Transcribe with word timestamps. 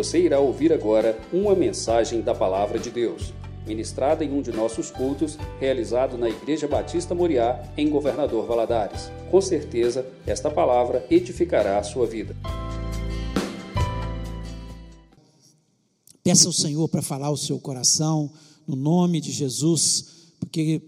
Você 0.00 0.18
irá 0.18 0.40
ouvir 0.40 0.72
agora 0.72 1.20
uma 1.30 1.54
mensagem 1.54 2.22
da 2.22 2.34
Palavra 2.34 2.78
de 2.78 2.90
Deus, 2.90 3.34
ministrada 3.66 4.24
em 4.24 4.32
um 4.32 4.40
de 4.40 4.50
nossos 4.50 4.90
cultos, 4.90 5.36
realizado 5.60 6.16
na 6.16 6.26
Igreja 6.26 6.66
Batista 6.66 7.14
Moriá, 7.14 7.70
em 7.76 7.90
Governador 7.90 8.46
Valadares. 8.46 9.10
Com 9.30 9.42
certeza, 9.42 10.06
esta 10.26 10.50
palavra 10.50 11.06
edificará 11.10 11.78
a 11.78 11.82
sua 11.82 12.06
vida. 12.06 12.34
Peça 16.24 16.46
ao 16.46 16.52
Senhor 16.54 16.88
para 16.88 17.02
falar 17.02 17.30
o 17.30 17.36
seu 17.36 17.58
coração, 17.58 18.32
no 18.66 18.76
nome 18.76 19.20
de 19.20 19.30
Jesus, 19.30 20.32
porque 20.40 20.80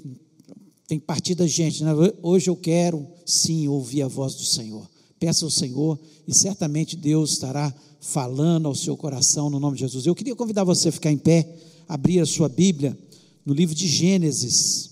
tem 0.88 0.98
partida 0.98 1.46
gente, 1.46 1.84
né? 1.84 1.92
hoje 2.22 2.48
eu 2.48 2.56
quero 2.56 3.06
sim 3.26 3.68
ouvir 3.68 4.00
a 4.00 4.08
voz 4.08 4.34
do 4.36 4.44
Senhor. 4.44 4.90
Peça 5.22 5.44
ao 5.44 5.50
Senhor 5.52 6.00
e 6.26 6.34
certamente 6.34 6.96
Deus 6.96 7.34
estará 7.34 7.72
falando 8.00 8.66
ao 8.66 8.74
seu 8.74 8.96
coração 8.96 9.48
no 9.48 9.60
nome 9.60 9.76
de 9.76 9.82
Jesus. 9.82 10.04
Eu 10.04 10.16
queria 10.16 10.34
convidar 10.34 10.64
você 10.64 10.88
a 10.88 10.92
ficar 10.92 11.12
em 11.12 11.16
pé, 11.16 11.48
abrir 11.86 12.18
a 12.18 12.26
sua 12.26 12.48
Bíblia 12.48 12.98
no 13.46 13.54
livro 13.54 13.72
de 13.72 13.86
Gênesis, 13.86 14.90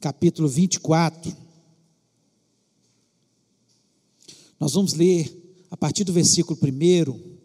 capítulo 0.00 0.48
24. 0.48 1.32
Nós 4.58 4.72
vamos 4.72 4.94
ler 4.94 5.56
a 5.70 5.76
partir 5.76 6.02
do 6.02 6.12
versículo 6.12 6.58
1 6.60 7.38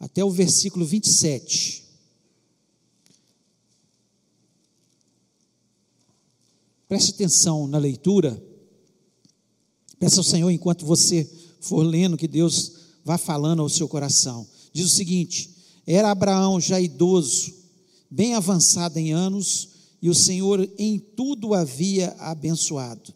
até 0.00 0.24
o 0.24 0.30
versículo 0.32 0.84
27. 0.84 1.84
Preste 6.88 7.12
atenção 7.12 7.68
na 7.68 7.78
leitura. 7.78 8.47
Peça 9.98 10.20
ao 10.20 10.24
Senhor, 10.24 10.50
enquanto 10.50 10.86
você 10.86 11.28
for 11.60 11.82
lendo, 11.82 12.16
que 12.16 12.28
Deus 12.28 12.72
vá 13.04 13.18
falando 13.18 13.62
ao 13.62 13.68
seu 13.68 13.88
coração. 13.88 14.46
Diz 14.72 14.86
o 14.86 14.94
seguinte: 14.94 15.50
Era 15.86 16.10
Abraão 16.10 16.60
já 16.60 16.80
idoso, 16.80 17.52
bem 18.10 18.34
avançado 18.34 18.98
em 18.98 19.12
anos, 19.12 19.68
e 20.00 20.08
o 20.08 20.14
Senhor 20.14 20.68
em 20.78 20.98
tudo 20.98 21.54
havia 21.54 22.14
abençoado. 22.18 23.12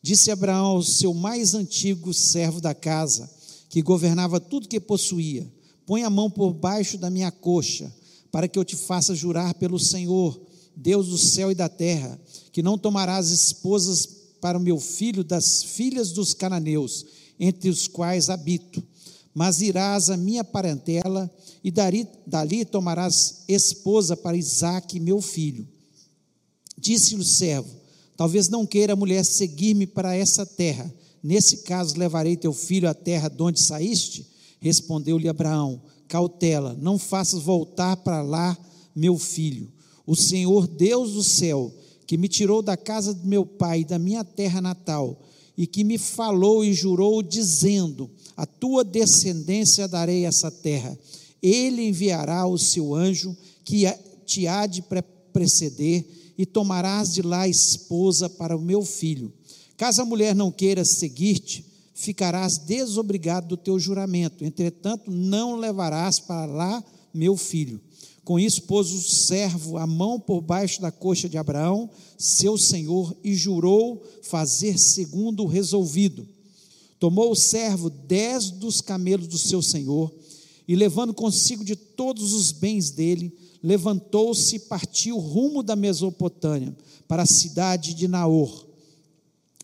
Disse 0.00 0.30
Abraão 0.30 0.66
ao 0.66 0.82
seu 0.82 1.12
mais 1.12 1.54
antigo 1.54 2.12
servo 2.14 2.60
da 2.60 2.74
casa, 2.74 3.30
que 3.68 3.82
governava 3.82 4.40
tudo 4.40 4.68
que 4.68 4.80
possuía: 4.80 5.46
Põe 5.86 6.02
a 6.02 6.10
mão 6.10 6.30
por 6.30 6.52
baixo 6.52 6.96
da 6.96 7.10
minha 7.10 7.30
coxa, 7.30 7.92
para 8.30 8.48
que 8.48 8.58
eu 8.58 8.64
te 8.64 8.76
faça 8.76 9.14
jurar 9.14 9.54
pelo 9.54 9.78
Senhor, 9.78 10.40
Deus 10.74 11.08
do 11.08 11.18
céu 11.18 11.50
e 11.50 11.54
da 11.54 11.68
terra 11.68 12.18
que 12.52 12.62
não 12.62 12.76
tomarás 12.76 13.30
esposas 13.30 14.06
para 14.42 14.58
o 14.58 14.60
meu 14.60 14.80
filho 14.80 15.22
das 15.22 15.62
filhas 15.62 16.10
dos 16.10 16.34
cananeus, 16.34 17.06
entre 17.38 17.70
os 17.70 17.86
quais 17.86 18.28
habito, 18.28 18.82
mas 19.32 19.62
irás 19.62 20.10
à 20.10 20.16
minha 20.16 20.42
parentela 20.42 21.30
e 21.62 21.70
dali, 21.70 22.08
dali 22.26 22.64
tomarás 22.64 23.44
esposa 23.46 24.16
para 24.16 24.36
Isaque, 24.36 24.98
meu 24.98 25.22
filho. 25.22 25.66
Disse-lhe 26.76 27.20
o 27.20 27.24
servo: 27.24 27.70
Talvez 28.16 28.48
não 28.48 28.66
queira 28.66 28.94
a 28.94 28.96
mulher 28.96 29.24
seguir-me 29.24 29.86
para 29.86 30.16
essa 30.16 30.44
terra. 30.44 30.92
Nesse 31.22 31.58
caso, 31.58 31.96
levarei 31.96 32.36
teu 32.36 32.52
filho 32.52 32.88
à 32.88 32.94
terra 32.94 33.28
de 33.28 33.40
onde 33.40 33.60
saíste? 33.60 34.26
Respondeu-lhe 34.60 35.28
Abraão: 35.28 35.80
Cautela, 36.08 36.76
não 36.80 36.98
faças 36.98 37.40
voltar 37.40 37.96
para 37.98 38.22
lá 38.22 38.58
meu 38.94 39.16
filho. 39.16 39.72
O 40.04 40.16
Senhor 40.16 40.66
Deus 40.66 41.12
do 41.12 41.22
céu 41.22 41.72
que 42.06 42.16
me 42.16 42.28
tirou 42.28 42.62
da 42.62 42.76
casa 42.76 43.14
do 43.14 43.26
meu 43.26 43.44
pai 43.44 43.84
da 43.84 43.98
minha 43.98 44.24
terra 44.24 44.60
natal, 44.60 45.20
e 45.56 45.66
que 45.66 45.84
me 45.84 45.98
falou 45.98 46.64
e 46.64 46.72
jurou, 46.72 47.22
dizendo: 47.22 48.10
A 48.36 48.46
tua 48.46 48.84
descendência 48.84 49.86
darei 49.86 50.24
essa 50.24 50.50
terra. 50.50 50.98
Ele 51.42 51.88
enviará 51.88 52.46
o 52.46 52.56
seu 52.56 52.94
anjo, 52.94 53.36
que 53.64 53.84
te 54.24 54.46
há 54.46 54.66
de 54.66 54.82
preceder, 55.32 56.04
e 56.38 56.46
tomarás 56.46 57.12
de 57.12 57.22
lá 57.22 57.46
esposa 57.46 58.28
para 58.28 58.56
o 58.56 58.60
meu 58.60 58.82
filho. 58.82 59.32
Caso 59.76 60.02
a 60.02 60.04
mulher 60.04 60.34
não 60.34 60.50
queira 60.50 60.84
seguir-te, 60.84 61.64
ficarás 61.94 62.58
desobrigado 62.58 63.48
do 63.48 63.56
teu 63.56 63.78
juramento. 63.78 64.44
Entretanto, 64.44 65.10
não 65.10 65.56
levarás 65.56 66.18
para 66.18 66.46
lá 66.46 66.84
meu 67.12 67.36
filho. 67.36 67.80
Com 68.24 68.38
isso, 68.38 68.62
pôs 68.62 68.92
o 68.92 69.02
servo 69.02 69.76
a 69.76 69.86
mão 69.86 70.18
por 70.18 70.40
baixo 70.40 70.80
da 70.80 70.92
coxa 70.92 71.28
de 71.28 71.36
Abraão, 71.36 71.90
seu 72.16 72.56
senhor, 72.56 73.16
e 73.24 73.34
jurou 73.34 74.02
fazer 74.22 74.78
segundo 74.78 75.42
o 75.42 75.48
resolvido. 75.48 76.26
Tomou 77.00 77.32
o 77.32 77.36
servo 77.36 77.90
dez 77.90 78.50
dos 78.50 78.80
camelos 78.80 79.26
do 79.26 79.38
seu 79.38 79.60
senhor, 79.60 80.12
e 80.68 80.76
levando 80.76 81.12
consigo 81.12 81.64
de 81.64 81.74
todos 81.74 82.32
os 82.32 82.52
bens 82.52 82.90
dele, 82.90 83.36
levantou-se 83.60 84.54
e 84.54 84.60
partiu 84.60 85.18
rumo 85.18 85.62
da 85.62 85.74
Mesopotâmia, 85.74 86.76
para 87.08 87.24
a 87.24 87.26
cidade 87.26 87.92
de 87.92 88.06
Naor. 88.06 88.66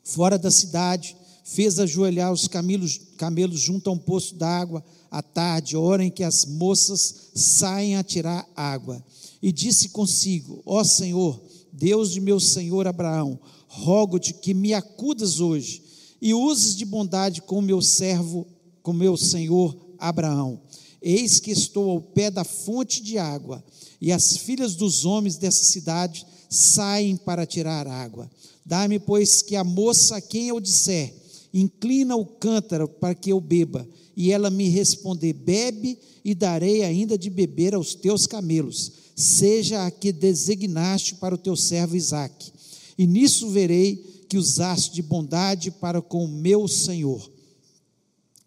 Fora 0.03 0.37
da 0.37 0.51
cidade, 0.51 1.17
fez 1.45 1.79
ajoelhar 1.79 2.33
os 2.33 2.49
camelos, 2.49 3.01
camelos 3.17 3.61
junto 3.61 3.89
a 3.89 3.93
um 3.93 3.99
poço 3.99 4.35
d'água 4.35 4.85
à 5.11 5.23
tarde, 5.23 5.77
hora 5.77 6.05
em 6.05 6.11
que 6.11 6.23
as 6.23 6.45
moças 6.45 7.31
saem 7.35 7.97
a 7.97 8.05
tirar 8.05 8.49
água. 8.55 9.03
E 9.43 9.53
disse 9.53 9.91
consigo: 9.91 10.63
Ó 10.67 10.83
Senhor, 10.85 11.41
Deus 11.73 12.11
de 12.11 12.21
meu 12.21 12.41
senhor 12.41 12.87
Abraão, 12.87 13.39
rogo-te 13.67 14.35
que 14.35 14.53
me 14.53 14.75
acudas 14.75 15.41
hoje 15.41 15.83
e 16.21 16.35
uses 16.35 16.75
de 16.75 16.85
bondade 16.85 17.43
com 17.43 17.61
meu 17.61 17.81
servo, 17.81 18.47
com 18.83 18.93
meu 18.93 19.17
senhor 19.17 19.77
Abraão. 19.99 20.61
Eis 21.01 21.39
que 21.39 21.53
estou 21.53 21.91
ao 21.91 22.01
pé 22.01 22.31
da 22.31 22.43
fonte 22.43 23.03
de 23.03 23.19
água, 23.19 23.63
e 24.01 24.11
as 24.11 24.37
filhas 24.37 24.75
dos 24.75 25.05
homens 25.05 25.37
dessa 25.37 25.63
cidade 25.63 26.27
saem 26.51 27.17
para 27.17 27.47
tirar 27.47 27.87
água. 27.87 28.29
Dá-me, 28.65 28.99
pois, 28.99 29.43
que 29.43 29.55
a 29.55 29.63
moça 29.63 30.17
a 30.17 30.21
quem 30.21 30.49
eu 30.49 30.61
disser, 30.61 31.15
inclina 31.53 32.17
o 32.17 32.25
cântaro 32.25 32.89
para 32.89 33.15
que 33.15 33.31
eu 33.31 33.41
beba, 33.41 33.89
e 34.17 34.33
ela 34.33 34.51
me 34.51 34.69
responder: 34.69 35.33
Bebe, 35.33 35.99
e 36.25 36.35
darei 36.35 36.85
ainda 36.85 37.17
de 37.17 37.31
beber 37.31 37.75
aos 37.75 37.95
teus 37.95 38.27
camelos, 38.27 38.93
seja 39.15 39.87
a 39.87 39.91
que 39.91 40.13
designaste 40.13 41.15
para 41.15 41.35
o 41.35 41.39
teu 41.39 41.57
servo 41.57 41.97
Isaque. 41.97 42.53
E 42.97 43.07
nisso 43.07 43.49
verei 43.49 43.97
que 44.29 44.37
usaste 44.37 44.93
de 44.93 45.03
bondade 45.03 45.71
para 45.71 46.03
com 46.03 46.25
o 46.25 46.29
meu 46.29 46.69
Senhor. 46.69 47.31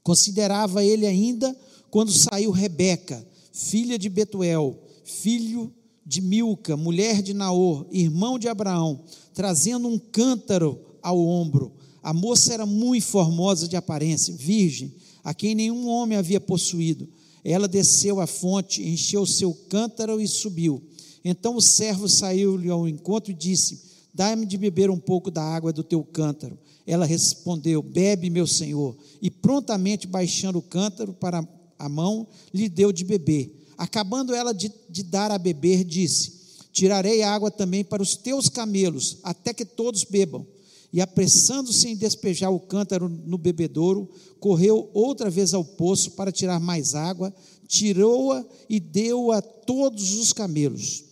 Considerava 0.03 0.84
ele 0.84 1.06
ainda 1.06 1.56
quando 1.90 2.11
saiu 2.11 2.51
Rebeca, 2.51 3.25
filha 3.51 3.97
de 3.97 4.09
Betuel, 4.09 4.78
filho 5.03 5.73
de 6.06 6.22
Milca, 6.22 6.75
mulher 6.75 7.22
de 7.22 7.34
Naor, 7.34 7.85
irmão 7.91 8.38
de 8.38 8.47
Abraão, 8.47 9.01
trazendo 9.34 9.88
um 9.88 9.97
cântaro 9.97 10.79
ao 11.01 11.19
ombro. 11.19 11.72
A 12.03 12.13
moça 12.13 12.53
era 12.53 12.66
muito 12.66 13.06
formosa 13.06 13.67
de 13.67 13.75
aparência, 13.75 14.34
virgem, 14.34 14.94
a 15.23 15.34
quem 15.34 15.53
nenhum 15.53 15.88
homem 15.88 16.17
havia 16.17 16.41
possuído. 16.41 17.07
Ela 17.44 17.67
desceu 17.67 18.19
à 18.19 18.25
fonte, 18.25 18.81
encheu 18.81 19.25
seu 19.25 19.53
cântaro 19.53 20.19
e 20.19 20.28
subiu. 20.28 20.81
Então 21.23 21.56
o 21.56 21.61
servo 21.61 22.09
saiu-lhe 22.09 22.69
ao 22.69 22.88
encontro 22.88 23.31
e 23.31 23.35
disse: 23.35 23.81
Dai-me 24.13 24.45
de 24.45 24.57
beber 24.57 24.90
um 24.90 24.97
pouco 24.97 25.29
da 25.29 25.44
água 25.44 25.72
do 25.72 25.84
teu 25.84 26.03
cântaro. 26.03 26.57
Ela 26.88 27.06
respondeu: 27.06 27.84
Bebe, 27.84 28.29
meu 28.29 28.47
senhor. 28.47 28.97
E 29.22 29.29
prontamente, 29.29 30.07
baixando 30.07 30.57
o 30.57 30.63
cântaro 30.63 31.13
para 31.13 31.47
a 31.78 31.90
mão, 31.90 32.28
lhe 32.51 32.67
deu 32.67 32.91
de 32.91 33.03
beber. 33.03 33.56
Acabando 33.78 34.34
ela 34.34 34.53
de, 34.53 34.72
de 34.90 35.03
dar 35.03 35.29
a 35.29 35.38
beber, 35.38 35.84
disse: 35.84 36.34
Tirarei 36.72 37.22
água 37.22 37.51
também 37.51 37.84
para 37.84 38.01
os 38.01 38.16
teus 38.16 38.50
camelos, 38.50 39.17
até 39.23 39.53
que 39.53 39.66
todos 39.66 40.03
bebam 40.03 40.45
e 40.94 41.00
apressando-se 41.00 41.88
em 41.88 41.96
despejar 41.96 42.52
o 42.52 42.59
cântaro 42.59 43.07
no 43.07 43.38
bebedouro, 43.38 44.09
correu 44.40 44.90
outra 44.94 45.29
vez 45.29 45.53
ao 45.53 45.63
poço 45.63 46.12
para 46.12 46.31
tirar 46.31 46.59
mais 46.59 46.96
água, 46.96 47.34
tirou-a 47.67 48.46
e 48.70 48.79
deu-a 48.79 49.38
a 49.38 49.41
todos 49.41 50.16
os 50.16 50.34
camelos. 50.34 51.05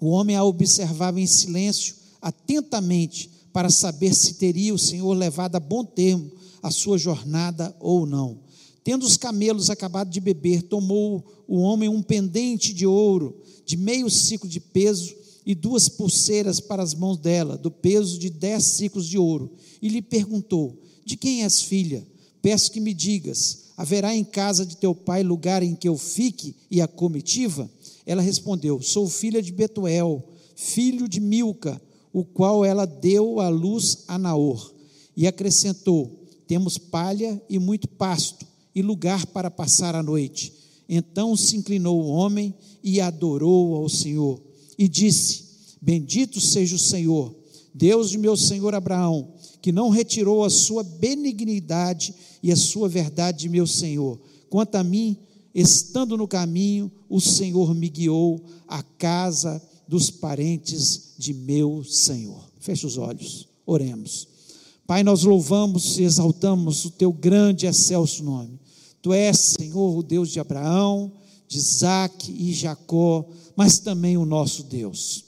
O 0.00 0.08
homem 0.08 0.34
a 0.34 0.44
observava 0.44 1.20
em 1.20 1.26
silêncio, 1.26 1.94
atentamente, 2.22 3.30
para 3.52 3.68
saber 3.68 4.14
se 4.14 4.34
teria 4.34 4.72
o 4.72 4.78
Senhor 4.78 5.12
levado 5.12 5.56
a 5.56 5.60
bom 5.60 5.84
termo 5.84 6.30
a 6.62 6.70
sua 6.70 6.98
jornada 6.98 7.74
ou 7.80 8.06
não. 8.06 8.38
Tendo 8.82 9.04
os 9.04 9.16
camelos 9.16 9.68
acabado 9.68 10.10
de 10.10 10.20
beber, 10.20 10.62
tomou 10.62 11.24
o 11.46 11.58
homem 11.58 11.88
um 11.88 12.02
pendente 12.02 12.72
de 12.72 12.86
ouro, 12.86 13.40
de 13.64 13.76
meio 13.76 14.08
ciclo 14.08 14.48
de 14.48 14.60
peso, 14.60 15.14
e 15.50 15.54
duas 15.56 15.88
pulseiras 15.88 16.60
para 16.60 16.80
as 16.80 16.94
mãos 16.94 17.18
dela, 17.18 17.58
do 17.58 17.72
peso 17.72 18.20
de 18.20 18.30
dez 18.30 18.66
ciclos 18.66 19.08
de 19.08 19.18
ouro, 19.18 19.50
e 19.82 19.88
lhe 19.88 20.00
perguntou: 20.00 20.80
De 21.04 21.16
quem 21.16 21.42
és 21.42 21.60
filha? 21.60 22.06
Peço 22.40 22.70
que 22.70 22.78
me 22.78 22.94
digas: 22.94 23.64
haverá 23.76 24.14
em 24.14 24.22
casa 24.22 24.64
de 24.64 24.76
teu 24.76 24.94
pai 24.94 25.24
lugar 25.24 25.60
em 25.60 25.74
que 25.74 25.88
eu 25.88 25.98
fique 25.98 26.54
e 26.70 26.80
a 26.80 26.86
comitiva? 26.86 27.68
Ela 28.06 28.22
respondeu: 28.22 28.80
Sou 28.80 29.08
filha 29.08 29.42
de 29.42 29.50
Betuel, 29.50 30.24
filho 30.54 31.08
de 31.08 31.18
Milca, 31.18 31.82
o 32.12 32.24
qual 32.24 32.64
ela 32.64 32.86
deu 32.86 33.40
à 33.40 33.48
luz 33.48 34.04
a 34.06 34.16
Naor. 34.16 34.72
E 35.16 35.26
acrescentou: 35.26 36.28
Temos 36.46 36.78
palha 36.78 37.42
e 37.50 37.58
muito 37.58 37.88
pasto, 37.88 38.46
e 38.72 38.82
lugar 38.82 39.26
para 39.26 39.50
passar 39.50 39.96
a 39.96 40.02
noite. 40.02 40.52
Então 40.88 41.36
se 41.36 41.56
inclinou 41.56 42.00
o 42.00 42.06
homem 42.08 42.54
e 42.84 43.00
adorou 43.00 43.74
ao 43.74 43.88
Senhor 43.88 44.48
e 44.80 44.88
disse: 44.88 45.44
Bendito 45.78 46.40
seja 46.40 46.74
o 46.74 46.78
Senhor, 46.78 47.36
Deus 47.74 48.08
de 48.08 48.16
meu 48.16 48.34
senhor 48.34 48.74
Abraão, 48.74 49.34
que 49.60 49.70
não 49.70 49.90
retirou 49.90 50.42
a 50.42 50.48
sua 50.48 50.82
benignidade 50.82 52.14
e 52.42 52.50
a 52.50 52.56
sua 52.56 52.88
verdade 52.88 53.40
de 53.40 53.48
meu 53.50 53.66
senhor. 53.66 54.18
Quanto 54.48 54.76
a 54.76 54.82
mim, 54.82 55.18
estando 55.54 56.16
no 56.16 56.26
caminho, 56.26 56.90
o 57.10 57.20
Senhor 57.20 57.74
me 57.74 57.90
guiou 57.90 58.42
à 58.66 58.82
casa 58.82 59.62
dos 59.86 60.10
parentes 60.10 61.12
de 61.18 61.34
meu 61.34 61.84
Senhor. 61.84 62.42
Feche 62.58 62.86
os 62.86 62.96
olhos, 62.96 63.46
oremos. 63.66 64.28
Pai, 64.86 65.02
nós 65.02 65.24
louvamos 65.24 65.98
e 65.98 66.04
exaltamos 66.04 66.86
o 66.86 66.90
teu 66.90 67.12
grande 67.12 67.66
e 67.66 67.68
excelso 67.68 68.24
nome. 68.24 68.58
Tu 69.02 69.12
és, 69.12 69.38
Senhor, 69.38 69.96
o 69.96 70.02
Deus 70.02 70.30
de 70.30 70.40
Abraão, 70.40 71.12
de 71.50 71.58
Isaac 71.58 72.32
e 72.32 72.52
Jacó, 72.54 73.28
mas 73.56 73.80
também 73.80 74.16
o 74.16 74.24
nosso 74.24 74.62
Deus. 74.62 75.24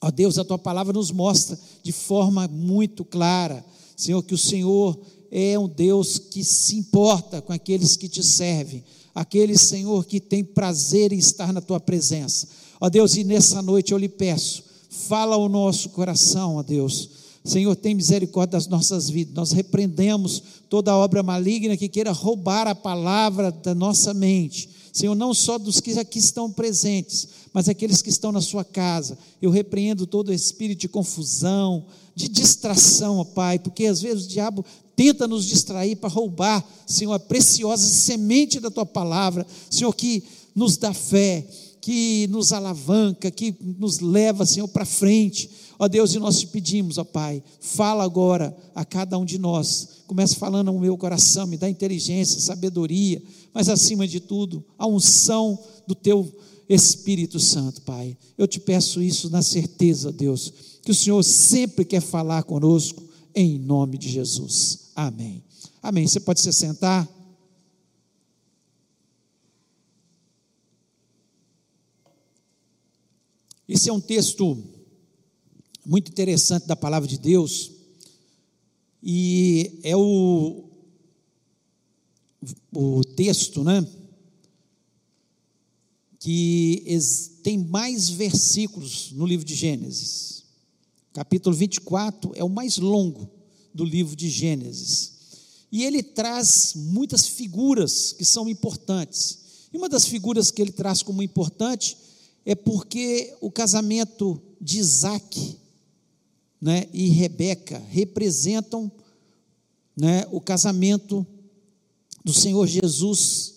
Ó 0.00 0.10
Deus, 0.10 0.38
a 0.38 0.44
tua 0.44 0.58
palavra 0.58 0.94
nos 0.94 1.10
mostra 1.10 1.58
de 1.82 1.92
forma 1.92 2.48
muito 2.48 3.04
clara, 3.04 3.62
Senhor, 3.94 4.22
que 4.22 4.32
o 4.32 4.38
Senhor 4.38 4.98
é 5.30 5.58
um 5.58 5.68
Deus 5.68 6.18
que 6.18 6.42
se 6.42 6.76
importa 6.76 7.42
com 7.42 7.52
aqueles 7.52 7.98
que 7.98 8.08
te 8.08 8.22
servem, 8.22 8.82
aqueles, 9.14 9.60
Senhor, 9.60 10.06
que 10.06 10.20
tem 10.20 10.42
prazer 10.42 11.12
em 11.12 11.18
estar 11.18 11.52
na 11.52 11.60
tua 11.60 11.78
presença. 11.78 12.48
Ó 12.80 12.88
Deus, 12.88 13.14
e 13.14 13.22
nessa 13.22 13.60
noite 13.60 13.92
eu 13.92 13.98
lhe 13.98 14.08
peço, 14.08 14.64
fala 14.88 15.36
ao 15.36 15.50
nosso 15.50 15.90
coração, 15.90 16.56
ó 16.56 16.62
Deus. 16.62 17.10
Senhor, 17.44 17.76
tem 17.76 17.94
misericórdia 17.94 18.52
das 18.52 18.66
nossas 18.66 19.10
vidas. 19.10 19.34
Nós 19.34 19.52
repreendemos 19.52 20.42
toda 20.70 20.96
obra 20.96 21.22
maligna 21.22 21.76
que 21.76 21.88
queira 21.88 22.10
roubar 22.10 22.66
a 22.66 22.74
palavra 22.74 23.52
da 23.52 23.74
nossa 23.74 24.14
mente. 24.14 24.75
Senhor, 24.96 25.14
não 25.14 25.34
só 25.34 25.58
dos 25.58 25.78
que 25.78 25.98
aqui 25.98 26.18
estão 26.18 26.50
presentes, 26.50 27.28
mas 27.52 27.68
aqueles 27.68 28.00
que 28.00 28.08
estão 28.08 28.32
na 28.32 28.40
sua 28.40 28.64
casa. 28.64 29.18
Eu 29.42 29.50
repreendo 29.50 30.06
todo 30.06 30.32
espírito 30.32 30.80
de 30.80 30.88
confusão, 30.88 31.84
de 32.14 32.26
distração, 32.26 33.18
ó 33.18 33.24
Pai, 33.24 33.58
porque 33.58 33.84
às 33.84 34.00
vezes 34.00 34.24
o 34.24 34.28
diabo 34.28 34.64
tenta 34.96 35.28
nos 35.28 35.44
distrair 35.44 35.96
para 35.96 36.08
roubar, 36.08 36.66
Senhor, 36.86 37.12
a 37.12 37.18
preciosa 37.18 37.86
semente 37.86 38.58
da 38.58 38.70
tua 38.70 38.86
palavra, 38.86 39.46
Senhor, 39.68 39.92
que 39.92 40.24
nos 40.54 40.78
dá 40.78 40.94
fé, 40.94 41.46
que 41.82 42.26
nos 42.28 42.50
alavanca, 42.54 43.30
que 43.30 43.54
nos 43.78 44.00
leva, 44.00 44.46
Senhor, 44.46 44.66
para 44.66 44.86
frente. 44.86 45.50
Ó 45.78 45.86
Deus, 45.88 46.14
e 46.14 46.18
nós 46.18 46.40
te 46.40 46.46
pedimos, 46.46 46.96
ó 46.96 47.04
Pai, 47.04 47.42
fala 47.60 48.02
agora 48.02 48.56
a 48.74 48.82
cada 48.82 49.18
um 49.18 49.26
de 49.26 49.38
nós. 49.38 49.88
Começa 50.06 50.36
falando 50.36 50.68
ao 50.68 50.78
meu 50.78 50.96
coração, 50.96 51.46
me 51.46 51.58
dá 51.58 51.68
inteligência, 51.68 52.40
sabedoria, 52.40 53.22
mas 53.56 53.70
acima 53.70 54.06
de 54.06 54.20
tudo, 54.20 54.62
a 54.76 54.86
unção 54.86 55.58
do 55.86 55.94
teu 55.94 56.30
Espírito 56.68 57.40
Santo, 57.40 57.80
Pai. 57.80 58.14
Eu 58.36 58.46
te 58.46 58.60
peço 58.60 59.02
isso 59.02 59.30
na 59.30 59.40
certeza, 59.40 60.12
Deus, 60.12 60.52
que 60.82 60.90
o 60.90 60.94
Senhor 60.94 61.22
sempre 61.22 61.82
quer 61.82 62.02
falar 62.02 62.42
conosco, 62.42 63.02
em 63.34 63.58
nome 63.58 63.96
de 63.96 64.10
Jesus. 64.10 64.90
Amém. 64.94 65.42
Amém. 65.82 66.06
Você 66.06 66.20
pode 66.20 66.42
se 66.42 66.52
sentar. 66.52 67.08
Esse 73.66 73.88
é 73.88 73.92
um 73.94 74.02
texto 74.02 74.62
muito 75.82 76.10
interessante 76.10 76.66
da 76.66 76.76
palavra 76.76 77.08
de 77.08 77.16
Deus. 77.16 77.72
E 79.02 79.80
é 79.82 79.96
o, 79.96 80.65
o 82.72 83.02
texto, 83.02 83.62
né? 83.62 83.86
Que 86.18 86.84
tem 87.42 87.58
mais 87.58 88.08
versículos 88.08 89.12
no 89.12 89.26
livro 89.26 89.44
de 89.44 89.54
Gênesis. 89.54 90.44
Capítulo 91.12 91.54
24 91.54 92.32
é 92.34 92.44
o 92.44 92.48
mais 92.48 92.78
longo 92.78 93.30
do 93.72 93.84
livro 93.84 94.16
de 94.16 94.28
Gênesis. 94.28 95.12
E 95.70 95.84
ele 95.84 96.02
traz 96.02 96.72
muitas 96.74 97.26
figuras 97.26 98.12
que 98.12 98.24
são 98.24 98.48
importantes. 98.48 99.38
E 99.72 99.76
uma 99.76 99.88
das 99.88 100.06
figuras 100.06 100.50
que 100.50 100.62
ele 100.62 100.72
traz 100.72 101.02
como 101.02 101.22
importante 101.22 101.96
é 102.44 102.54
porque 102.54 103.34
o 103.40 103.50
casamento 103.50 104.40
de 104.60 104.78
Isaac 104.78 105.56
né, 106.60 106.86
e 106.92 107.08
Rebeca 107.08 107.78
representam 107.90 108.90
né, 109.96 110.26
o 110.30 110.40
casamento 110.40 111.26
do 112.26 112.32
Senhor 112.32 112.66
Jesus 112.66 113.54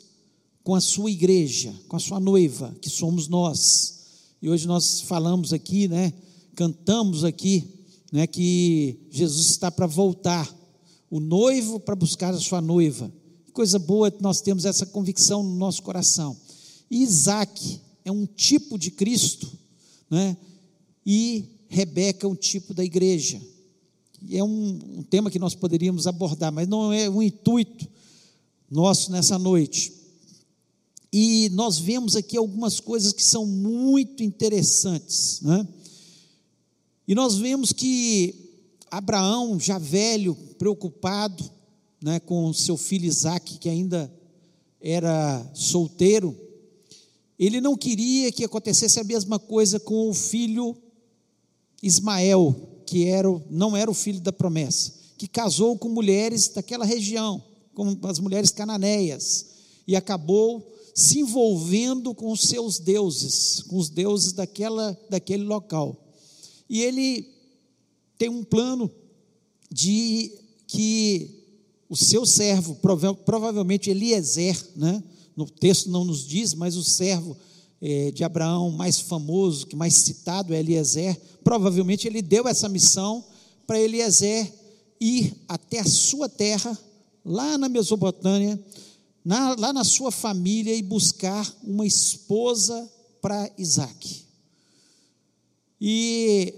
com 0.64 0.76
a 0.76 0.80
sua 0.80 1.10
igreja, 1.10 1.74
com 1.88 1.96
a 1.96 2.00
sua 2.00 2.20
noiva, 2.20 2.72
que 2.80 2.88
somos 2.88 3.28
nós. 3.28 4.02
E 4.40 4.48
hoje 4.48 4.68
nós 4.68 5.02
falamos 5.02 5.52
aqui, 5.52 5.88
né, 5.88 6.14
cantamos 6.54 7.24
aqui 7.24 7.68
né, 8.12 8.28
que 8.28 9.08
Jesus 9.10 9.50
está 9.50 9.72
para 9.72 9.88
voltar, 9.88 10.48
o 11.10 11.20
noivo 11.20 11.80
para 11.80 11.96
buscar 11.96 12.32
a 12.32 12.40
sua 12.40 12.62
noiva. 12.62 13.12
Coisa 13.54 13.80
boa 13.80 14.12
que 14.12 14.22
nós 14.22 14.40
temos 14.40 14.66
essa 14.66 14.86
convicção 14.86 15.42
no 15.42 15.56
nosso 15.56 15.82
coração. 15.82 16.38
Isaac 16.92 17.82
é 18.06 18.12
um 18.12 18.28
tipo 18.28 18.78
de 18.78 18.92
Cristo, 18.92 19.52
né? 20.12 20.38
e 21.04 21.44
Rebeca 21.68 22.28
é 22.28 22.30
um 22.30 22.36
tipo 22.36 22.72
da 22.76 22.86
igreja. 22.86 23.42
E 24.22 24.38
é 24.38 24.44
um, 24.44 24.80
um 24.98 25.02
tema 25.02 25.32
que 25.32 25.40
nós 25.40 25.56
poderíamos 25.56 26.06
abordar, 26.06 26.52
mas 26.52 26.68
não 26.68 26.94
é 26.94 27.10
um 27.10 27.24
intuito 27.24 27.88
nosso 28.70 29.12
nessa 29.12 29.38
noite. 29.38 29.94
E 31.12 31.50
nós 31.54 31.80
vemos 31.80 32.16
aqui 32.16 32.38
algumas 32.38 32.80
coisas 32.80 33.12
que 33.12 33.24
são 33.24 33.46
muito 33.46 34.24
interessantes. 34.24 35.42
Né? 35.42 35.68
E 37.08 37.16
nós 37.16 37.38
vemos 37.38 37.74
que 37.74 38.50
Abraão, 38.92 39.60
já 39.60 39.78
velho, 39.78 40.36
preocupado 40.58 41.50
né, 42.02 42.20
com 42.20 42.54
seu 42.54 42.78
filho 42.78 43.06
Isaac, 43.06 43.58
que 43.58 43.70
ainda 43.70 44.12
era 44.82 45.46
solteiro, 45.54 46.36
ele 47.38 47.62
não 47.62 47.76
queria 47.76 48.32
que 48.32 48.44
acontecesse 48.44 49.00
a 49.00 49.04
mesma 49.04 49.40
coisa 49.40 49.80
com 49.80 50.10
o 50.10 50.14
filho 50.14 50.76
Ismael, 51.82 52.56
que 52.86 53.06
era, 53.06 53.28
não 53.50 53.76
era 53.76 53.90
o 53.90 53.94
filho 53.94 54.20
da 54.20 54.32
promessa, 54.32 54.94
que 55.18 55.28
casou 55.28 55.78
com 55.78 55.90
mulheres 55.90 56.50
daquela 56.50 56.86
região, 56.86 57.42
com 57.80 58.08
as 58.08 58.20
mulheres 58.20 58.52
cananeias, 58.52 59.46
e 59.88 59.96
acabou 59.96 60.70
se 60.94 61.20
envolvendo 61.20 62.14
com 62.14 62.32
os 62.32 62.42
seus 62.42 62.78
deuses, 62.78 63.62
com 63.64 63.78
os 63.78 63.90
deuses 63.90 64.34
daquela, 64.34 65.00
daquele 65.10 65.44
local. 65.44 65.96
E 66.70 66.82
ele 66.82 67.28
tem 68.18 68.28
um 68.28 68.44
plano 68.44 68.92
de 69.72 70.32
que 70.68 71.40
o 71.90 71.96
seu 71.96 72.26
servo, 72.26 72.76
provavelmente 73.26 73.90
Eliezer, 73.90 74.62
né? 74.76 75.02
no 75.36 75.50
texto 75.50 75.90
não 75.90 76.04
nos 76.04 76.28
diz, 76.28 76.54
mas 76.54 76.76
o 76.76 76.84
servo 76.84 77.36
é, 77.82 78.12
de 78.12 78.24
Abraão 78.24 78.70
mais 78.70 79.00
famoso, 79.00 79.66
que 79.66 79.76
mais 79.76 79.94
citado 79.94 80.54
é 80.54 80.60
Eliezer, 80.60 81.20
provavelmente 81.44 82.08
ele 82.08 82.22
deu 82.22 82.48
essa 82.48 82.68
missão 82.68 83.24
para 83.66 83.80
Eliezer 83.80 84.52
ir 85.00 85.34
até 85.48 85.80
a 85.80 85.86
sua 85.86 86.28
terra, 86.28 86.78
lá 87.24 87.58
na 87.58 87.70
Mesopotâmia, 87.70 88.60
na, 89.24 89.56
lá 89.56 89.74
na 89.74 89.84
sua 89.84 90.12
família 90.12 90.76
e 90.76 90.82
buscar 90.82 91.52
uma 91.64 91.86
esposa 91.86 92.90
para 93.22 93.52
Isaac. 93.58 94.26
E 95.80 96.54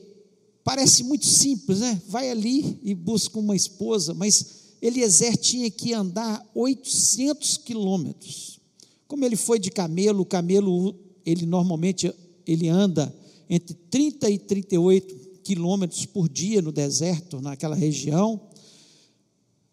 parece 0.63 1.03
muito 1.03 1.25
simples, 1.25 1.80
né? 1.80 2.01
Vai 2.08 2.30
ali 2.30 2.80
e 2.84 2.96
busca 2.96 3.39
uma 3.39 3.56
esposa, 3.56 4.13
mas 4.13 4.62
Eliezer 4.82 5.38
tinha 5.38 5.70
que 5.70 5.94
andar 5.94 6.44
800 6.56 7.58
quilômetros. 7.58 8.60
Como 9.08 9.25
ele 9.25 9.36
foi 9.36 9.60
de 9.60 9.70
camelo, 9.70 10.22
o 10.22 10.25
camelo, 10.25 10.96
ele 11.25 11.46
normalmente 11.46 12.13
ele 12.48 12.68
anda 12.68 13.13
entre 13.50 13.75
30 13.89 14.30
e 14.30 14.39
38 14.39 15.15
quilômetros 15.44 16.06
por 16.06 16.30
dia 16.30 16.62
no 16.62 16.72
deserto, 16.72 17.41
naquela 17.41 17.75
região. 17.75 18.39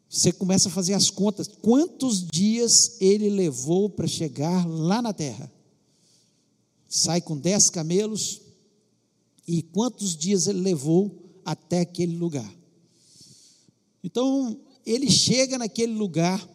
Você 0.09 0.33
começa 0.33 0.69
a 0.69 0.73
fazer 0.73 0.95
as 0.95 1.11
contas. 1.11 1.47
Quantos 1.47 2.27
dias 2.27 2.97
ele 3.01 3.29
levou 3.29 3.91
para 3.91 4.07
chegar 4.07 4.67
lá 4.67 5.03
na 5.03 5.13
terra? 5.13 5.53
Sai 6.89 7.21
com 7.21 7.37
10 7.37 7.69
camelos, 7.71 8.41
e 9.47 9.63
quantos 9.63 10.17
dias 10.17 10.47
ele 10.47 10.61
levou 10.61 11.41
até 11.45 11.81
aquele 11.81 12.17
lugar. 12.17 12.51
Então, 14.03 14.59
ele 14.85 15.11
chega 15.11 15.59
naquele 15.59 15.93
lugar, 15.93 16.47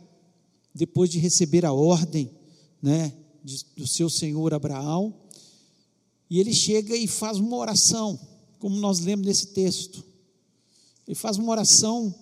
depois 0.74 1.10
de 1.10 1.20
receber 1.20 1.66
a 1.66 1.74
ordem 1.74 2.32
né, 2.82 3.14
de, 3.44 3.64
do 3.78 3.86
seu 3.86 4.10
senhor 4.10 4.54
Abraão, 4.54 5.14
e 6.30 6.40
ele 6.40 6.54
chega 6.54 6.96
e 6.96 7.08
faz 7.08 7.38
uma 7.38 7.58
oração, 7.58 8.20
como 8.58 8.76
nós 8.78 9.00
lemos 9.00 9.26
nesse 9.26 9.48
texto. 9.48 10.04
Ele 11.08 11.16
faz 11.16 11.38
uma 11.38 11.52
oração 11.52 12.14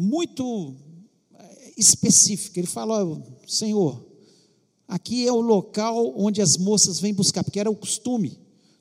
muito 0.00 0.74
eh, 1.34 1.72
específica. 1.76 2.58
Ele 2.58 2.66
fala: 2.66 3.22
Senhor, 3.46 4.02
aqui 4.88 5.26
é 5.26 5.32
o 5.32 5.40
local 5.40 6.14
onde 6.16 6.40
as 6.40 6.56
moças 6.56 6.98
vêm 6.98 7.12
buscar, 7.12 7.44
porque 7.44 7.60
era 7.60 7.70
o 7.70 7.76
costume 7.76 8.38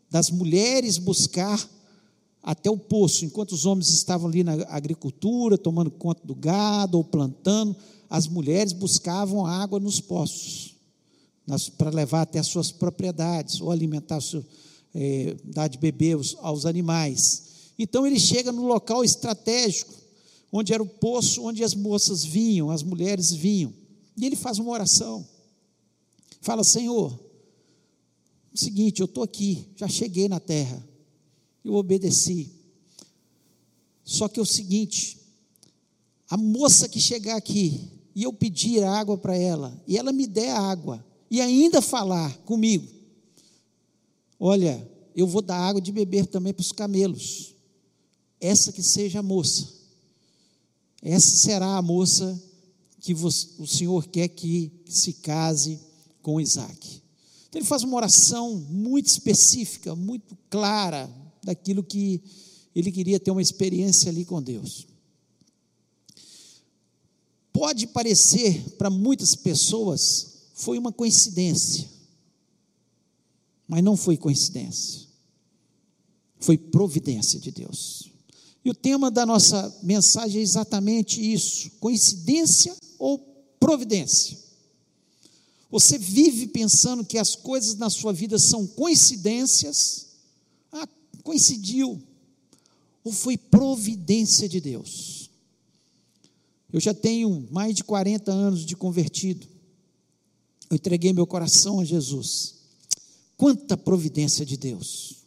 das 0.10 0.32
mulheres 0.32 0.98
buscar 0.98 1.70
até 2.42 2.70
o 2.70 2.78
poço, 2.78 3.26
enquanto 3.26 3.52
os 3.52 3.66
homens 3.66 3.90
estavam 3.90 4.30
ali 4.30 4.44
na 4.44 4.54
agricultura, 4.70 5.58
tomando 5.58 5.92
conta 5.92 6.26
do 6.26 6.34
gado 6.34 6.98
ou 6.98 7.04
plantando, 7.04 7.76
as 8.10 8.28
mulheres 8.28 8.72
buscavam 8.72 9.46
água 9.46 9.80
nos 9.80 10.00
poços, 10.00 10.76
para 11.78 11.90
levar 11.90 12.22
até 12.22 12.40
as 12.40 12.48
suas 12.48 12.72
propriedades, 12.72 13.60
ou 13.60 13.72
alimentar, 13.72 14.22
seu, 14.22 14.44
é, 14.96 15.36
dar 15.44 15.68
de 15.68 15.78
beber 15.78 16.14
aos, 16.14 16.36
aos 16.40 16.66
animais. 16.66 17.44
Então 17.78 18.08
ele 18.08 18.20
chega 18.20 18.52
no 18.52 18.66
local 18.66 19.04
estratégico, 19.04 19.94
onde 20.51 20.74
era 20.74 20.82
o 20.82 20.88
poço 20.88 21.44
onde 21.44 21.63
as 21.63 21.74
moças 21.74 22.24
vinham, 22.24 22.70
as 22.70 22.84
mulheres 22.84 23.32
vinham. 23.32 23.74
E 24.18 24.25
ele 24.25 24.36
faz 24.36 24.60
uma 24.60 24.72
oração. 24.72 25.27
Fala: 26.41 26.63
Senhor, 26.63 27.18
seguinte, 28.53 29.00
eu 29.00 29.06
estou 29.06 29.24
aqui, 29.24 29.65
já 29.75 29.88
cheguei 29.88 30.27
na 30.27 30.39
terra, 30.39 30.86
eu 31.63 31.74
obedeci. 31.75 32.51
Só 34.03 34.27
que 34.27 34.39
é 34.39 34.44
o 34.44 34.46
seguinte: 34.46 35.20
a 36.29 36.38
moça 36.38 36.89
que 36.89 37.00
chegar 37.00 37.36
aqui 37.36 37.89
e 38.15 38.24
eu 38.24 38.34
pedir 38.34 38.84
água 38.84 39.18
para 39.18 39.38
ela, 39.38 39.82
e 39.88 39.98
ela 39.98 40.12
me 40.12 40.27
der 40.27 40.51
água, 40.51 41.03
e 41.29 41.39
ainda 41.39 41.82
falar 41.82 42.36
comigo, 42.39 42.88
olha, 44.39 44.86
eu 45.15 45.27
vou 45.27 45.41
dar 45.41 45.58
água 45.58 45.82
de 45.82 45.91
beber 45.91 46.25
também 46.25 46.53
para 46.53 46.62
os 46.62 46.72
camelos. 46.72 47.56
Essa 48.39 48.72
que 48.72 48.82
seja 48.82 49.20
a 49.20 49.24
moça. 49.24 49.79
Essa 51.01 51.36
será 51.38 51.77
a 51.77 51.82
moça 51.82 52.41
que 53.00 53.13
o 53.13 53.68
Senhor 53.68 54.08
quer 54.08 54.27
que 54.27 54.72
se 54.88 55.13
case 55.13 55.79
com 56.22 56.39
Isaac. 56.41 57.01
Então 57.48 57.60
ele 57.60 57.68
faz 57.68 57.84
uma 57.84 57.96
oração 57.96 58.56
muito 58.70 59.08
específica, 59.08 59.96
muito 59.96 60.38
clara, 60.50 61.10
daquilo 61.44 61.84
que 61.84 62.22
ele 62.75 62.91
queria 62.91 63.20
ter 63.20 63.32
uma 63.32 63.41
experiência 63.41 64.10
ali 64.12 64.25
com 64.25 64.41
Deus. 64.41 64.88
Pode 67.51 67.88
parecer 67.88 68.75
para 68.77 68.89
muitas 68.89 69.36
pessoas 69.36 70.39
foi 70.60 70.77
uma 70.77 70.91
coincidência, 70.91 71.89
mas 73.65 73.82
não 73.82 73.96
foi 73.96 74.18
coincidência, 74.18 75.08
foi 76.38 76.58
providência 76.58 77.39
de 77.39 77.50
Deus. 77.50 78.09
E 78.63 78.70
o 78.70 78.74
tema 78.74 79.10
da 79.10 79.25
nossa 79.25 79.78
mensagem 79.84 80.39
é 80.39 80.44
exatamente 80.44 81.22
isso: 81.22 81.72
coincidência 81.80 82.75
ou 82.98 83.18
providência. 83.60 84.38
Você 85.72 85.98
vive 85.98 86.48
pensando 86.48 87.06
que 87.06 87.18
as 87.18 87.36
coisas 87.36 87.75
na 87.75 87.89
sua 87.89 88.12
vida 88.12 88.39
são 88.39 88.66
coincidências? 88.66 90.08
Ah, 90.72 90.88
coincidiu. 91.24 92.01
Ou 93.04 93.12
foi 93.12 93.38
providência 93.38 94.50
de 94.50 94.60
Deus? 94.60 95.30
Eu 96.72 96.80
já 96.80 96.94
tenho 96.94 97.48
mais 97.51 97.75
de 97.75 97.84
40 97.84 98.32
anos 98.32 98.66
de 98.66 98.75
convertido. 98.75 99.48
Eu 100.70 100.75
entreguei 100.75 101.13
meu 101.13 101.25
coração 101.25 101.80
a 101.80 101.86
Jesus. 101.86 102.56
Quanta 103.38 103.78
providência 103.78 104.46
de 104.46 104.58
Deus. 104.58 105.24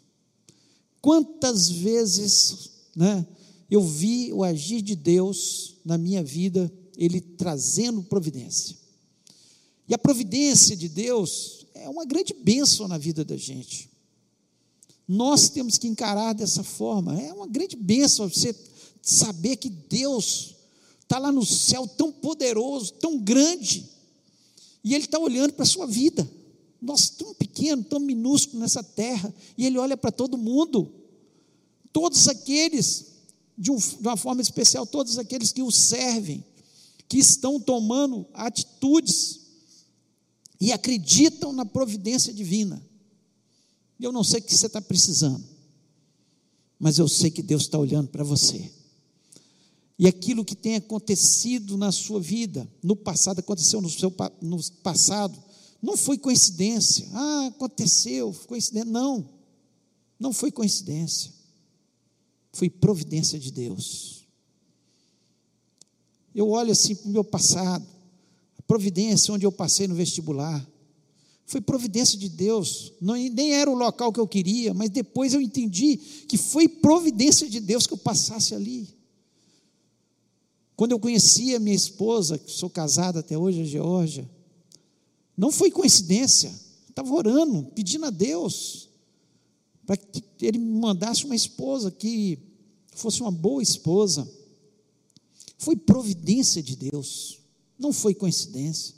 Quantas 1.01 1.69
vezes 1.69 2.72
né, 2.95 3.27
eu 3.71 3.81
vi 3.81 4.33
o 4.33 4.45
agir 4.45 4.83
de 4.83 4.95
Deus 4.95 5.77
na 5.85 5.97
minha 5.97 6.23
vida, 6.23 6.71
Ele 6.97 7.21
trazendo 7.21 8.03
providência. 8.03 8.77
E 9.89 9.95
a 9.95 9.99
providência 9.99 10.77
de 10.77 10.89
Deus 10.89 11.67
é 11.75 11.89
uma 11.89 12.05
grande 12.05 12.35
bênção 12.35 12.87
na 12.87 12.99
vida 12.99 13.25
da 13.25 13.37
gente. 13.37 13.91
Nós 15.09 15.49
temos 15.49 15.79
que 15.79 15.89
encarar 15.89 16.35
dessa 16.35 16.63
forma. 16.63 17.21
É 17.21 17.33
uma 17.33 17.47
grande 17.47 17.77
bênção 17.77 18.29
você 18.29 18.55
saber 19.01 19.57
que 19.57 19.69
Deus 19.69 20.55
está 21.01 21.19
lá 21.19 21.33
no 21.33 21.45
céu 21.45 21.87
tão 21.87 22.13
poderoso, 22.13 22.93
tão 22.95 23.19
grande, 23.19 23.87
e 24.85 24.95
Ele 24.95 25.05
está 25.05 25.19
olhando 25.19 25.53
para 25.53 25.65
a 25.65 25.67
sua 25.67 25.87
vida. 25.87 26.31
Nós 26.81 27.09
tão 27.09 27.35
pequeno, 27.35 27.83
tão 27.83 28.01
minúsculo 28.01 28.61
nessa 28.61 28.83
terra, 28.83 29.35
e 29.57 29.67
Ele 29.67 29.79
olha 29.79 29.97
para 29.97 30.11
todo 30.13 30.39
mundo 30.39 30.93
todos 31.93 32.27
aqueles, 32.27 33.07
de, 33.57 33.71
um, 33.71 33.79
uma 34.01 34.17
forma 34.17 34.41
especial, 34.41 34.87
todos 34.87 35.19
aqueles 35.19 35.53
que 35.53 35.63
o 35.63 35.71
servem, 35.71 36.45
que 37.09 37.19
estão 37.19 37.61
tomando 37.61 38.27
atitudes 38.33 39.41
e 40.61 40.73
acreditam 40.73 41.53
na 41.53 41.67
providência 41.67 42.33
divina. 42.33 42.83
Eu 44.01 44.11
não 44.11 44.25
sei 44.25 44.41
o 44.41 44.43
que 44.43 44.57
você 44.57 44.67
está 44.67 44.81
precisando, 44.81 45.45
mas 46.79 46.99
eu 46.99 47.07
sei 47.07 47.31
que 47.31 47.43
Deus 47.43 47.63
está 47.63 47.79
olhando 47.79 48.09
para 48.09 48.25
você. 48.25 48.73
E 49.99 50.09
aquilo 50.09 50.45
que 50.45 50.57
tem 50.57 50.77
acontecido 50.77 51.77
na 51.77 51.93
sua 51.93 52.19
vida, 52.19 52.69
no 52.83 52.97
passado, 52.97 53.39
aconteceu 53.39 53.81
no 53.81 53.91
seu 53.91 54.13
no 54.41 54.59
passado, 54.83 55.41
não 55.81 55.97
foi 55.97 56.17
coincidência. 56.17 57.07
Ah, 57.13 57.47
aconteceu, 57.49 58.33
coincidência. 58.49 58.91
Não, 58.91 59.29
não 60.19 60.33
foi 60.33 60.51
coincidência 60.51 61.42
foi 62.53 62.69
providência 62.69 63.39
de 63.39 63.51
Deus. 63.51 64.25
Eu 66.35 66.49
olho 66.49 66.73
assim 66.73 66.95
para 66.95 67.09
o 67.09 67.13
meu 67.13 67.25
passado, 67.25 67.87
a 68.59 68.63
providência 68.63 69.33
onde 69.33 69.45
eu 69.45 69.53
passei 69.53 69.89
no 69.89 69.95
vestibular, 69.95 70.67
foi 71.47 71.61
providência 71.61 72.19
de 72.19 72.29
Deus, 72.29 72.93
não, 73.01 73.15
nem 73.15 73.53
era 73.53 73.71
o 73.71 73.75
local 73.75 74.13
que 74.13 74.21
eu 74.21 74.29
queria, 74.29 74.73
mas 74.73 74.89
depois 74.89 75.35
eu 75.35 75.41
entendi 75.41 75.97
que 75.97 76.39
foi 76.39 76.67
providência 76.69 77.49
de 77.49 77.61
Deus 77.61 77.87
que 77.87 77.93
eu 77.93 77.99
passasse 77.99 78.55
ali. 78.55 78.89
Quando 80.75 80.93
eu 80.93 80.99
conheci 80.99 81.55
a 81.55 81.61
minha 81.61 81.77
esposa, 81.77 82.39
que 82.39 82.51
sou 82.51 82.71
casado 82.71 83.19
até 83.19 83.37
hoje, 83.37 83.61
a 83.61 83.65
Geórgia, 83.65 84.29
não 85.37 85.53
foi 85.53 85.71
coincidência, 85.71 86.53
estava 86.89 87.13
orando, 87.13 87.65
pedindo 87.75 88.07
a 88.07 88.11
Deus, 88.11 88.89
para 89.87 89.97
que 89.97 90.23
ele 90.41 90.59
me 90.59 90.81
mandasse 90.81 91.25
uma 91.25 91.35
esposa 91.35 91.91
que 91.91 92.39
fosse 92.95 93.21
uma 93.21 93.31
boa 93.31 93.62
esposa. 93.62 94.29
Foi 95.59 95.77
providência 95.77 96.62
de 96.62 96.77
Deus, 96.77 97.39
não 97.79 97.93
foi 97.93 98.15
coincidência. 98.15 98.95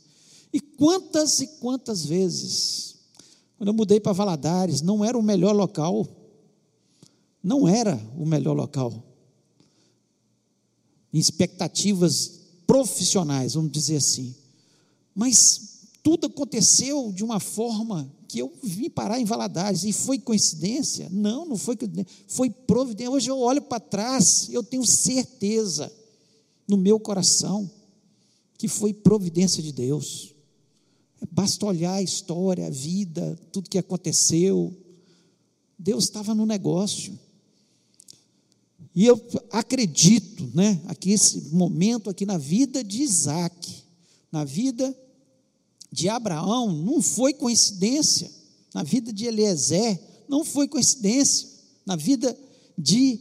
E 0.53 0.61
quantas 0.61 1.41
e 1.41 1.47
quantas 1.59 2.05
vezes, 2.05 2.97
quando 3.57 3.69
eu 3.69 3.75
mudei 3.75 3.99
para 3.99 4.13
Valadares, 4.13 4.81
não 4.81 5.05
era 5.05 5.19
o 5.19 5.23
melhor 5.23 5.55
local, 5.55 6.07
não 7.43 7.69
era 7.69 8.01
o 8.17 8.25
melhor 8.25 8.55
local. 8.55 9.03
Em 11.13 11.19
expectativas 11.19 12.41
profissionais, 12.67 13.55
vamos 13.55 13.71
dizer 13.73 13.97
assim. 13.97 14.35
Mas 15.15 15.89
tudo 16.03 16.27
aconteceu 16.27 17.13
de 17.13 17.23
uma 17.25 17.41
forma 17.41 18.11
que 18.35 18.41
eu 18.41 18.53
vim 18.65 18.91
parar 18.91 19.21
em 19.21 19.25
Valadares 19.25 19.85
e 19.85 19.93
foi 19.93 20.19
coincidência? 20.19 21.09
Não, 21.09 21.47
não 21.47 21.57
foi 21.57 21.77
coincidência, 21.77 22.13
foi 22.27 22.51
providência. 22.51 23.13
Hoje 23.13 23.31
eu 23.31 23.39
olho 23.39 23.63
para 23.63 23.79
trás, 23.79 24.49
eu 24.51 24.61
tenho 24.61 24.85
certeza 24.85 25.93
no 26.67 26.77
meu 26.77 26.99
coração 26.99 27.71
que 28.59 28.67
foi 28.67 28.93
providência 28.93 29.63
de 29.63 29.71
Deus. 29.71 30.35
Basta 31.31 31.65
olhar 31.65 31.95
a 31.95 32.03
história, 32.03 32.67
a 32.67 32.71
vida, 32.71 33.39
tudo 33.53 33.71
que 33.71 33.79
aconteceu. 33.79 34.77
Deus 35.79 36.03
estava 36.03 36.35
no 36.35 36.45
negócio. 36.45 37.17
E 38.97 39.07
eu 39.07 39.25
acredito, 39.53 40.51
né, 40.53 40.81
aqui 40.89 41.13
esse 41.13 41.55
momento 41.55 42.11
aqui 42.11 42.27
na 42.27 42.37
vida 42.37 42.83
de 42.83 43.01
Isaac, 43.01 43.85
na 44.33 44.45
vida 44.45 44.93
de 45.95 46.09
Abraão 46.09 46.73
não 46.73 47.01
foi 47.01 47.33
coincidência, 47.33 48.29
na 48.75 48.83
vida 48.83 49.13
de 49.13 49.27
Eliezer 49.27 50.01
não 50.29 50.45
foi 50.45 50.67
coincidência, 50.67 51.49
na 51.87 51.95
vida 51.95 52.37
de 52.77 53.21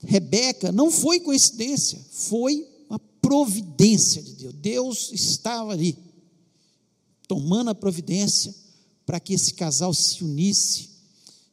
Rebeca 0.00 0.70
não 0.70 0.90
foi 0.90 1.18
coincidência, 1.18 1.98
foi 2.10 2.68
uma 2.90 2.98
providência 2.98 4.22
de 4.22 4.34
Deus. 4.34 4.54
Deus 4.60 5.12
estava 5.14 5.72
ali, 5.72 5.96
tomando 7.26 7.70
a 7.70 7.74
providência 7.74 8.54
para 9.06 9.18
que 9.18 9.32
esse 9.32 9.54
casal 9.54 9.94
se 9.94 10.22
unisse 10.22 10.90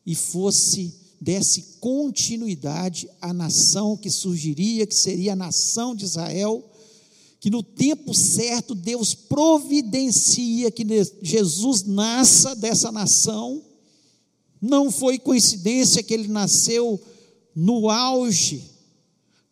e 0.05 0.13
fosse, 0.13 0.93
desse 1.21 1.77
continuidade 1.79 3.09
à 3.21 3.31
nação 3.31 3.95
que 3.95 4.09
surgiria, 4.09 4.85
que 4.85 4.95
seria 4.95 5.31
a 5.31 5.37
nação 5.37 5.95
de 5.95 6.03
Israel 6.03 6.61
que 7.39 7.49
no 7.49 7.61
tempo 7.61 8.13
certo 8.13 8.73
Deus 8.73 9.13
providencia 9.13 10.71
que 10.71 10.85
Jesus 11.21 11.83
nasça 11.83 12.55
dessa 12.55 12.91
nação. 12.91 13.63
Não 14.61 14.89
foi 14.89 15.19
coincidência 15.19 16.01
que 16.01 16.13
ele 16.13 16.27
nasceu 16.27 16.99
no 17.55 17.89
auge, 17.89 18.63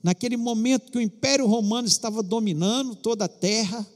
naquele 0.01 0.35
momento 0.35 0.91
que 0.91 0.97
o 0.97 1.01
Império 1.01 1.45
Romano 1.45 1.87
estava 1.87 2.21
dominando 2.21 2.95
toda 2.95 3.25
a 3.25 3.29
terra, 3.29 3.87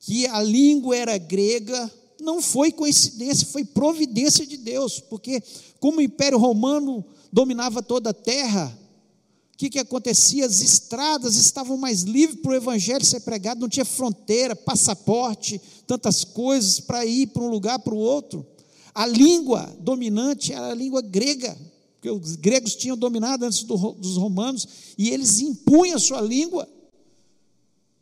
que 0.00 0.26
a 0.26 0.42
língua 0.42 0.96
era 0.96 1.16
grega, 1.16 1.90
não 2.20 2.42
foi 2.42 2.72
coincidência, 2.72 3.46
foi 3.46 3.64
providência 3.64 4.44
de 4.44 4.56
Deus, 4.56 4.98
porque 4.98 5.42
como 5.78 5.98
o 5.98 6.02
Império 6.02 6.38
Romano 6.38 7.04
dominava 7.32 7.82
toda 7.82 8.10
a 8.10 8.14
terra, 8.14 8.76
que, 9.64 9.70
que 9.70 9.78
acontecia? 9.78 10.44
As 10.44 10.60
estradas 10.60 11.36
estavam 11.36 11.76
mais 11.76 12.02
livres 12.02 12.40
para 12.40 12.52
o 12.52 12.54
evangelho 12.54 13.04
ser 13.04 13.20
pregado, 13.20 13.60
não 13.60 13.68
tinha 13.68 13.84
fronteira, 13.84 14.54
passaporte, 14.54 15.60
tantas 15.86 16.24
coisas 16.24 16.80
para 16.80 17.04
ir 17.06 17.28
para 17.28 17.42
um 17.42 17.48
lugar 17.48 17.78
para 17.78 17.94
o 17.94 17.98
outro. 17.98 18.46
A 18.94 19.06
língua 19.06 19.74
dominante 19.80 20.52
era 20.52 20.70
a 20.70 20.74
língua 20.74 21.00
grega, 21.00 21.56
porque 21.94 22.10
os 22.10 22.36
gregos 22.36 22.74
tinham 22.74 22.96
dominado 22.96 23.44
antes 23.44 23.62
dos 23.62 24.16
romanos, 24.16 24.68
e 24.98 25.10
eles 25.10 25.40
impunham 25.40 25.96
a 25.96 26.00
sua 26.00 26.20
língua. 26.20 26.68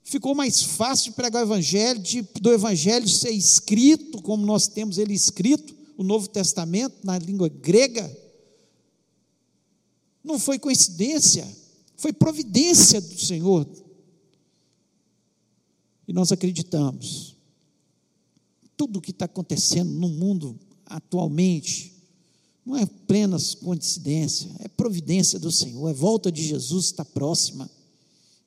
Ficou 0.03 0.35
mais 0.35 0.63
fácil 0.63 1.11
de 1.11 1.17
pregar 1.17 1.43
o 1.43 1.47
evangelho, 1.47 2.01
de, 2.01 2.23
do 2.41 2.53
evangelho 2.53 3.09
ser 3.09 3.31
escrito, 3.31 4.21
como 4.21 4.45
nós 4.45 4.67
temos 4.67 4.99
ele 4.99 5.15
escrito, 5.15 5.75
o 5.97 6.03
Novo 6.03 6.29
Testamento, 6.29 6.97
na 7.05 7.19
língua 7.19 7.49
grega. 7.49 8.22
Não 10.23 10.39
foi 10.39 10.59
coincidência, 10.59 11.47
foi 11.97 12.13
providência 12.13 13.01
do 13.01 13.19
Senhor. 13.19 13.67
E 16.07 16.13
nós 16.13 16.31
acreditamos. 16.31 17.37
Tudo 18.77 18.99
o 18.99 19.03
que 19.03 19.11
está 19.11 19.25
acontecendo 19.25 19.91
no 19.91 20.09
mundo 20.09 20.59
atualmente 20.87 21.93
não 22.65 22.77
é 22.77 22.87
plena 22.87 23.37
coincidência, 23.61 24.49
é 24.61 24.69
providência 24.69 25.39
do 25.39 25.51
Senhor, 25.51 25.89
é 25.89 25.93
volta 25.93 26.31
de 26.31 26.43
Jesus, 26.43 26.87
está 26.87 27.05
próxima. 27.05 27.69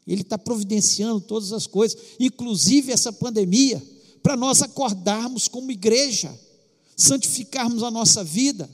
Ele 0.08 0.22
está 0.22 0.38
providenciando 0.38 1.20
todas 1.20 1.52
as 1.52 1.68
coisas, 1.68 1.98
inclusive 2.20 2.92
essa 2.92 3.12
pandemia, 3.12 3.82
para 4.24 4.38
nós 4.38 4.62
acordarmos 4.62 5.48
como 5.48 5.72
igreja, 5.72 6.34
santificarmos 6.96 7.84
a 7.84 7.92
nossa 7.92 8.24
vida 8.24 8.70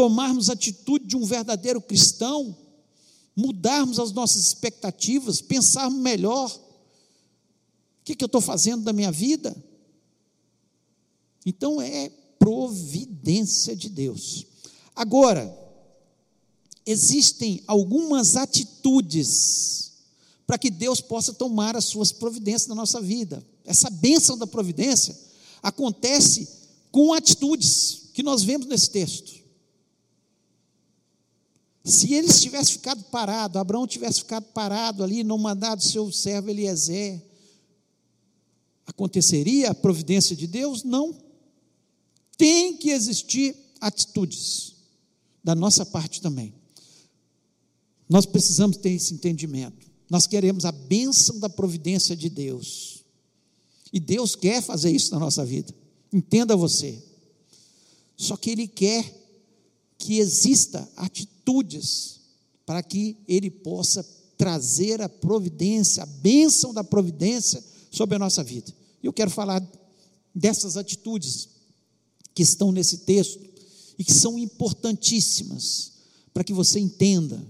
tomarmos 0.00 0.48
a 0.48 0.54
atitude 0.54 1.04
de 1.04 1.14
um 1.14 1.26
verdadeiro 1.26 1.78
cristão, 1.78 2.56
mudarmos 3.36 3.98
as 3.98 4.12
nossas 4.12 4.46
expectativas, 4.46 5.42
pensarmos 5.42 6.00
melhor. 6.00 6.50
O 6.50 8.04
que, 8.04 8.14
que 8.14 8.24
eu 8.24 8.26
estou 8.26 8.40
fazendo 8.40 8.82
da 8.82 8.94
minha 8.94 9.12
vida? 9.12 9.54
Então 11.44 11.82
é 11.82 12.08
providência 12.38 13.76
de 13.76 13.90
Deus. 13.90 14.46
Agora, 14.96 15.54
existem 16.86 17.62
algumas 17.66 18.36
atitudes 18.36 19.92
para 20.46 20.56
que 20.56 20.70
Deus 20.70 21.02
possa 21.02 21.34
tomar 21.34 21.76
as 21.76 21.84
suas 21.84 22.10
providências 22.10 22.68
na 22.68 22.74
nossa 22.74 23.02
vida. 23.02 23.46
Essa 23.66 23.90
bênção 23.90 24.38
da 24.38 24.46
providência 24.46 25.14
acontece 25.62 26.48
com 26.90 27.12
atitudes 27.12 28.08
que 28.14 28.22
nós 28.22 28.42
vemos 28.42 28.66
nesse 28.66 28.88
texto. 28.88 29.39
Se 31.90 32.14
eles 32.14 32.40
tivessem 32.40 32.74
ficado 32.74 33.02
parado, 33.04 33.58
Abraão 33.58 33.86
tivesse 33.86 34.20
ficado 34.20 34.44
parado 34.52 35.02
ali, 35.02 35.24
não 35.24 35.36
mandado 35.36 35.82
seu 35.82 36.10
servo 36.12 36.50
Eliezer, 36.50 37.20
aconteceria 38.86 39.70
a 39.70 39.74
providência 39.74 40.36
de 40.36 40.46
Deus? 40.46 40.82
Não. 40.82 41.14
Tem 42.36 42.76
que 42.76 42.90
existir 42.90 43.56
atitudes 43.80 44.74
da 45.42 45.54
nossa 45.54 45.84
parte 45.84 46.20
também. 46.20 46.54
Nós 48.08 48.26
precisamos 48.26 48.76
ter 48.76 48.90
esse 48.90 49.14
entendimento. 49.14 49.86
Nós 50.08 50.26
queremos 50.26 50.64
a 50.64 50.72
bênção 50.72 51.38
da 51.38 51.48
providência 51.48 52.16
de 52.16 52.28
Deus. 52.28 53.04
E 53.92 54.00
Deus 54.00 54.34
quer 54.34 54.62
fazer 54.62 54.90
isso 54.90 55.12
na 55.12 55.20
nossa 55.20 55.44
vida. 55.44 55.74
Entenda 56.12 56.56
você. 56.56 57.02
Só 58.16 58.36
que 58.36 58.50
Ele 58.50 58.66
quer 58.66 59.18
que 59.96 60.18
exista 60.18 60.88
atitudes 61.50 62.20
para 62.64 62.82
que 62.82 63.16
ele 63.26 63.50
possa 63.50 64.06
trazer 64.38 65.02
a 65.02 65.08
providência, 65.08 66.02
a 66.02 66.06
bênção 66.06 66.72
da 66.72 66.84
providência 66.84 67.62
sobre 67.90 68.16
a 68.16 68.18
nossa 68.18 68.42
vida. 68.42 68.72
Eu 69.02 69.12
quero 69.12 69.30
falar 69.30 69.62
dessas 70.34 70.76
atitudes 70.76 71.48
que 72.34 72.42
estão 72.42 72.70
nesse 72.70 72.98
texto 72.98 73.40
e 73.98 74.04
que 74.04 74.12
são 74.12 74.38
importantíssimas 74.38 75.92
para 76.32 76.44
que 76.44 76.52
você 76.52 76.78
entenda 76.78 77.44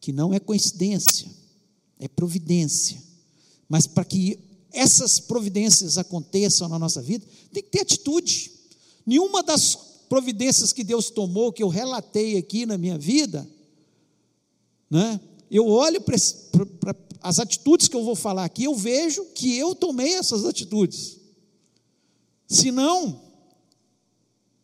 que 0.00 0.12
não 0.12 0.34
é 0.34 0.38
coincidência, 0.38 1.28
é 1.98 2.06
providência. 2.06 3.02
Mas 3.68 3.86
para 3.86 4.04
que 4.04 4.38
essas 4.70 5.18
providências 5.18 5.96
aconteçam 5.96 6.68
na 6.68 6.78
nossa 6.78 7.00
vida, 7.00 7.24
tem 7.52 7.62
que 7.62 7.70
ter 7.70 7.80
atitude. 7.80 8.52
Nenhuma 9.06 9.42
das 9.42 9.74
providências 10.14 10.72
que 10.72 10.84
Deus 10.84 11.10
tomou, 11.10 11.52
que 11.52 11.60
eu 11.60 11.66
relatei 11.66 12.36
aqui 12.36 12.64
na 12.64 12.78
minha 12.78 12.96
vida, 12.96 13.44
né? 14.88 15.20
eu 15.50 15.66
olho 15.66 16.00
para 16.00 16.14
as 17.20 17.40
atitudes 17.40 17.88
que 17.88 17.96
eu 17.96 18.04
vou 18.04 18.14
falar 18.14 18.44
aqui, 18.44 18.62
eu 18.62 18.76
vejo 18.76 19.24
que 19.34 19.58
eu 19.58 19.74
tomei 19.74 20.14
essas 20.14 20.44
atitudes. 20.44 21.18
Senão, 22.46 23.20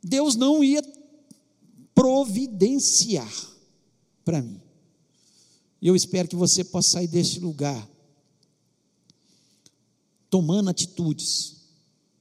Deus 0.01 0.37
não 0.37 0.63
ia 0.63 0.85
providenciar 1.93 3.33
para 4.25 4.41
mim. 4.41 4.63
E 5.83 5.89
eu 5.89 5.97
espero 5.97 6.29
que 6.29 6.37
você 6.37 6.63
possa 6.63 6.91
sair 6.91 7.09
deste 7.09 7.41
lugar 7.41 7.91
tomando 10.31 10.71
atitudes, 10.71 11.57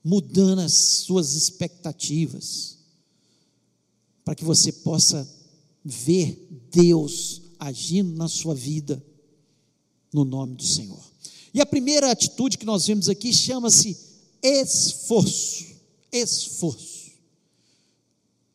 mudando 0.04 0.62
as 0.62 0.74
suas 0.74 1.36
expectativas 1.36 2.79
para 4.30 4.36
que 4.36 4.46
você 4.46 4.72
possa 4.72 5.28
ver 5.84 6.48
Deus 6.72 7.42
agindo 7.58 8.16
na 8.16 8.28
sua 8.28 8.54
vida, 8.54 9.04
no 10.14 10.24
nome 10.24 10.54
do 10.54 10.64
Senhor. 10.64 11.04
E 11.52 11.60
a 11.60 11.66
primeira 11.66 12.12
atitude 12.12 12.56
que 12.56 12.66
nós 12.66 12.86
vemos 12.86 13.10
aqui 13.10 13.34
chama-se 13.34 13.98
esforço. 14.44 15.66
Esforço. 16.12 17.10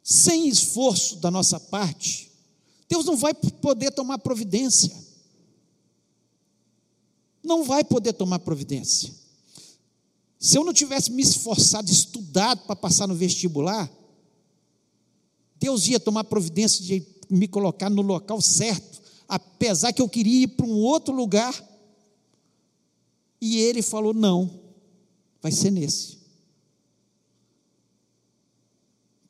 Sem 0.01 0.47
esforço 0.47 1.17
da 1.17 1.29
nossa 1.29 1.59
parte, 1.59 2.31
Deus 2.89 3.05
não 3.05 3.17
vai 3.17 3.35
poder 3.35 3.91
tomar 3.91 4.19
providência. 4.19 4.95
Não 7.43 7.65
vai 7.65 7.83
poder 7.83 8.13
tomar 8.13 8.39
providência. 8.39 9.13
Se 10.39 10.57
eu 10.57 10.63
não 10.63 10.73
tivesse 10.73 11.11
me 11.11 11.21
esforçado, 11.21 11.91
estudado 11.91 12.61
para 12.61 12.77
passar 12.77 13.09
no 13.09 13.17
vestibular, 13.17 13.91
Deus 15.65 15.89
ia 15.89 15.99
tomar 15.99 16.25
providência 16.25 16.85
de 16.85 17.03
me 17.31 17.49
colocar 17.49 17.89
no 17.89 18.03
local 18.03 18.39
certo, 18.39 19.01
apesar 19.27 19.95
que 19.95 20.03
eu 20.03 20.09
queria 20.11 20.43
ir 20.43 20.49
para 20.49 20.67
um 20.67 20.77
outro 20.77 21.15
lugar. 21.15 21.55
E 23.41 23.61
ele 23.61 23.81
falou: 23.81 24.13
não, 24.13 24.61
vai 25.41 25.51
ser 25.51 25.71
nesse. 25.71 26.19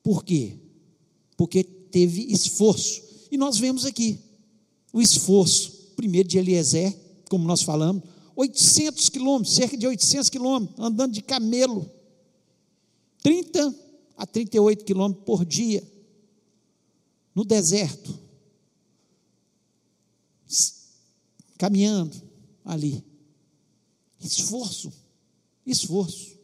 Por 0.03 0.25
quê? 0.25 0.57
Porque 1.37 1.63
teve 1.63 2.23
esforço. 2.23 3.01
E 3.31 3.39
nós 3.39 3.57
vemos 3.57 3.85
aqui 3.85 4.19
o 4.93 5.01
esforço, 5.01 5.93
primeiro 5.95 6.29
de 6.29 6.37
Eliezer, 6.37 6.99
como 7.31 7.47
nós 7.47 7.63
falamos, 7.63 8.03
800 8.35 9.09
quilômetros, 9.09 9.55
cerca 9.55 9.77
de 9.77 9.87
800 9.87 10.29
quilômetros, 10.31 10.85
andando 10.85 11.13
de 11.13 11.23
camelo, 11.23 11.89
30 13.23 13.73
a 14.17 14.27
38 14.27 14.85
quilômetros 14.85 15.25
por 15.25 15.45
dia 15.45 15.94
no 17.35 17.45
deserto, 17.45 18.19
caminhando 21.59 22.17
ali. 22.65 23.05
Esforço, 24.21 24.93
esforço. 25.67 26.39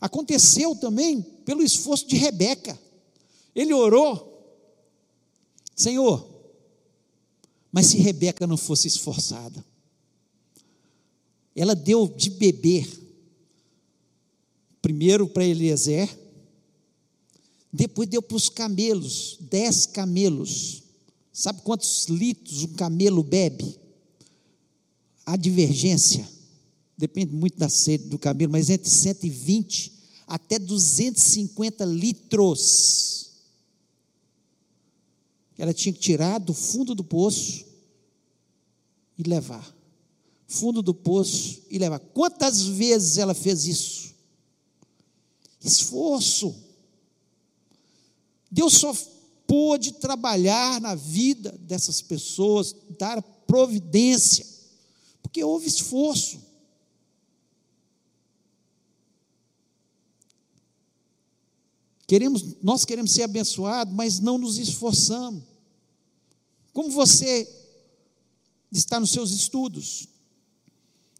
Aconteceu 0.00 0.76
também 0.76 1.20
pelo 1.20 1.62
esforço 1.62 2.06
de 2.06 2.16
Rebeca. 2.16 2.78
Ele 3.54 3.74
orou, 3.74 4.28
Senhor, 5.74 6.38
mas 7.72 7.86
se 7.86 7.98
Rebeca 7.98 8.46
não 8.46 8.56
fosse 8.56 8.86
esforçada, 8.86 9.64
ela 11.54 11.74
deu 11.74 12.06
de 12.08 12.30
beber, 12.30 12.88
primeiro 14.80 15.28
para 15.28 15.44
Eliezer, 15.44 16.08
depois 17.72 18.08
deu 18.08 18.22
para 18.22 18.36
os 18.36 18.48
camelos, 18.48 19.36
dez 19.40 19.86
camelos. 19.86 20.82
Sabe 21.32 21.62
quantos 21.62 22.06
litros 22.06 22.64
um 22.64 22.74
camelo 22.74 23.22
bebe? 23.22 23.78
A 25.24 25.36
divergência, 25.36 26.28
depende 26.96 27.34
muito 27.34 27.58
da 27.58 27.68
sede 27.68 28.04
do 28.04 28.18
camelo, 28.18 28.52
mas 28.52 28.70
entre 28.70 28.88
120 28.88 29.92
até 30.26 30.58
250 30.58 31.84
litros. 31.84 33.30
Ela 35.56 35.74
tinha 35.74 35.92
que 35.92 36.00
tirar 36.00 36.38
do 36.38 36.54
fundo 36.54 36.94
do 36.94 37.04
poço 37.04 37.64
e 39.18 39.22
levar 39.22 39.78
fundo 40.48 40.80
do 40.80 40.94
poço 40.94 41.60
e 41.70 41.78
levar. 41.78 41.98
Quantas 41.98 42.62
vezes 42.62 43.18
ela 43.18 43.34
fez 43.34 43.66
isso? 43.66 44.14
Esforço. 45.62 46.54
Deus 48.50 48.74
só 48.74 48.94
pôde 49.46 49.92
trabalhar 49.92 50.80
na 50.80 50.94
vida 50.94 51.52
dessas 51.60 52.02
pessoas, 52.02 52.74
dar 52.98 53.20
providência, 53.22 54.46
porque 55.22 55.42
houve 55.42 55.66
esforço. 55.66 56.46
Queremos, 62.06 62.56
nós 62.62 62.86
queremos 62.86 63.12
ser 63.12 63.22
abençoados, 63.22 63.92
mas 63.94 64.18
não 64.18 64.38
nos 64.38 64.56
esforçamos. 64.58 65.42
Como 66.72 66.90
você 66.90 67.46
está 68.72 68.98
nos 68.98 69.10
seus 69.10 69.30
estudos? 69.30 70.08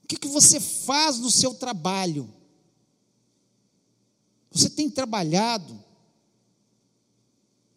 O 0.03 0.07
que, 0.07 0.17
que 0.17 0.29
você 0.29 0.59
faz 0.59 1.19
no 1.19 1.31
seu 1.31 1.55
trabalho? 1.55 2.33
Você 4.51 4.71
tem 4.71 4.89
trabalhado 4.89 5.88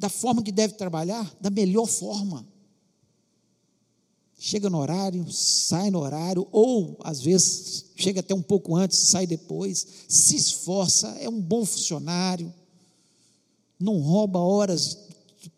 da 0.01 0.09
forma 0.09 0.43
que 0.43 0.51
deve 0.51 0.73
trabalhar? 0.73 1.31
Da 1.39 1.49
melhor 1.49 1.85
forma. 1.85 2.45
Chega 4.37 4.69
no 4.69 4.79
horário, 4.79 5.31
sai 5.31 5.89
no 5.91 5.99
horário, 5.99 6.47
ou 6.51 6.97
às 7.03 7.21
vezes 7.21 7.85
chega 7.95 8.19
até 8.19 8.33
um 8.33 8.41
pouco 8.41 8.75
antes, 8.75 8.97
sai 8.97 9.27
depois, 9.27 9.85
se 10.07 10.35
esforça, 10.35 11.07
é 11.19 11.29
um 11.29 11.39
bom 11.39 11.63
funcionário 11.63 12.51
não 13.81 13.97
rouba 13.97 14.39
horas 14.39 14.97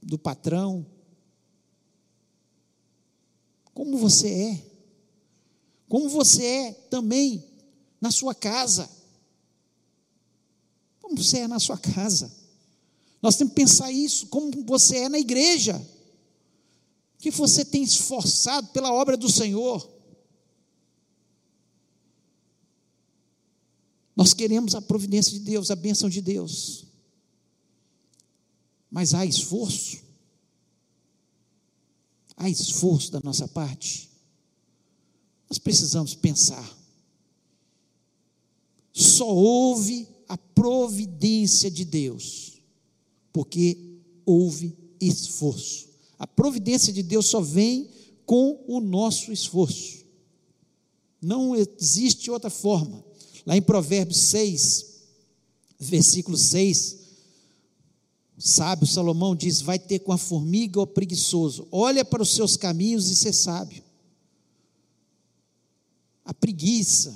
do 0.01 0.17
patrão. 0.17 0.85
Como 3.73 3.97
você 3.97 4.29
é? 4.29 4.73
Como 5.89 6.09
você 6.09 6.45
é 6.45 6.71
também 6.89 7.43
na 7.99 8.09
sua 8.09 8.33
casa? 8.33 8.89
Como 11.01 11.17
você 11.17 11.39
é 11.39 11.47
na 11.47 11.59
sua 11.59 11.77
casa? 11.77 12.42
Nós 13.23 13.35
temos 13.35 13.53
que 13.53 13.61
pensar 13.61 13.91
isso, 13.91 14.27
como 14.27 14.51
você 14.65 14.97
é 14.97 15.09
na 15.09 15.17
igreja. 15.17 15.83
Que 17.17 17.31
você 17.31 17.65
tem 17.65 17.81
esforçado 17.81 18.67
pela 18.67 18.93
obra 18.93 19.17
do 19.17 19.31
Senhor. 19.31 19.89
Nós 24.15 24.31
queremos 24.31 24.75
a 24.75 24.81
providência 24.81 25.31
de 25.31 25.39
Deus, 25.39 25.71
a 25.71 25.75
bênção 25.75 26.07
de 26.07 26.21
Deus 26.21 26.83
mas 28.93 29.15
há 29.15 29.25
esforço. 29.25 30.03
Há 32.37 32.47
esforço 32.47 33.11
da 33.11 33.19
nossa 33.21 33.47
parte. 33.47 34.07
Nós 35.49 35.57
precisamos 35.57 36.13
pensar. 36.13 36.77
Só 38.91 39.27
houve 39.27 40.07
a 40.29 40.37
providência 40.37 41.71
de 41.71 41.83
Deus, 41.83 42.52
porque 43.33 43.77
houve 44.25 44.77
esforço. 45.01 45.89
A 46.17 46.27
providência 46.27 46.93
de 46.93 47.01
Deus 47.03 47.25
só 47.25 47.41
vem 47.41 47.89
com 48.25 48.63
o 48.67 48.79
nosso 48.79 49.33
esforço. 49.33 50.05
Não 51.21 51.55
existe 51.55 52.29
outra 52.29 52.49
forma. 52.49 53.03
Lá 53.45 53.57
em 53.57 53.61
Provérbios 53.61 54.19
6, 54.19 54.85
versículo 55.79 56.37
6, 56.37 56.99
sábio 58.37 58.87
Salomão 58.87 59.35
diz: 59.35 59.61
vai 59.61 59.79
ter 59.79 59.99
com 59.99 60.11
a 60.11 60.17
formiga 60.17 60.79
o 60.79 60.87
preguiçoso. 60.87 61.67
Olha 61.71 62.05
para 62.05 62.21
os 62.21 62.33
seus 62.35 62.55
caminhos 62.55 63.09
e 63.09 63.15
ser 63.15 63.33
sábio. 63.33 63.83
A 66.23 66.33
preguiça 66.33 67.13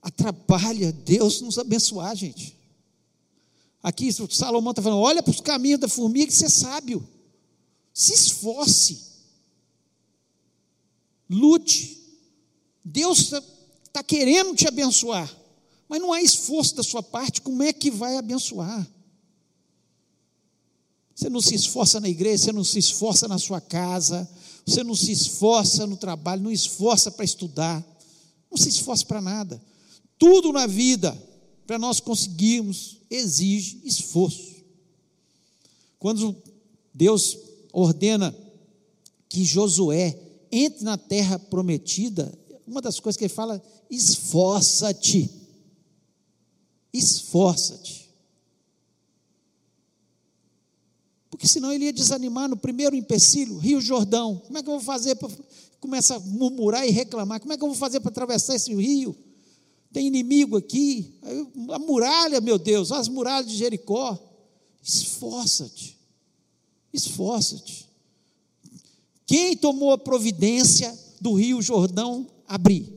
atrapalha 0.00 0.92
Deus 0.92 1.40
nos 1.40 1.58
abençoar, 1.58 2.14
gente. 2.14 2.57
Aqui 3.82 4.12
Salomão 4.12 4.70
está 4.70 4.82
falando: 4.82 5.00
olha 5.00 5.22
para 5.22 5.30
os 5.30 5.40
caminhos 5.40 5.80
da 5.80 5.88
formiga 5.88 6.30
e 6.30 6.34
ser 6.34 6.50
sábio. 6.50 7.06
Se 7.92 8.12
esforce. 8.12 9.06
Lute. 11.28 11.96
Deus 12.84 13.18
está 13.18 13.42
tá 13.92 14.02
querendo 14.02 14.54
te 14.54 14.66
abençoar. 14.66 15.32
Mas 15.88 16.00
não 16.00 16.12
há 16.12 16.22
esforço 16.22 16.76
da 16.76 16.82
sua 16.82 17.02
parte, 17.02 17.40
como 17.40 17.62
é 17.62 17.72
que 17.72 17.90
vai 17.90 18.16
abençoar? 18.16 18.86
Você 21.14 21.28
não 21.28 21.40
se 21.40 21.54
esforça 21.54 21.98
na 21.98 22.08
igreja, 22.08 22.44
você 22.44 22.52
não 22.52 22.62
se 22.62 22.78
esforça 22.78 23.26
na 23.26 23.38
sua 23.38 23.60
casa, 23.60 24.28
você 24.64 24.84
não 24.84 24.94
se 24.94 25.10
esforça 25.10 25.86
no 25.86 25.96
trabalho, 25.96 26.42
não 26.42 26.52
esforça 26.52 27.10
para 27.10 27.24
estudar, 27.24 27.84
não 28.50 28.56
se 28.56 28.68
esforça 28.68 29.04
para 29.04 29.20
nada. 29.20 29.60
Tudo 30.18 30.52
na 30.52 30.66
vida, 30.66 31.20
para 31.68 31.78
nós 31.78 32.00
conseguirmos, 32.00 32.96
exige 33.10 33.82
esforço. 33.84 34.64
Quando 35.98 36.34
Deus 36.94 37.36
ordena 37.70 38.34
que 39.28 39.44
Josué 39.44 40.18
entre 40.50 40.82
na 40.82 40.96
terra 40.96 41.38
prometida, 41.38 42.32
uma 42.66 42.80
das 42.80 42.98
coisas 42.98 43.18
que 43.18 43.24
ele 43.24 43.34
fala, 43.34 43.62
esforça-te. 43.90 45.30
Esforça-te. 46.90 48.08
Porque 51.28 51.46
senão 51.46 51.70
ele 51.70 51.84
ia 51.84 51.92
desanimar 51.92 52.48
no 52.48 52.56
primeiro 52.56 52.96
empecilho, 52.96 53.58
Rio 53.58 53.82
Jordão. 53.82 54.38
Como 54.46 54.56
é 54.56 54.62
que 54.62 54.70
eu 54.70 54.72
vou 54.72 54.82
fazer 54.82 55.16
para. 55.16 55.28
Começa 55.78 56.16
a 56.16 56.20
murmurar 56.20 56.88
e 56.88 56.90
reclamar. 56.90 57.38
Como 57.40 57.52
é 57.52 57.58
que 57.58 57.62
eu 57.62 57.68
vou 57.68 57.76
fazer 57.76 58.00
para 58.00 58.08
atravessar 58.08 58.54
esse 58.54 58.74
rio? 58.74 59.14
Tem 59.98 60.06
inimigo 60.06 60.56
aqui. 60.56 61.12
A 61.70 61.78
muralha, 61.80 62.40
meu 62.40 62.56
Deus, 62.56 62.92
as 62.92 63.08
muralhas 63.08 63.50
de 63.50 63.56
Jericó. 63.56 64.16
Esforça-te. 64.80 65.98
Esforça-te. 66.92 67.88
Quem 69.26 69.56
tomou 69.56 69.90
a 69.90 69.98
providência 69.98 70.96
do 71.20 71.32
Rio 71.32 71.60
Jordão 71.60 72.30
abrir? 72.46 72.88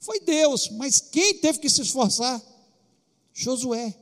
Foi 0.00 0.18
Deus, 0.18 0.68
mas 0.70 1.00
quem 1.00 1.34
teve 1.34 1.60
que 1.60 1.70
se 1.70 1.80
esforçar? 1.82 2.42
Josué. 3.32 3.96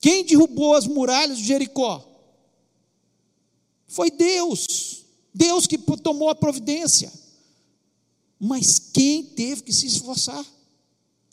Quem 0.00 0.24
derrubou 0.24 0.74
as 0.74 0.86
muralhas 0.86 1.36
de 1.36 1.46
Jericó? 1.46 2.06
Foi 3.88 4.08
Deus. 4.08 5.04
Deus 5.34 5.66
que 5.66 5.76
tomou 5.76 6.28
a 6.28 6.34
providência. 6.36 7.12
Mas 8.38 8.78
quem 8.78 9.24
teve 9.24 9.64
que 9.64 9.72
se 9.72 9.86
esforçar? 9.86 10.46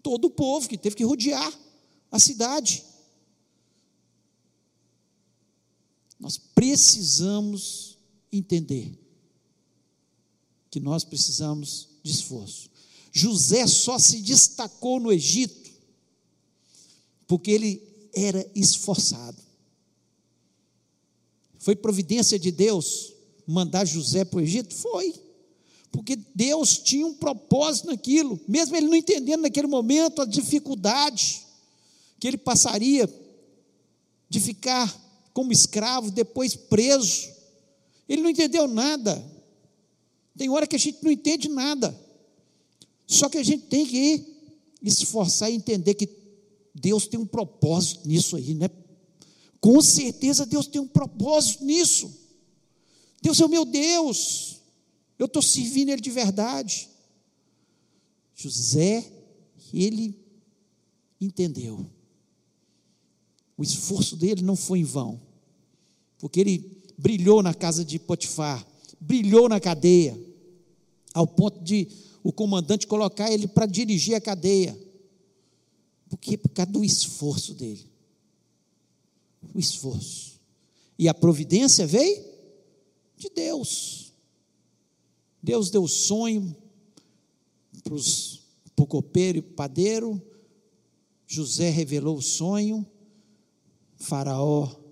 Todo 0.07 0.23
o 0.23 0.29
povo 0.29 0.69
que 0.69 0.77
teve 0.77 0.95
que 0.95 1.03
rodear 1.03 1.53
a 2.09 2.17
cidade. 2.17 2.81
Nós 6.17 6.37
precisamos 6.37 7.97
entender 8.31 8.97
que 10.71 10.79
nós 10.79 11.03
precisamos 11.03 11.89
de 12.01 12.13
esforço. 12.13 12.69
José 13.11 13.67
só 13.67 13.99
se 13.99 14.21
destacou 14.21 14.97
no 14.97 15.11
Egito 15.11 15.69
porque 17.27 17.51
ele 17.51 18.09
era 18.13 18.49
esforçado. 18.55 19.43
Foi 21.59 21.75
providência 21.75 22.39
de 22.39 22.49
Deus 22.49 23.11
mandar 23.45 23.83
José 23.83 24.23
para 24.23 24.39
o 24.39 24.41
Egito? 24.41 24.73
Foi. 24.73 25.13
Porque 25.91 26.17
Deus 26.35 26.77
tinha 26.77 27.05
um 27.05 27.13
propósito 27.13 27.87
naquilo, 27.87 28.39
mesmo 28.47 28.75
ele 28.75 28.87
não 28.87 28.95
entendendo 28.95 29.41
naquele 29.41 29.67
momento 29.67 30.21
a 30.21 30.25
dificuldade 30.25 31.41
que 32.19 32.27
ele 32.27 32.37
passaria 32.37 33.09
de 34.29 34.39
ficar 34.39 34.93
como 35.33 35.51
escravo, 35.51 36.11
depois 36.11 36.55
preso. 36.55 37.29
Ele 38.09 38.21
não 38.21 38.29
entendeu 38.29 38.67
nada. 38.67 39.23
Tem 40.37 40.49
hora 40.49 40.67
que 40.67 40.75
a 40.75 40.79
gente 40.79 40.99
não 41.03 41.11
entende 41.11 41.47
nada. 41.49 41.97
Só 43.05 43.29
que 43.29 43.37
a 43.37 43.43
gente 43.43 43.65
tem 43.65 43.85
que 43.85 44.25
esforçar 44.81 45.49
e 45.49 45.55
entender 45.55 45.93
que 45.93 46.09
Deus 46.73 47.07
tem 47.07 47.19
um 47.19 47.25
propósito 47.25 48.07
nisso 48.07 48.35
aí, 48.35 48.53
né? 48.53 48.69
Com 49.59 49.81
certeza 49.81 50.45
Deus 50.45 50.67
tem 50.67 50.79
um 50.79 50.87
propósito 50.87 51.63
nisso. 51.63 52.11
Deus 53.21 53.39
é 53.39 53.45
o 53.45 53.49
meu 53.49 53.65
Deus. 53.65 54.56
Eu 55.17 55.25
estou 55.25 55.41
servindo 55.41 55.89
Ele 55.89 56.01
de 56.01 56.11
verdade. 56.11 56.89
José, 58.35 59.11
ele 59.73 60.15
entendeu. 61.19 61.85
O 63.57 63.63
esforço 63.63 64.15
dele 64.15 64.43
não 64.43 64.55
foi 64.55 64.79
em 64.79 64.83
vão, 64.83 65.19
porque 66.19 66.39
ele 66.39 66.83
brilhou 66.95 67.41
na 67.41 67.53
casa 67.53 67.83
de 67.83 67.97
Potifar, 67.97 68.65
brilhou 68.99 69.49
na 69.49 69.59
cadeia, 69.59 70.15
ao 71.13 71.25
ponto 71.25 71.59
de 71.63 71.87
o 72.23 72.31
comandante 72.31 72.85
colocar 72.85 73.31
ele 73.31 73.47
para 73.47 73.65
dirigir 73.65 74.13
a 74.13 74.21
cadeia. 74.21 74.77
Por 76.07 76.17
quê? 76.17 76.37
Por 76.37 76.49
causa 76.49 76.71
do 76.71 76.83
esforço 76.83 77.55
dele. 77.55 77.89
O 79.55 79.59
esforço. 79.59 80.39
E 80.99 81.09
a 81.09 81.13
providência 81.13 81.87
veio 81.87 82.23
de 83.17 83.29
Deus. 83.29 84.06
Deus 85.41 85.69
deu 85.69 85.87
sonho 85.87 86.55
para 87.83 87.93
o 88.83 88.87
copeiro 88.87 89.37
e 89.37 89.41
padeiro, 89.41 90.21
José 91.25 91.69
revelou 91.69 92.17
o 92.17 92.21
sonho, 92.21 92.85
Faraó 93.97 94.87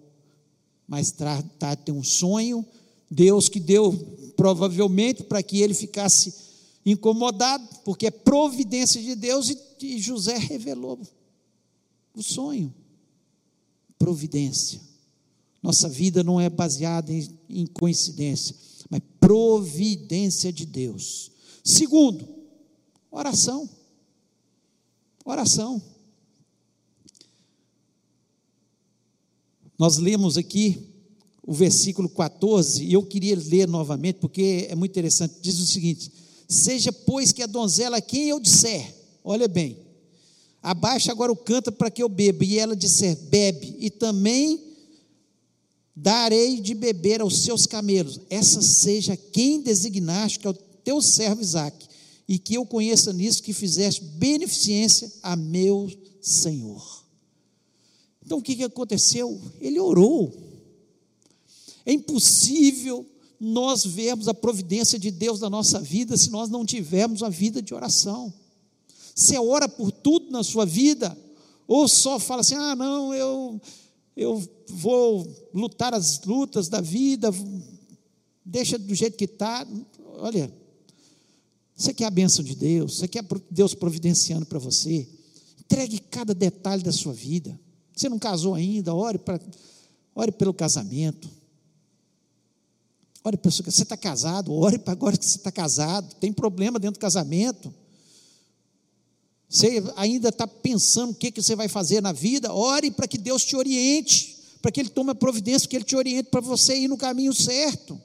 mais 0.88 1.12
tarde 1.12 1.50
tem 1.84 1.94
um 1.94 2.04
sonho, 2.04 2.66
Deus 3.10 3.50
que 3.50 3.60
deu 3.60 3.94
provavelmente 4.36 5.24
para 5.24 5.42
que 5.42 5.62
ele 5.62 5.74
ficasse 5.74 6.34
incomodado, 6.86 7.68
porque 7.84 8.08
é 8.08 8.12
providência 8.12 9.02
de 9.02 9.16
Deus, 9.16 9.50
e, 9.50 9.58
e 9.82 10.00
José 10.00 10.38
revelou 10.38 11.00
o 12.16 12.22
sonho. 12.22 12.74
Providência. 13.98 14.80
Nossa 15.64 15.90
vida 15.90 16.24
não 16.24 16.40
é 16.40 16.50
baseada 16.50 17.12
em, 17.12 17.28
em 17.50 17.66
coincidência, 17.66 18.56
mas 18.90 19.02
providência 19.26 20.54
de 20.54 20.68
Deus. 20.68 21.32
Segundo, 21.64 22.28
oração. 23.10 23.68
Oração. 25.26 25.82
Nós 29.80 29.98
lemos 29.98 30.38
aqui 30.38 30.94
o 31.42 31.52
versículo 31.52 32.08
14, 32.08 32.84
e 32.84 32.94
eu 32.94 33.04
queria 33.04 33.36
ler 33.36 33.68
novamente, 33.68 34.18
porque 34.20 34.68
é 34.70 34.76
muito 34.76 34.92
interessante. 34.92 35.38
Diz 35.42 35.58
o 35.60 35.66
seguinte: 35.66 36.12
Seja, 36.48 36.92
pois, 36.92 37.32
que 37.32 37.42
a 37.42 37.48
donzela, 37.48 38.00
quem 38.00 38.30
eu 38.30 38.40
disser, 38.40 38.96
olha 39.24 39.48
bem, 39.48 39.80
abaixa 40.62 41.12
agora 41.12 41.32
o 41.32 41.36
canto 41.36 41.72
para 41.72 41.90
que 41.90 42.04
eu 42.04 42.10
beba, 42.10 42.46
e 42.46 42.60
ela 42.60 42.76
disser, 42.76 43.18
bebe, 43.24 43.76
e 43.80 43.90
também 43.90 44.75
darei 45.96 46.60
de 46.60 46.74
beber 46.74 47.22
aos 47.22 47.44
seus 47.44 47.66
camelos. 47.66 48.20
Essa 48.30 48.62
seja 48.62 49.16
quem 49.16 49.62
designaste, 49.62 50.40
que 50.40 50.48
é 50.48 50.50
o 50.50 50.54
teu 50.54 51.02
servo 51.02 51.42
Isaque, 51.42 51.88
e 52.28 52.38
que 52.38 52.56
eu 52.56 52.66
conheça 52.66 53.14
nisso 53.14 53.44
que 53.44 53.54
fizeste 53.54 54.04
beneficência 54.04 55.12
a 55.22 55.36
meu 55.36 55.90
Senhor. 56.20 57.06
Então 58.26 58.40
o 58.40 58.42
que, 58.42 58.56
que 58.56 58.64
aconteceu? 58.64 59.40
Ele 59.62 59.80
orou. 59.80 60.34
É 61.86 61.94
impossível 61.94 63.06
nós 63.40 63.86
vermos 63.86 64.28
a 64.28 64.34
providência 64.34 64.98
de 64.98 65.12
Deus 65.12 65.40
na 65.40 65.50
nossa 65.50 65.80
vida 65.80 66.18
se 66.18 66.32
nós 66.32 66.50
não 66.50 66.66
tivermos 66.66 67.22
a 67.22 67.30
vida 67.30 67.62
de 67.62 67.74
oração. 67.74 68.34
Você 69.14 69.38
ora 69.38 69.70
por 69.70 69.92
tudo 69.92 70.32
na 70.32 70.44
sua 70.44 70.66
vida, 70.66 71.16
ou 71.68 71.88
só 71.88 72.20
fala 72.20 72.42
assim: 72.42 72.56
ah, 72.56 72.76
não, 72.76 73.14
eu, 73.14 73.62
eu 74.16 74.42
vou 74.70 75.28
lutar 75.54 75.94
as 75.94 76.22
lutas 76.24 76.70
da 76.70 76.80
vida, 76.80 77.30
deixa 78.44 78.78
do 78.78 78.96
jeito 78.96 79.18
que 79.18 79.26
está. 79.26 79.68
Olha, 80.18 80.52
você 81.76 81.94
quer 81.94 82.06
a 82.06 82.10
bênção 82.10 82.44
de 82.44 82.56
Deus, 82.56 82.98
você 82.98 83.08
quer 83.08 83.26
Deus 83.52 83.76
providenciando 83.76 84.46
para 84.46 84.60
você, 84.60 85.08
entregue 85.60 86.00
cada 86.00 86.34
detalhe 86.34 86.82
da 86.82 86.92
sua 86.92 87.14
vida. 87.14 87.60
Você 87.94 88.08
não 88.08 88.20
casou 88.20 88.54
ainda, 88.54 88.94
ore, 88.94 89.18
pra, 89.18 89.40
ore 90.14 90.32
pelo 90.32 90.54
casamento. 90.54 91.30
Ore 93.24 93.38
para 93.38 93.50
você 93.50 93.82
está 93.82 93.98
casado, 93.98 94.54
ore 94.54 94.78
para 94.78 94.92
agora 94.92 95.18
que 95.18 95.26
você 95.26 95.38
está 95.38 95.52
casado. 95.52 96.14
Tem 96.16 96.32
problema 96.32 96.78
dentro 96.78 97.00
do 97.00 97.02
casamento. 97.02 97.74
Você 99.48 99.84
ainda 99.96 100.30
está 100.30 100.48
pensando 100.48 101.12
o 101.12 101.16
que, 101.16 101.32
que 101.32 101.42
você 101.42 101.56
vai 101.56 101.68
fazer 101.68 102.02
na 102.02 102.12
vida, 102.12 102.54
ore 102.54 102.92
para 102.92 103.08
que 103.08 103.18
Deus 103.18 103.44
te 103.44 103.56
oriente, 103.56 104.38
para 104.62 104.72
que 104.72 104.80
Ele 104.80 104.90
tome 104.90 105.12
a 105.12 105.16
providência, 105.16 105.68
que 105.68 105.76
Ele 105.76 105.86
te 105.86 105.96
oriente 105.96 106.30
para 106.30 106.42
você 106.42 106.78
ir 106.78 106.88
no 106.88 106.98
caminho 106.98 107.34
certo. 107.34 108.02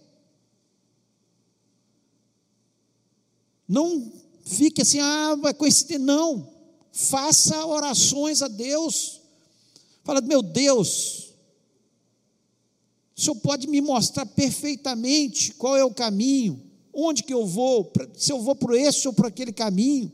Não 3.67 4.13
fique 4.45 4.83
assim, 4.83 4.99
ah, 4.99 5.37
vai 5.41 5.55
coincidir. 5.55 5.99
Não. 5.99 6.51
Faça 6.93 7.65
orações 7.65 8.43
a 8.43 8.49
Deus. 8.49 9.21
Fala, 10.03 10.21
meu 10.21 10.43
Deus, 10.43 11.35
o 13.17 13.21
Senhor 13.21 13.37
pode 13.37 13.69
me 13.69 13.81
mostrar 13.81 14.27
perfeitamente 14.27 15.55
qual 15.55 15.77
é 15.77 15.85
o 15.85 15.95
caminho, 15.95 16.61
onde 16.93 17.23
que 17.23 17.33
eu 17.33 17.47
vou, 17.47 17.93
se 18.17 18.33
eu 18.33 18.41
vou 18.41 18.57
por 18.57 18.75
esse 18.75 19.07
ou 19.07 19.15
por 19.15 19.27
aquele 19.27 19.53
caminho. 19.53 20.11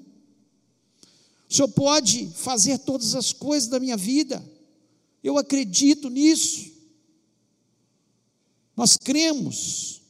O 1.49 1.55
Senhor 1.55 1.69
pode 1.69 2.27
fazer 2.35 2.79
todas 2.79 3.15
as 3.15 3.33
coisas 3.33 3.69
da 3.69 3.79
minha 3.79 3.97
vida. 3.97 4.45
Eu 5.23 5.39
acredito 5.39 6.11
nisso. 6.11 6.73
Nós 8.77 8.97
cremos 8.97 10.03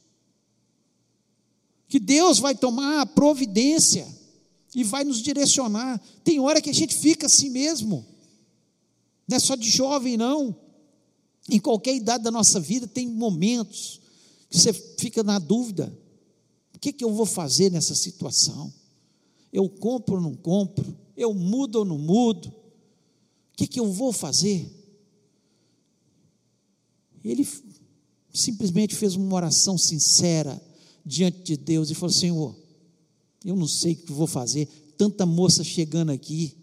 que 1.87 1.99
Deus 1.99 2.39
vai 2.39 2.53
tomar 2.53 3.01
a 3.01 3.05
providência 3.05 4.07
e 4.75 4.83
vai 4.83 5.03
nos 5.03 5.21
direcionar. 5.21 6.01
Tem 6.23 6.39
hora 6.39 6.61
que 6.61 6.69
a 6.69 6.73
gente 6.73 6.95
fica 6.95 7.27
assim 7.27 7.49
mesmo. 7.49 8.05
Não 9.27 9.37
é 9.37 9.39
só 9.39 9.55
de 9.55 9.69
jovem, 9.69 10.17
não. 10.17 10.55
Em 11.49 11.59
qualquer 11.59 11.95
idade 11.95 12.23
da 12.23 12.31
nossa 12.31 12.59
vida, 12.59 12.87
tem 12.87 13.07
momentos 13.07 14.01
que 14.49 14.57
você 14.57 14.73
fica 14.73 15.23
na 15.23 15.39
dúvida: 15.39 15.97
o 16.75 16.79
que, 16.79 16.91
que 16.91 17.03
eu 17.03 17.13
vou 17.13 17.25
fazer 17.25 17.71
nessa 17.71 17.95
situação? 17.95 18.73
Eu 19.51 19.69
compro 19.69 20.15
ou 20.15 20.21
não 20.21 20.35
compro? 20.35 20.95
Eu 21.17 21.33
mudo 21.33 21.79
ou 21.79 21.85
não 21.85 21.97
mudo? 21.97 22.47
O 22.47 22.53
que, 23.57 23.65
que 23.67 23.79
eu 23.79 23.91
vou 23.91 24.13
fazer? 24.13 24.71
Ele 27.23 27.45
simplesmente 28.31 28.95
fez 28.95 29.15
uma 29.15 29.35
oração 29.35 29.77
sincera 29.77 30.61
diante 31.03 31.41
de 31.41 31.57
Deus 31.57 31.89
e 31.89 31.95
falou: 31.95 32.13
Senhor, 32.13 32.55
eu 33.43 33.55
não 33.55 33.67
sei 33.67 33.93
o 33.93 33.95
que 33.95 34.11
vou 34.11 34.27
fazer, 34.27 34.67
tanta 34.95 35.25
moça 35.25 35.63
chegando 35.63 36.11
aqui, 36.11 36.55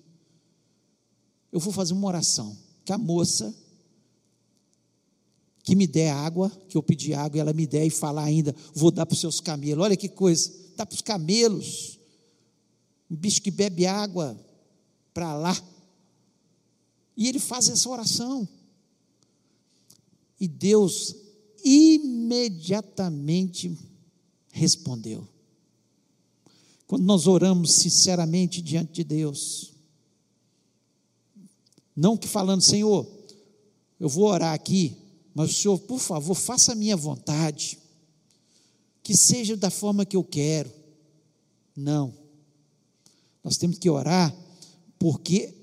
eu 1.51 1.59
vou 1.59 1.73
fazer 1.73 1.93
uma 1.93 2.07
oração. 2.07 2.57
Que 2.85 2.93
a 2.93 2.99
moça 2.99 3.55
que 5.65 5.75
me 5.75 5.87
der 5.87 6.11
água, 6.11 6.53
que 6.69 6.77
eu 6.77 6.83
pedi 6.83 7.15
água, 7.15 7.39
e 7.39 7.41
ela 7.41 7.55
me 7.55 7.67
der 7.67 7.87
e 7.87 7.91
falar 7.91 8.25
ainda, 8.25 8.55
vou 8.75 8.91
dar 8.91 9.07
para 9.07 9.15
os 9.15 9.21
seus 9.21 9.41
camelos. 9.41 9.83
Olha 9.83 9.97
que 9.97 10.11
coisa, 10.11 10.53
dá 10.77 10.85
para 10.85 10.95
os 10.95 11.01
camelos. 11.01 11.99
Um 13.15 13.17
bicho 13.17 13.41
que 13.41 13.53
bebe 13.53 13.87
água 13.87 14.37
para 15.15 15.37
lá. 15.37 15.57
E 17.17 17.29
ele 17.29 17.39
faz 17.39 17.69
essa 17.69 17.89
oração. 17.89 18.49
E 20.41 20.49
Deus 20.49 21.15
imediatamente 21.65 23.79
respondeu. 24.51 25.29
Quando 26.89 27.05
nós 27.05 27.29
oramos 27.29 27.75
sinceramente 27.75 28.61
diante 28.61 28.95
de 28.95 29.05
Deus, 29.05 29.75
não 31.95 32.17
que 32.17 32.27
falando, 32.27 32.63
Senhor, 32.63 33.07
eu 34.01 34.09
vou 34.09 34.25
orar 34.25 34.55
aqui, 34.55 34.97
mas 35.33 35.51
o 35.51 35.55
Senhor, 35.55 35.79
por 35.79 36.01
favor, 36.01 36.35
faça 36.35 36.73
a 36.73 36.75
minha 36.75 36.97
vontade, 36.97 37.79
que 39.05 39.17
seja 39.17 39.57
da 39.57 39.71
forma 39.71 40.05
que 40.05 40.17
eu 40.17 40.25
quero. 40.25 40.73
Não. 41.77 42.24
Nós 43.45 43.59
temos 43.59 43.79
que 43.79 43.91
orar, 43.91 44.35
porque 44.99 45.55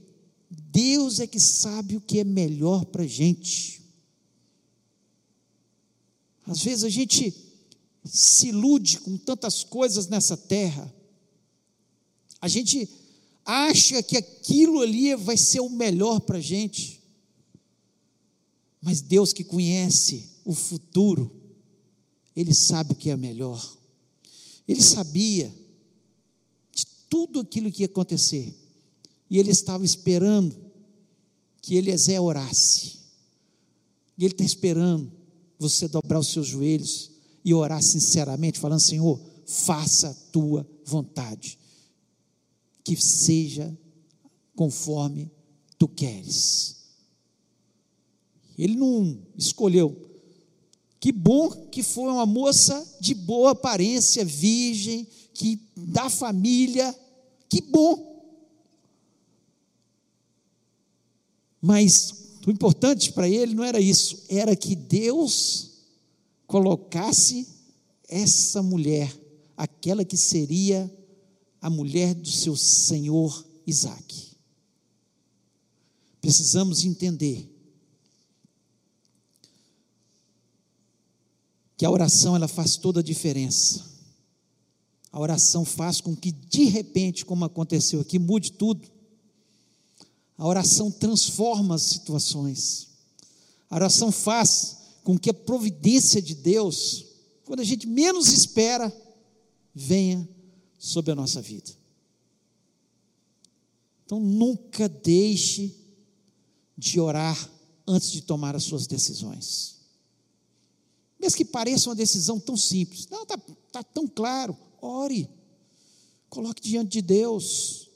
Deus 0.50 1.20
é 1.20 1.26
que 1.26 1.40
sabe 1.40 1.98
o 1.98 2.02
que 2.02 2.20
é 2.20 2.24
melhor 2.24 2.86
para 2.86 3.04
a 3.04 3.08
gente. 3.08 3.82
Às 6.46 6.64
vezes 6.64 6.84
a 6.84 6.90
gente 6.90 7.34
se 8.06 8.50
ilude 8.50 9.00
com 9.00 9.18
tantas 9.18 9.64
coisas 9.64 10.08
nessa 10.08 10.38
terra, 10.38 10.94
a 12.40 12.48
gente 12.48 12.90
acha 13.46 14.02
que 14.02 14.18
aquilo 14.18 14.82
ali 14.82 15.16
vai 15.16 15.38
ser 15.38 15.60
o 15.60 15.70
melhor 15.70 16.20
para 16.20 16.38
a 16.38 16.42
gente. 16.42 17.02
Mas 18.82 19.02
Deus 19.02 19.32
que 19.32 19.44
conhece 19.44 20.28
o 20.44 20.54
futuro, 20.54 21.32
Ele 22.36 22.54
sabe 22.54 22.94
o 22.94 22.96
que 22.96 23.12
é 23.12 23.18
melhor. 23.18 23.78
Ele 24.68 24.82
sabia 24.82 25.54
tudo 27.12 27.42
aquilo 27.42 27.70
que 27.70 27.84
ia 27.84 27.88
acontecer. 27.88 28.56
E 29.30 29.38
Ele 29.38 29.52
estava 29.52 29.84
esperando 29.84 30.56
que 31.62 31.76
Eliezer 31.76 32.24
orasse. 32.24 33.00
E 34.18 34.24
Ele 34.24 34.34
está 34.34 34.46
esperando 34.46 35.12
você 35.60 35.90
dobrar 35.90 36.20
os 36.20 36.30
seus 36.30 36.48
joelhos 36.48 37.12
e 37.44 37.54
orar 37.54 37.84
sinceramente, 37.84 38.60
falando: 38.60 38.80
Senhor, 38.80 39.20
faça 39.46 40.10
a 40.10 40.14
tua 40.32 40.66
vontade 40.86 41.60
que 42.82 42.96
seja 42.96 43.78
conforme 44.56 45.30
tu 45.78 45.90
queres. 45.90 46.78
Ele 48.58 48.76
não 48.76 49.20
escolheu. 49.38 50.10
Que 51.00 51.12
bom 51.12 51.50
que 51.68 51.84
foi 51.84 52.12
uma 52.12 52.26
moça 52.26 52.98
de 53.02 53.14
boa 53.16 53.52
aparência, 53.52 54.24
virgem, 54.24 55.08
que 55.34 55.60
da 55.76 56.10
família. 56.10 56.96
Que 57.52 57.60
bom. 57.60 58.40
Mas 61.62 62.38
o 62.48 62.50
importante 62.50 63.12
para 63.12 63.28
ele 63.28 63.54
não 63.54 63.66
era 63.66 63.78
isso, 63.78 64.24
era 64.30 64.56
que 64.56 64.74
Deus 64.74 65.82
colocasse 66.48 67.46
essa 68.08 68.64
mulher 68.64 69.14
aquela 69.58 70.06
que 70.06 70.16
seria 70.16 70.90
a 71.60 71.70
mulher 71.70 72.16
do 72.16 72.32
seu 72.32 72.56
senhor 72.56 73.46
Isaac. 73.68 74.32
Precisamos 76.22 76.86
entender 76.86 77.50
que 81.76 81.86
a 81.86 81.92
oração 81.92 82.34
ela 82.34 82.48
faz 82.48 82.78
toda 82.78 83.02
a 83.02 83.04
diferença. 83.04 83.91
A 85.12 85.20
oração 85.20 85.66
faz 85.66 86.00
com 86.00 86.16
que 86.16 86.32
de 86.32 86.66
repente, 86.66 87.26
como 87.26 87.44
aconteceu 87.44 88.00
aqui, 88.00 88.18
mude 88.18 88.54
tudo. 88.54 88.88
A 90.38 90.48
oração 90.48 90.90
transforma 90.90 91.76
as 91.76 91.84
situações. 91.84 92.88
A 93.70 93.76
oração 93.76 94.12
faz 94.12 94.78
com 95.04 95.18
que 95.18 95.30
a 95.30 95.34
providência 95.34 96.22
de 96.22 96.34
Deus, 96.34 97.06
quando 97.46 97.60
a 97.60 97.64
gente 97.64 97.88
menos 97.88 98.30
espera, 98.30 98.92
venha 99.74 100.28
sobre 100.80 101.12
a 101.12 101.16
nossa 101.16 101.42
vida. 101.42 101.72
Então 104.06 104.20
nunca 104.20 104.90
deixe 104.90 105.76
de 106.78 107.00
orar 107.00 107.50
antes 107.88 108.12
de 108.12 108.22
tomar 108.22 108.56
as 108.56 108.64
suas 108.64 108.88
decisões. 108.88 109.78
Mesmo 111.20 111.38
que 111.38 111.46
pareça 111.46 111.90
uma 111.90 111.96
decisão 111.96 112.40
tão 112.40 112.58
simples, 112.58 113.08
não, 113.10 113.24
está 113.24 113.38
tá 113.72 113.84
tão 113.84 114.08
claro, 114.08 114.58
ore, 114.82 115.30
coloque 116.30 116.62
diante 116.62 116.92
de 116.92 117.02
Deus, 117.02 117.90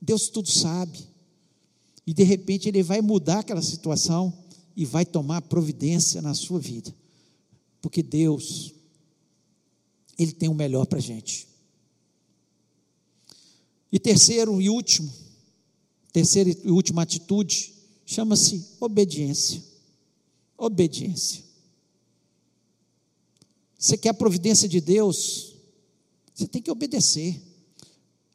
Deus 0.00 0.28
tudo 0.28 0.48
sabe, 0.48 1.06
e 2.06 2.14
de 2.14 2.22
repente 2.22 2.68
Ele 2.68 2.82
vai 2.82 3.00
mudar 3.00 3.40
aquela 3.40 3.62
situação 3.62 4.32
e 4.74 4.84
vai 4.84 5.04
tomar 5.04 5.42
providência 5.42 6.22
na 6.22 6.34
sua 6.34 6.58
vida, 6.58 6.94
porque 7.82 8.02
Deus, 8.02 8.72
Ele 10.18 10.32
tem 10.32 10.48
o 10.48 10.54
melhor 10.54 10.86
para 10.86 10.98
a 10.98 11.02
gente. 11.02 11.48
E 13.92 13.98
terceiro 13.98 14.60
e 14.60 14.70
último, 14.70 15.12
terceira 16.12 16.50
e 16.50 16.70
última 16.70 17.02
atitude, 17.02 17.74
chama-se 18.06 18.76
obediência. 18.80 19.62
Obediência. 20.56 21.42
Você 23.78 23.96
quer 23.96 24.10
a 24.10 24.14
providência 24.14 24.68
de 24.68 24.80
Deus? 24.80 25.49
Você 26.40 26.48
tem 26.48 26.62
que 26.62 26.70
obedecer. 26.70 27.38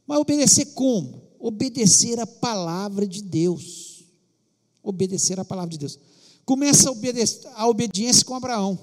Mas 0.06 0.20
obedecer 0.20 0.66
como? 0.76 1.24
Obedecer 1.40 2.20
a 2.20 2.28
palavra 2.28 3.08
de 3.08 3.20
Deus. 3.20 4.06
Obedecer 4.84 5.40
a 5.40 5.46
palavra 5.46 5.72
de 5.72 5.80
Deus. 5.80 5.98
Começa 6.46 6.92
a, 6.92 7.62
a 7.64 7.68
obediência 7.68 8.24
com 8.24 8.36
Abraão. 8.36 8.78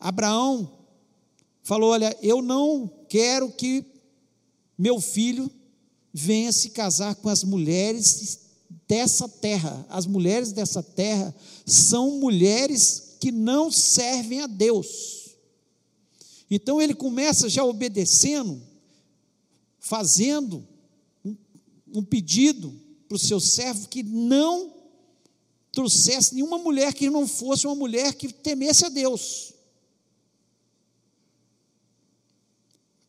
Abraão 0.00 0.68
falou: 1.62 1.90
Olha, 1.90 2.18
eu 2.20 2.42
não 2.42 2.90
quero 3.08 3.52
que 3.52 3.86
meu 4.76 5.00
filho 5.00 5.48
venha 6.12 6.50
se 6.50 6.70
casar 6.70 7.14
com 7.14 7.28
as 7.28 7.44
mulheres 7.44 8.40
dessa 8.88 9.28
terra. 9.28 9.86
As 9.88 10.06
mulheres 10.06 10.50
dessa 10.50 10.82
terra 10.82 11.32
são 11.64 12.18
mulheres 12.18 13.16
que 13.20 13.30
não 13.30 13.70
servem 13.70 14.40
a 14.40 14.48
Deus. 14.48 15.23
Então 16.50 16.80
ele 16.80 16.94
começa 16.94 17.48
já 17.48 17.64
obedecendo, 17.64 18.62
fazendo 19.78 20.66
um, 21.24 21.36
um 21.94 22.04
pedido 22.04 22.78
para 23.08 23.16
o 23.16 23.18
seu 23.18 23.40
servo 23.40 23.88
que 23.88 24.02
não 24.02 24.72
trouxesse 25.72 26.34
nenhuma 26.34 26.58
mulher 26.58 26.94
que 26.94 27.10
não 27.10 27.26
fosse 27.26 27.66
uma 27.66 27.74
mulher 27.74 28.14
que 28.14 28.32
temesse 28.32 28.84
a 28.84 28.88
Deus. 28.88 29.52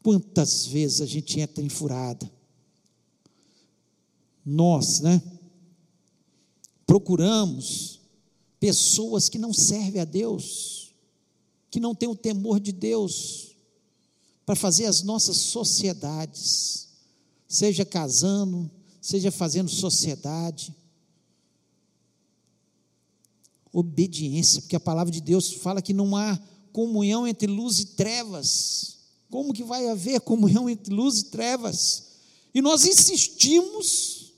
Quantas 0.03 0.65
vezes 0.67 1.01
a 1.01 1.05
gente 1.05 1.39
entra 1.39 1.63
em 1.63 1.69
furada? 1.69 2.31
Nós, 4.45 4.99
né? 4.99 5.21
Procuramos 6.85 7.99
pessoas 8.59 9.29
que 9.29 9.39
não 9.39 9.51
servem 9.51 10.01
a 10.01 10.05
Deus, 10.05 10.84
que 11.75 11.79
não 11.81 11.93
têm 11.93 12.07
o 12.07 12.15
temor 12.15 12.57
de 12.57 12.71
Deus, 12.71 13.53
para 14.45 14.55
fazer 14.55 14.85
as 14.85 15.03
nossas 15.03 15.35
sociedades, 15.35 16.87
seja 17.49 17.83
casando, 17.83 18.71
seja 19.01 19.29
fazendo 19.29 19.69
sociedade. 19.69 20.73
Obediência, 23.73 24.61
porque 24.61 24.77
a 24.77 24.79
palavra 24.79 25.11
de 25.11 25.19
Deus 25.19 25.51
fala 25.51 25.81
que 25.81 25.91
não 25.91 26.15
há 26.15 26.39
comunhão 26.71 27.27
entre 27.27 27.45
luz 27.45 27.81
e 27.81 27.87
trevas. 27.87 28.99
Como 29.29 29.51
que 29.51 29.65
vai 29.65 29.89
haver 29.89 30.21
comunhão 30.21 30.69
entre 30.69 30.93
luz 30.93 31.19
e 31.19 31.23
trevas? 31.25 32.05
E 32.53 32.61
nós 32.61 32.85
insistimos 32.85 34.31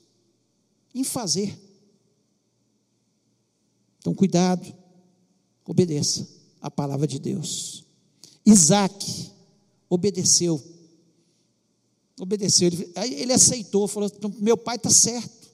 em 0.91 1.03
fazer. 1.03 1.55
Então, 3.99 4.15
cuidado, 4.15 4.73
obedeça 5.63 6.36
a 6.61 6.69
palavra 6.69 7.07
de 7.07 7.19
Deus. 7.19 7.83
Isaac 8.45 9.31
obedeceu. 9.89 10.61
Obedeceu, 12.19 12.67
ele, 12.67 12.91
ele 12.95 13.33
aceitou, 13.33 13.87
falou: 13.87 14.11
então, 14.13 14.33
meu 14.39 14.57
pai 14.57 14.77
está 14.77 14.89
certo. 14.89 15.47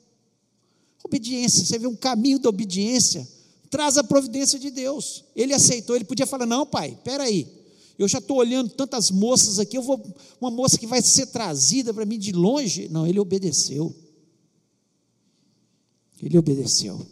Obediência, 1.04 1.66
você 1.66 1.78
vê 1.78 1.88
um 1.88 1.96
caminho 1.96 2.40
da 2.40 2.48
obediência, 2.48 3.28
traz 3.70 3.98
a 3.98 4.04
providência 4.04 4.58
de 4.58 4.72
Deus. 4.72 5.26
Ele 5.36 5.54
aceitou, 5.54 5.96
ele 5.96 6.06
podia 6.06 6.26
falar: 6.26 6.46
não, 6.46 6.66
pai, 6.66 6.98
aí, 7.20 7.48
eu 7.98 8.08
já 8.08 8.20
estou 8.20 8.38
olhando 8.38 8.70
tantas 8.70 9.12
moças 9.12 9.60
aqui, 9.60 9.78
eu 9.78 9.82
vou, 9.82 10.02
uma 10.40 10.50
moça 10.50 10.78
que 10.78 10.88
vai 10.88 11.02
ser 11.02 11.28
trazida 11.28 11.94
para 11.94 12.06
mim 12.06 12.18
de 12.18 12.32
longe. 12.32 12.88
Não, 12.90 13.06
ele 13.06 13.20
obedeceu. 13.20 13.94
Ele 16.22 16.38
obedeceu. 16.38 17.06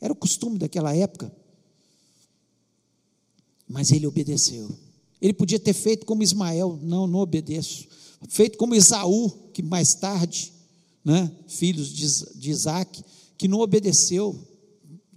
Era 0.00 0.12
o 0.12 0.16
costume 0.16 0.58
daquela 0.58 0.94
época. 0.94 1.32
Mas 3.70 3.92
ele 3.92 4.04
obedeceu. 4.04 4.68
Ele 5.22 5.32
podia 5.32 5.60
ter 5.60 5.72
feito 5.72 6.04
como 6.04 6.24
Ismael, 6.24 6.76
não, 6.82 7.06
não 7.06 7.20
obedeço. 7.20 7.86
Feito 8.28 8.58
como 8.58 8.74
Esaú, 8.74 9.30
que 9.54 9.62
mais 9.62 9.94
tarde, 9.94 10.52
né, 11.04 11.30
filhos 11.46 11.88
de, 11.88 12.34
de 12.34 12.50
Isaac, 12.50 13.04
que 13.38 13.46
não 13.46 13.60
obedeceu, 13.60 14.36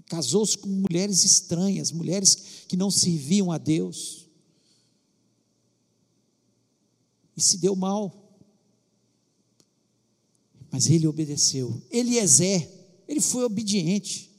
casou-se 0.05 0.55
com 0.55 0.69
mulheres 0.69 1.23
estranhas, 1.23 1.91
mulheres 1.91 2.37
que 2.67 2.77
não 2.77 2.91
serviam 2.91 3.51
a 3.51 3.57
Deus. 3.57 4.27
E 7.35 7.41
se 7.41 7.57
deu 7.57 7.75
mal. 7.75 8.37
Mas 10.69 10.91
ele 10.91 11.07
obedeceu. 11.07 11.81
Eliezer, 11.89 12.69
ele 13.07 13.19
foi 13.19 13.45
obediente. 13.45 14.29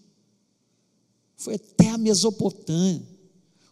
Foi 1.37 1.57
até 1.57 1.91
a 1.91 1.99
Mesopotâmia. 1.99 3.14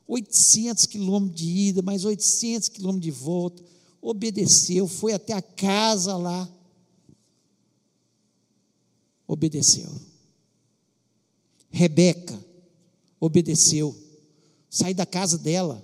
800 0.06 0.86
quilômetros 0.86 1.40
de 1.40 1.48
ida, 1.48 1.82
mais 1.82 2.04
800 2.04 2.68
quilômetros 2.68 3.04
de 3.04 3.10
volta. 3.10 3.62
Obedeceu, 4.00 4.86
foi 4.88 5.12
até 5.12 5.32
a 5.32 5.42
casa 5.42 6.16
lá. 6.16 6.48
Obedeceu. 9.26 9.90
Rebeca 11.70 12.38
obedeceu. 13.22 13.96
Sai 14.68 14.92
da 14.92 15.06
casa 15.06 15.38
dela. 15.38 15.80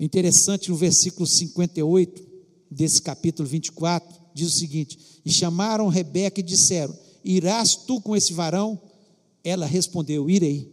Interessante 0.00 0.70
no 0.70 0.76
versículo 0.76 1.26
58 1.26 2.26
desse 2.70 3.02
capítulo 3.02 3.46
24, 3.46 4.18
diz 4.34 4.48
o 4.54 4.58
seguinte: 4.58 4.98
E 5.22 5.30
chamaram 5.30 5.88
Rebeca 5.88 6.40
e 6.40 6.42
disseram: 6.42 6.98
Irás 7.22 7.76
tu 7.76 8.00
com 8.00 8.16
esse 8.16 8.32
varão? 8.32 8.80
Ela 9.44 9.66
respondeu: 9.66 10.30
Irei. 10.30 10.71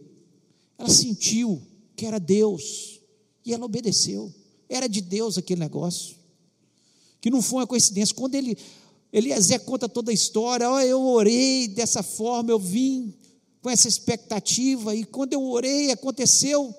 Ela 0.80 0.88
sentiu 0.88 1.60
que 1.94 2.06
era 2.06 2.18
Deus 2.18 3.02
e 3.44 3.52
ela 3.52 3.66
obedeceu. 3.66 4.32
Era 4.66 4.88
de 4.88 5.02
Deus 5.02 5.36
aquele 5.36 5.60
negócio. 5.60 6.16
Que 7.20 7.28
não 7.28 7.42
foi 7.42 7.58
uma 7.60 7.66
coincidência. 7.66 8.14
Quando 8.14 8.34
ele, 8.34 8.56
Eliezer 9.12 9.60
conta 9.60 9.86
toda 9.86 10.10
a 10.10 10.14
história, 10.14 10.70
oh, 10.70 10.80
eu 10.80 11.02
orei 11.02 11.68
dessa 11.68 12.02
forma, 12.02 12.50
eu 12.50 12.58
vim 12.58 13.14
com 13.60 13.68
essa 13.68 13.88
expectativa, 13.88 14.96
e 14.96 15.04
quando 15.04 15.34
eu 15.34 15.42
orei, 15.50 15.90
aconteceu. 15.90 16.74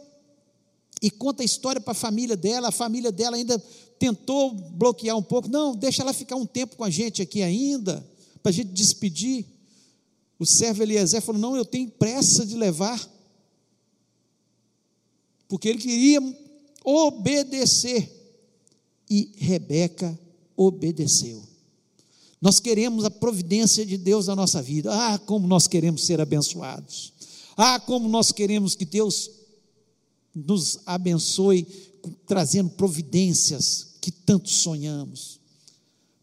E 0.99 1.11
conta 1.11 1.43
a 1.43 1.45
história 1.45 1.79
para 1.79 1.91
a 1.91 1.95
família 1.95 2.35
dela, 2.35 2.69
a 2.69 2.71
família 2.71 3.11
dela 3.11 3.35
ainda 3.35 3.59
tentou 3.99 4.51
bloquear 4.51 5.15
um 5.15 5.21
pouco. 5.21 5.47
Não, 5.47 5.75
deixa 5.75 6.01
ela 6.01 6.11
ficar 6.11 6.37
um 6.37 6.45
tempo 6.47 6.75
com 6.75 6.83
a 6.83 6.89
gente 6.89 7.21
aqui 7.21 7.43
ainda, 7.43 8.03
para 8.41 8.49
a 8.49 8.53
gente 8.53 8.69
despedir. 8.69 9.45
O 10.39 10.45
servo 10.45 10.81
Eliezer 10.81 11.21
falou: 11.21 11.39
Não, 11.39 11.55
eu 11.55 11.65
tenho 11.65 11.87
pressa 11.87 12.43
de 12.43 12.55
levar. 12.55 12.99
Porque 15.51 15.67
ele 15.67 15.79
queria 15.79 16.21
obedecer. 16.81 18.09
E 19.09 19.33
Rebeca 19.35 20.17
obedeceu. 20.55 21.43
Nós 22.39 22.61
queremos 22.61 23.03
a 23.03 23.11
providência 23.11 23.85
de 23.85 23.97
Deus 23.97 24.27
na 24.27 24.35
nossa 24.37 24.61
vida. 24.61 24.89
Ah, 24.93 25.19
como 25.19 25.45
nós 25.45 25.67
queremos 25.67 26.05
ser 26.05 26.21
abençoados. 26.21 27.11
Ah, 27.57 27.81
como 27.81 28.07
nós 28.07 28.31
queremos 28.31 28.75
que 28.75 28.85
Deus 28.85 29.29
nos 30.33 30.79
abençoe 30.85 31.67
trazendo 32.25 32.69
providências 32.69 33.87
que 33.99 34.09
tanto 34.09 34.49
sonhamos, 34.49 35.37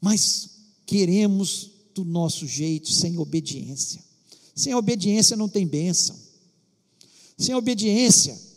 mas 0.01 0.49
queremos 0.87 1.71
do 1.95 2.03
nosso 2.03 2.47
jeito, 2.47 2.91
sem 2.91 3.19
obediência. 3.19 4.03
Sem 4.55 4.75
obediência 4.75 5.37
não 5.37 5.51
tem 5.51 5.67
bênção. 5.67 6.17
Sem 7.37 7.55
obediência, 7.55 8.48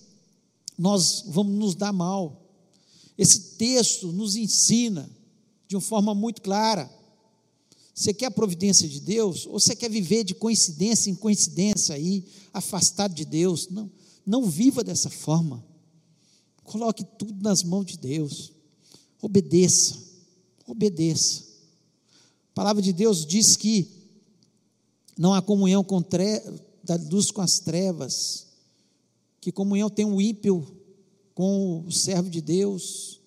nós 0.78 1.24
vamos 1.28 1.54
nos 1.58 1.76
dar 1.76 1.94
mal. 1.94 2.42
Esse 3.18 3.58
texto 3.58 4.12
nos 4.12 4.36
ensina 4.36 5.10
de 5.68 5.76
uma 5.76 5.82
forma 5.82 6.16
muito 6.16 6.42
clara. 6.42 6.90
Você 7.94 8.14
quer 8.14 8.28
a 8.28 8.32
providência 8.32 8.88
de 8.88 9.00
Deus? 9.00 9.46
Ou 9.46 9.60
você 9.60 9.76
quer 9.76 9.90
viver 9.90 10.24
de 10.24 10.34
coincidência 10.34 11.10
em 11.10 11.16
coincidência 11.16 11.94
aí, 11.94 12.26
afastado 12.54 13.14
de 13.14 13.26
Deus? 13.26 13.70
Não, 13.70 13.92
não 14.26 14.46
viva 14.46 14.84
dessa 14.84 15.10
forma. 15.10 15.64
Coloque 16.64 17.04
tudo 17.18 17.44
nas 17.44 17.64
mãos 17.64 17.86
de 17.86 17.98
Deus. 17.98 18.54
Obedeça. 19.22 19.98
Obedeça. 20.66 21.44
A 22.52 22.54
palavra 22.54 22.82
de 22.82 22.94
Deus 22.94 23.26
diz 23.26 23.56
que 23.56 23.88
não 25.18 25.34
há 25.34 25.42
comunhão 25.42 25.84
com 25.84 26.02
tre... 26.02 26.42
da 26.84 26.96
luz 26.96 27.30
com 27.30 27.42
as 27.42 27.60
trevas, 27.60 28.48
que 29.42 29.52
comunhão 29.52 29.90
tem 29.90 30.06
o 30.06 30.22
ímpio 30.22 30.66
com 31.34 31.84
o 31.86 31.92
servo 31.92 32.30
de 32.30 32.40
Deus. 32.40 33.20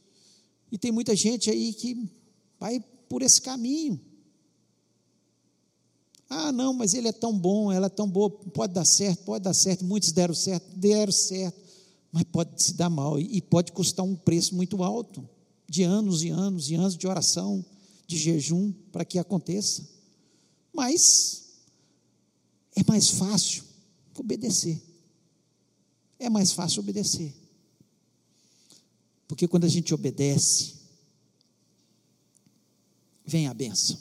E 0.70 0.78
tem 0.78 0.92
muita 0.92 1.16
gente 1.16 1.50
aí 1.50 1.74
que 1.74 2.08
vai 2.58 2.80
por 3.08 3.20
esse 3.20 3.42
caminho. 3.42 4.00
Ah, 6.30 6.52
não, 6.52 6.72
mas 6.72 6.94
ele 6.94 7.08
é 7.08 7.12
tão 7.12 7.36
bom, 7.36 7.70
ela 7.70 7.86
é 7.86 7.90
tão 7.90 8.08
boa, 8.08 8.30
pode 8.30 8.72
dar 8.72 8.84
certo, 8.84 9.24
pode 9.24 9.44
dar 9.44 9.54
certo. 9.54 9.84
Muitos 9.84 10.12
deram 10.12 10.34
certo, 10.34 10.64
deram 10.76 11.12
certo, 11.12 11.60
mas 12.10 12.22
pode 12.24 12.62
se 12.62 12.74
dar 12.74 12.88
mal 12.88 13.18
e 13.18 13.42
pode 13.42 13.72
custar 13.72 14.06
um 14.06 14.14
preço 14.14 14.54
muito 14.54 14.82
alto, 14.82 15.28
de 15.68 15.82
anos 15.82 16.22
e 16.22 16.30
anos 16.30 16.70
e 16.70 16.74
anos 16.74 16.96
de 16.96 17.06
oração, 17.06 17.64
de 18.06 18.16
jejum, 18.16 18.72
para 18.92 19.04
que 19.04 19.18
aconteça. 19.18 19.86
Mas 20.72 21.44
é 22.76 22.82
mais 22.86 23.10
fácil 23.10 23.64
obedecer. 24.16 24.93
É 26.24 26.30
mais 26.30 26.52
fácil 26.52 26.80
obedecer. 26.80 27.34
Porque 29.28 29.46
quando 29.46 29.64
a 29.64 29.68
gente 29.68 29.92
obedece, 29.92 30.72
vem 33.26 33.46
a 33.46 33.52
benção. 33.52 33.98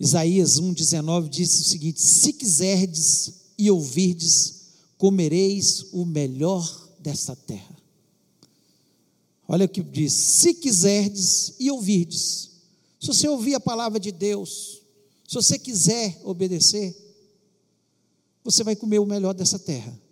Isaías 0.00 0.60
1,19 0.60 1.28
diz 1.28 1.60
o 1.60 1.62
seguinte: 1.62 2.02
Se 2.02 2.32
quiserdes 2.32 3.34
e 3.56 3.70
ouvirdes, 3.70 4.62
comereis 4.98 5.86
o 5.92 6.04
melhor 6.04 6.90
desta 6.98 7.36
terra. 7.36 7.76
Olha 9.46 9.66
o 9.66 9.68
que 9.68 9.80
diz: 9.80 10.12
se 10.12 10.54
quiserdes 10.54 11.54
e 11.60 11.70
ouvirdes. 11.70 12.50
Se 13.00 13.06
você 13.06 13.28
ouvir 13.28 13.54
a 13.54 13.60
palavra 13.60 14.00
de 14.00 14.10
Deus, 14.10 14.82
se 15.28 15.36
você 15.36 15.56
quiser 15.56 16.20
obedecer, 16.24 16.96
você 18.42 18.64
vai 18.64 18.74
comer 18.74 18.98
o 18.98 19.06
melhor 19.06 19.34
dessa 19.34 19.58
terra. 19.58 20.02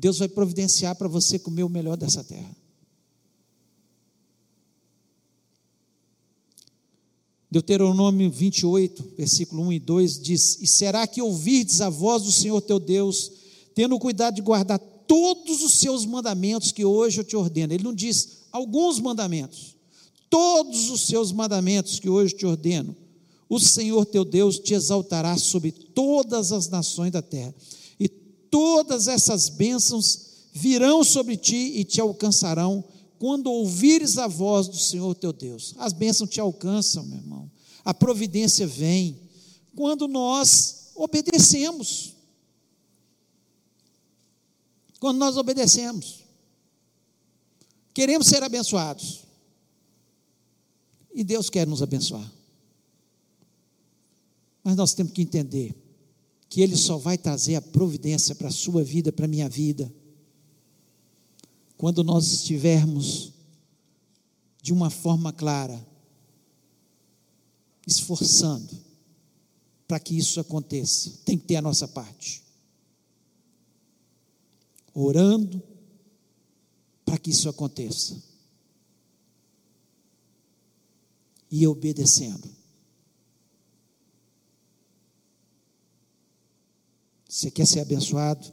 Deus 0.00 0.18
vai 0.18 0.28
providenciar 0.28 0.96
para 0.96 1.06
você 1.06 1.38
comer 1.38 1.62
o 1.62 1.68
melhor 1.68 1.94
dessa 1.94 2.24
terra. 2.24 2.56
Deuteronômio 7.50 8.30
28, 8.30 9.12
versículo 9.18 9.62
1 9.64 9.72
e 9.74 9.78
2 9.78 10.22
diz: 10.22 10.58
E 10.62 10.66
será 10.66 11.06
que 11.06 11.20
ouvirdes 11.20 11.82
a 11.82 11.90
voz 11.90 12.22
do 12.22 12.32
Senhor 12.32 12.62
teu 12.62 12.80
Deus, 12.80 13.30
tendo 13.74 13.98
cuidado 13.98 14.36
de 14.36 14.40
guardar 14.40 14.78
todos 14.78 15.62
os 15.62 15.74
seus 15.74 16.06
mandamentos 16.06 16.72
que 16.72 16.84
hoje 16.84 17.20
eu 17.20 17.24
te 17.24 17.36
ordeno? 17.36 17.74
Ele 17.74 17.84
não 17.84 17.94
diz 17.94 18.44
alguns 18.50 18.98
mandamentos, 19.00 19.76
todos 20.30 20.88
os 20.88 21.06
seus 21.06 21.30
mandamentos 21.30 22.00
que 22.00 22.08
hoje 22.08 22.34
te 22.34 22.46
ordeno. 22.46 22.96
O 23.50 23.60
Senhor 23.60 24.06
teu 24.06 24.24
Deus 24.24 24.58
te 24.58 24.72
exaltará 24.72 25.36
sobre 25.36 25.72
todas 25.72 26.52
as 26.52 26.68
nações 26.68 27.10
da 27.10 27.20
terra, 27.20 27.52
todas 28.50 29.08
essas 29.08 29.48
bênçãos 29.48 30.30
virão 30.52 31.04
sobre 31.04 31.36
ti 31.36 31.72
e 31.76 31.84
te 31.84 32.00
alcançarão 32.00 32.84
quando 33.18 33.50
ouvires 33.50 34.18
a 34.18 34.26
voz 34.26 34.66
do 34.66 34.76
Senhor 34.76 35.14
teu 35.14 35.32
Deus. 35.32 35.74
As 35.78 35.92
bênçãos 35.92 36.30
te 36.30 36.40
alcançam, 36.40 37.04
meu 37.04 37.18
irmão. 37.18 37.50
A 37.84 37.94
providência 37.94 38.66
vem 38.66 39.20
quando 39.76 40.08
nós 40.08 40.90
obedecemos. 40.94 42.14
Quando 44.98 45.18
nós 45.18 45.36
obedecemos. 45.36 46.24
Queremos 47.94 48.26
ser 48.26 48.42
abençoados. 48.42 49.24
E 51.14 51.24
Deus 51.24 51.50
quer 51.50 51.66
nos 51.66 51.82
abençoar. 51.82 52.30
Mas 54.62 54.76
nós 54.76 54.94
temos 54.94 55.12
que 55.12 55.22
entender 55.22 55.74
que 56.50 56.60
Ele 56.60 56.76
só 56.76 56.98
vai 56.98 57.16
trazer 57.16 57.54
a 57.54 57.62
providência 57.62 58.34
para 58.34 58.48
a 58.48 58.52
sua 58.52 58.82
vida, 58.82 59.12
para 59.12 59.24
a 59.24 59.28
minha 59.28 59.48
vida, 59.48 59.90
quando 61.76 62.02
nós 62.02 62.26
estivermos 62.32 63.32
de 64.60 64.72
uma 64.72 64.90
forma 64.90 65.32
clara, 65.32 65.86
esforçando 67.86 68.76
para 69.86 70.00
que 70.00 70.18
isso 70.18 70.40
aconteça, 70.40 71.20
tem 71.24 71.38
que 71.38 71.46
ter 71.46 71.56
a 71.56 71.62
nossa 71.62 71.86
parte. 71.86 72.42
Orando 74.92 75.62
para 77.04 77.16
que 77.16 77.30
isso 77.30 77.48
aconteça. 77.48 78.20
E 81.48 81.64
obedecendo. 81.66 82.59
Você 87.40 87.50
quer 87.50 87.66
ser 87.66 87.80
abençoado? 87.80 88.52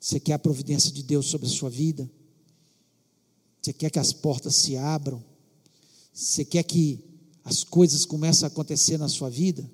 Você 0.00 0.18
quer 0.18 0.32
a 0.32 0.38
providência 0.38 0.90
de 0.90 1.02
Deus 1.02 1.26
sobre 1.26 1.46
a 1.46 1.50
sua 1.50 1.68
vida? 1.68 2.10
Você 3.60 3.70
quer 3.70 3.90
que 3.90 3.98
as 3.98 4.14
portas 4.14 4.56
se 4.56 4.78
abram? 4.78 5.22
Você 6.10 6.42
quer 6.42 6.62
que 6.62 7.04
as 7.44 7.64
coisas 7.64 8.06
comecem 8.06 8.46
a 8.46 8.48
acontecer 8.48 8.96
na 8.96 9.10
sua 9.10 9.28
vida? 9.28 9.70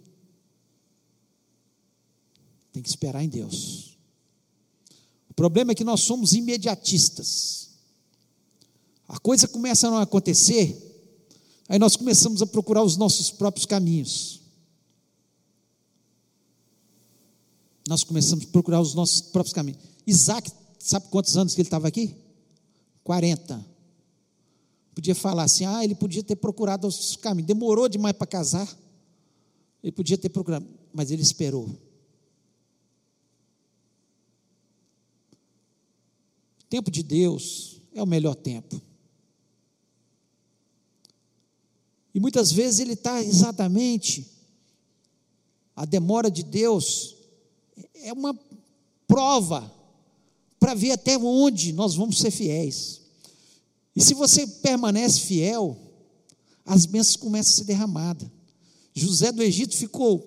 Tem 2.73 2.83
que 2.83 2.89
esperar 2.89 3.23
em 3.23 3.29
Deus. 3.29 3.97
O 5.31 5.35
problema 5.35 5.71
é 5.71 5.75
que 5.77 5.85
nós 5.85 6.01
somos 6.01 6.33
imediatistas. 6.33 7.69
A 9.07 9.21
coisa 9.21 9.47
começa 9.47 9.87
a 9.87 9.93
não 9.93 9.99
acontecer, 9.99 10.77
aí 11.69 11.79
nós 11.79 11.95
começamos 11.95 12.43
a 12.43 12.49
procurar 12.49 12.83
os 12.83 12.97
nossos 12.97 13.31
próprios 13.31 13.65
caminhos. 13.65 14.42
Nós 17.89 18.05
começamos 18.05 18.45
a 18.45 18.49
procurar 18.49 18.81
os 18.81 18.95
nossos 18.95 19.21
próprios 19.21 19.53
caminhos. 19.53 19.81
Isaac, 20.07 20.51
sabe 20.79 21.09
quantos 21.09 21.37
anos 21.37 21.55
que 21.55 21.61
ele 21.61 21.67
estava 21.67 21.89
aqui? 21.89 22.15
40. 23.03 23.65
Podia 24.95 25.15
falar 25.15 25.45
assim, 25.45 25.65
ah, 25.65 25.83
ele 25.83 25.95
podia 25.95 26.23
ter 26.23 26.37
procurado 26.37 26.87
os 26.87 27.17
caminhos. 27.17 27.47
Demorou 27.47 27.89
demais 27.89 28.17
para 28.17 28.27
casar. 28.27 28.69
Ele 29.83 29.93
podia 29.93 30.17
ter 30.17 30.29
procurado, 30.29 30.67
mas 30.93 31.11
ele 31.11 31.23
esperou. 31.23 31.67
O 36.61 36.65
tempo 36.69 36.91
de 36.91 37.03
Deus 37.03 37.81
é 37.93 38.03
o 38.03 38.07
melhor 38.07 38.35
tempo. 38.35 38.81
E 42.15 42.21
muitas 42.21 42.53
vezes 42.53 42.81
ele 42.81 42.93
está 42.93 43.23
exatamente, 43.23 44.31
a 45.75 45.87
demora 45.87 46.31
de 46.31 46.43
Deus 46.43 47.17
é 48.03 48.13
uma 48.13 48.39
prova 49.07 49.73
para 50.59 50.75
ver 50.75 50.93
até 50.93 51.19
onde 51.19 51.73
nós 51.73 51.95
vamos 51.95 52.19
ser 52.19 52.31
fiéis. 52.31 53.01
E 53.95 54.03
se 54.03 54.15
você 54.15 54.47
permanece 54.47 55.21
fiel, 55.21 55.77
as 56.65 56.87
bênçãos 56.87 57.17
começam 57.17 57.53
a 57.53 57.57
ser 57.57 57.65
derramadas. 57.65 58.29
José 58.95 59.33
do 59.33 59.43
Egito 59.43 59.77
ficou 59.77 60.25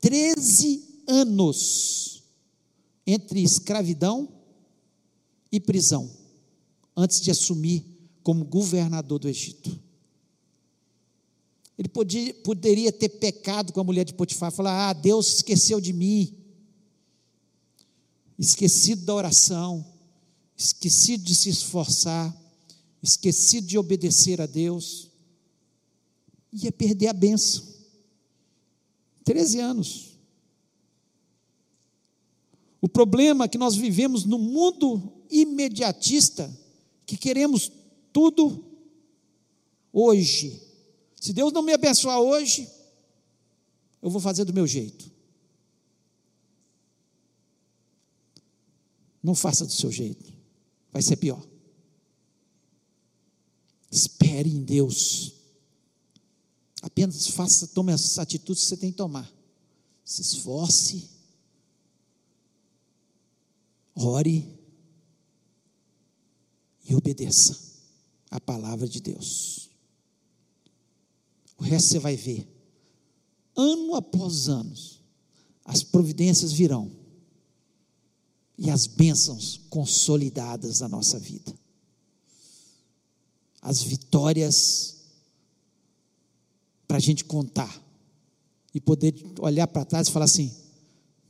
13 0.00 0.82
anos 1.06 2.22
entre 3.06 3.42
escravidão 3.42 4.28
e 5.50 5.60
prisão, 5.60 6.10
antes 6.96 7.20
de 7.20 7.30
assumir 7.30 7.84
como 8.22 8.44
governador 8.44 9.18
do 9.18 9.28
Egito. 9.28 9.78
Ele 11.78 11.88
podia, 11.88 12.34
poderia 12.34 12.90
ter 12.90 13.08
pecado 13.10 13.72
com 13.72 13.80
a 13.80 13.84
mulher 13.84 14.04
de 14.04 14.14
Potifar, 14.14 14.50
falar: 14.50 14.88
Ah, 14.88 14.92
Deus 14.92 15.36
esqueceu 15.36 15.80
de 15.80 15.92
mim, 15.92 16.34
esquecido 18.38 19.04
da 19.04 19.14
oração, 19.14 19.84
esquecido 20.56 21.24
de 21.24 21.34
se 21.34 21.48
esforçar, 21.48 22.34
esquecido 23.02 23.66
de 23.66 23.78
obedecer 23.78 24.40
a 24.40 24.46
Deus, 24.46 25.10
ia 26.52 26.72
perder 26.72 27.08
a 27.08 27.12
benção. 27.12 27.64
Treze 29.24 29.58
anos. 29.60 30.16
O 32.80 32.88
problema 32.88 33.44
é 33.44 33.48
que 33.48 33.58
nós 33.58 33.74
vivemos 33.74 34.24
no 34.24 34.38
mundo 34.38 35.12
imediatista, 35.30 36.48
que 37.04 37.16
queremos 37.16 37.70
tudo 38.12 38.64
hoje. 39.92 40.62
Se 41.20 41.32
Deus 41.32 41.52
não 41.52 41.62
me 41.62 41.72
abençoar 41.72 42.20
hoje, 42.20 42.70
eu 44.00 44.10
vou 44.10 44.20
fazer 44.20 44.44
do 44.44 44.52
meu 44.52 44.66
jeito. 44.66 45.10
Não 49.26 49.34
faça 49.34 49.66
do 49.66 49.72
seu 49.72 49.90
jeito, 49.90 50.32
vai 50.92 51.02
ser 51.02 51.16
pior. 51.16 51.44
Espere 53.90 54.48
em 54.48 54.62
Deus. 54.62 55.34
Apenas 56.80 57.26
faça, 57.26 57.66
tome 57.66 57.92
as 57.92 58.20
atitudes 58.20 58.62
que 58.62 58.68
você 58.68 58.76
tem 58.76 58.92
que 58.92 58.96
tomar. 58.96 59.28
Se 60.04 60.22
esforce, 60.22 61.10
ore 63.96 64.48
e 66.88 66.94
obedeça 66.94 67.58
a 68.30 68.38
palavra 68.38 68.86
de 68.86 69.00
Deus. 69.00 69.70
O 71.58 71.64
resto 71.64 71.88
você 71.88 71.98
vai 71.98 72.14
ver. 72.14 72.46
Ano 73.56 73.96
após 73.96 74.48
ano, 74.48 74.72
as 75.64 75.82
providências 75.82 76.52
virão 76.52 77.05
e 78.58 78.70
as 78.70 78.86
bênçãos 78.86 79.60
consolidadas 79.68 80.80
na 80.80 80.88
nossa 80.88 81.18
vida. 81.18 81.52
As 83.60 83.82
vitórias 83.82 84.96
para 86.86 86.96
a 86.96 87.00
gente 87.00 87.24
contar 87.24 87.82
e 88.72 88.80
poder 88.80 89.14
olhar 89.40 89.66
para 89.66 89.84
trás 89.84 90.08
e 90.08 90.12
falar 90.12 90.26
assim: 90.26 90.52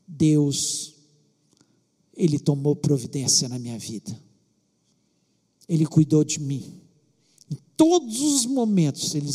Deus, 0.06 0.94
Ele 2.14 2.38
tomou 2.38 2.76
providência 2.76 3.48
na 3.48 3.58
minha 3.58 3.78
vida, 3.78 4.20
Ele 5.68 5.86
cuidou 5.86 6.22
de 6.24 6.38
mim. 6.38 6.80
Em 7.50 7.56
todos 7.76 8.20
os 8.20 8.46
momentos, 8.46 9.14
Ele, 9.14 9.30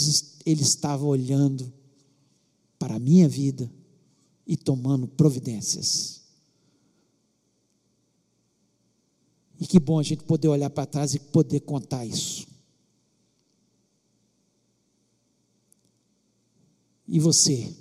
ele 0.45 0.61
estava 0.61 1.05
olhando 1.05 1.71
para 2.77 2.95
a 2.95 2.99
minha 2.99 3.27
vida 3.27 3.71
e 4.45 4.55
tomando 4.57 5.07
providências. 5.07 6.20
E 9.61 9.67
que 9.67 9.79
bom 9.79 9.99
a 9.99 10.03
gente 10.03 10.23
poder 10.23 10.47
olhar 10.47 10.71
para 10.71 10.87
trás 10.87 11.13
e 11.13 11.19
poder 11.19 11.59
contar 11.59 12.03
isso. 12.03 12.47
E 17.07 17.19
você? 17.19 17.71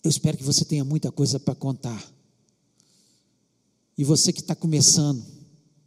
Eu 0.00 0.08
espero 0.08 0.38
que 0.38 0.44
você 0.44 0.64
tenha 0.64 0.84
muita 0.84 1.10
coisa 1.10 1.40
para 1.40 1.56
contar. 1.56 2.14
E 3.98 4.04
você 4.04 4.32
que 4.32 4.40
está 4.40 4.54
começando 4.54 5.24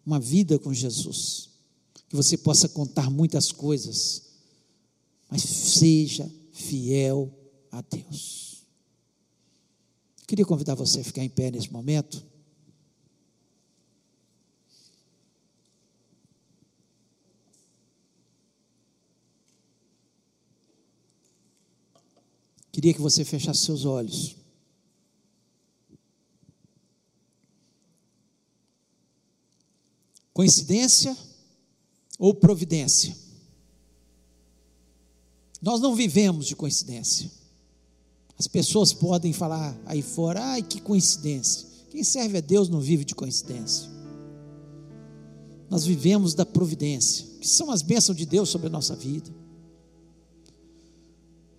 uma 0.05 0.19
vida 0.19 0.59
com 0.59 0.73
Jesus, 0.73 1.49
que 2.09 2.15
você 2.15 2.37
possa 2.37 2.67
contar 2.67 3.09
muitas 3.09 3.53
coisas, 3.53 4.23
mas 5.29 5.43
seja 5.43 6.29
fiel 6.51 7.33
a 7.71 7.81
Deus. 7.81 8.65
Queria 10.27 10.45
convidar 10.45 10.75
você 10.75 10.99
a 10.99 11.03
ficar 11.05 11.23
em 11.23 11.29
pé 11.29 11.51
nesse 11.51 11.71
momento. 11.71 12.36
Queria 22.77 22.93
que 22.93 23.01
você 23.01 23.25
fechasse 23.25 23.65
seus 23.65 23.85
olhos. 23.85 24.35
Coincidência 30.31 31.17
ou 32.19 32.35
providência? 32.35 33.17
Nós 35.59 35.81
não 35.81 35.95
vivemos 35.95 36.45
de 36.45 36.55
coincidência. 36.55 37.31
As 38.37 38.45
pessoas 38.45 38.93
podem 38.93 39.33
falar 39.33 39.75
aí 39.83 40.03
fora, 40.03 40.39
ai 40.39 40.61
que 40.61 40.79
coincidência. 40.79 41.67
Quem 41.89 42.03
serve 42.03 42.37
a 42.37 42.41
Deus 42.41 42.69
não 42.69 42.79
vive 42.79 43.03
de 43.03 43.15
coincidência. 43.15 43.89
Nós 45.67 45.83
vivemos 45.83 46.35
da 46.35 46.45
providência, 46.45 47.25
que 47.41 47.47
são 47.47 47.71
as 47.71 47.81
bênçãos 47.81 48.15
de 48.15 48.27
Deus 48.27 48.49
sobre 48.49 48.67
a 48.67 48.69
nossa 48.69 48.95
vida 48.95 49.33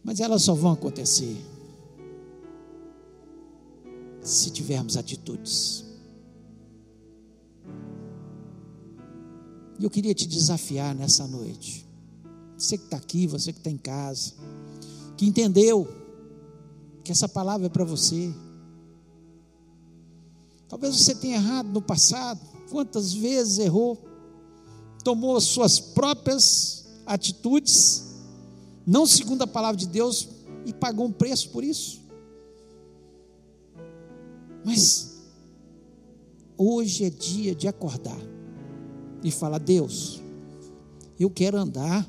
mas 0.08 0.20
elas 0.20 0.40
só 0.40 0.54
vão 0.54 0.72
acontecer 0.72 1.36
se 4.22 4.50
tivermos 4.50 4.96
atitudes. 4.96 5.84
E 9.78 9.84
eu 9.84 9.90
queria 9.90 10.14
te 10.14 10.26
desafiar 10.26 10.94
nessa 10.94 11.26
noite. 11.26 11.86
Você 12.56 12.78
que 12.78 12.84
está 12.84 12.96
aqui, 12.96 13.26
você 13.26 13.52
que 13.52 13.58
está 13.58 13.68
em 13.70 13.76
casa, 13.76 14.32
que 15.14 15.26
entendeu 15.26 15.86
que 17.04 17.12
essa 17.12 17.28
palavra 17.28 17.66
é 17.66 17.68
para 17.68 17.84
você. 17.84 18.34
Talvez 20.70 20.96
você 20.96 21.14
tenha 21.16 21.36
errado 21.36 21.68
no 21.68 21.82
passado. 21.82 22.40
Quantas 22.70 23.12
vezes 23.12 23.58
errou? 23.58 23.98
Tomou 25.04 25.36
as 25.36 25.44
suas 25.44 25.78
próprias 25.78 26.86
atitudes 27.04 28.07
não 28.88 29.06
segundo 29.06 29.42
a 29.42 29.46
palavra 29.46 29.76
de 29.76 29.86
Deus, 29.86 30.30
e 30.64 30.72
pagou 30.72 31.06
um 31.06 31.12
preço 31.12 31.50
por 31.50 31.62
isso. 31.62 32.00
Mas 34.64 35.18
hoje 36.56 37.04
é 37.04 37.10
dia 37.10 37.54
de 37.54 37.68
acordar 37.68 38.18
e 39.22 39.30
falar: 39.30 39.58
Deus, 39.58 40.22
eu 41.20 41.28
quero 41.28 41.58
andar 41.58 42.08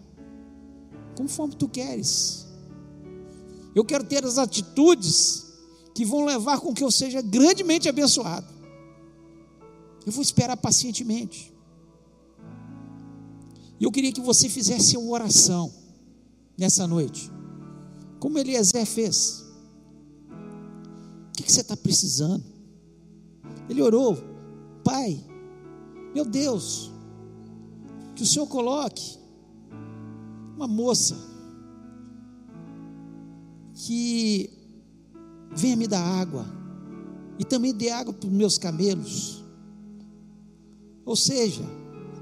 conforme 1.18 1.54
tu 1.54 1.68
queres. 1.68 2.48
Eu 3.76 3.84
quero 3.84 4.06
ter 4.06 4.24
as 4.24 4.38
atitudes 4.38 5.48
que 5.94 6.06
vão 6.06 6.24
levar 6.24 6.62
com 6.62 6.74
que 6.74 6.84
eu 6.84 6.90
seja 6.90 7.22
grandemente 7.22 7.90
abençoado. 7.90 8.48
Eu 10.06 10.14
vou 10.14 10.22
esperar 10.22 10.56
pacientemente. 10.56 11.54
E 13.78 13.84
eu 13.84 13.92
queria 13.92 14.14
que 14.14 14.22
você 14.22 14.48
fizesse 14.48 14.96
uma 14.96 15.12
oração 15.12 15.74
nessa 16.60 16.86
noite, 16.86 17.32
como 18.20 18.38
Eliezer 18.38 18.86
fez. 18.86 19.46
O 21.30 21.42
que, 21.42 21.50
você 21.50 21.62
está 21.62 21.78
precisando? 21.78 22.44
Ele 23.70 23.82
orou, 23.82 24.18
Pai, 24.84 25.24
meu 26.14 26.26
Deus, 26.26 26.92
que 28.14 28.24
o 28.24 28.26
Senhor 28.26 28.46
coloque 28.48 29.18
uma 30.58 30.68
moça 30.68 31.16
que 33.74 34.50
venha 35.56 35.78
me 35.78 35.88
dar 35.88 36.04
água 36.04 36.46
e 37.40 37.46
também 37.46 37.74
dê 37.74 37.90
água 37.90 38.14
para 38.14 38.28
os 38.28 38.34
meus 38.34 38.58
camelos. 38.58 39.42
Ou 41.06 41.16
seja, 41.16 41.64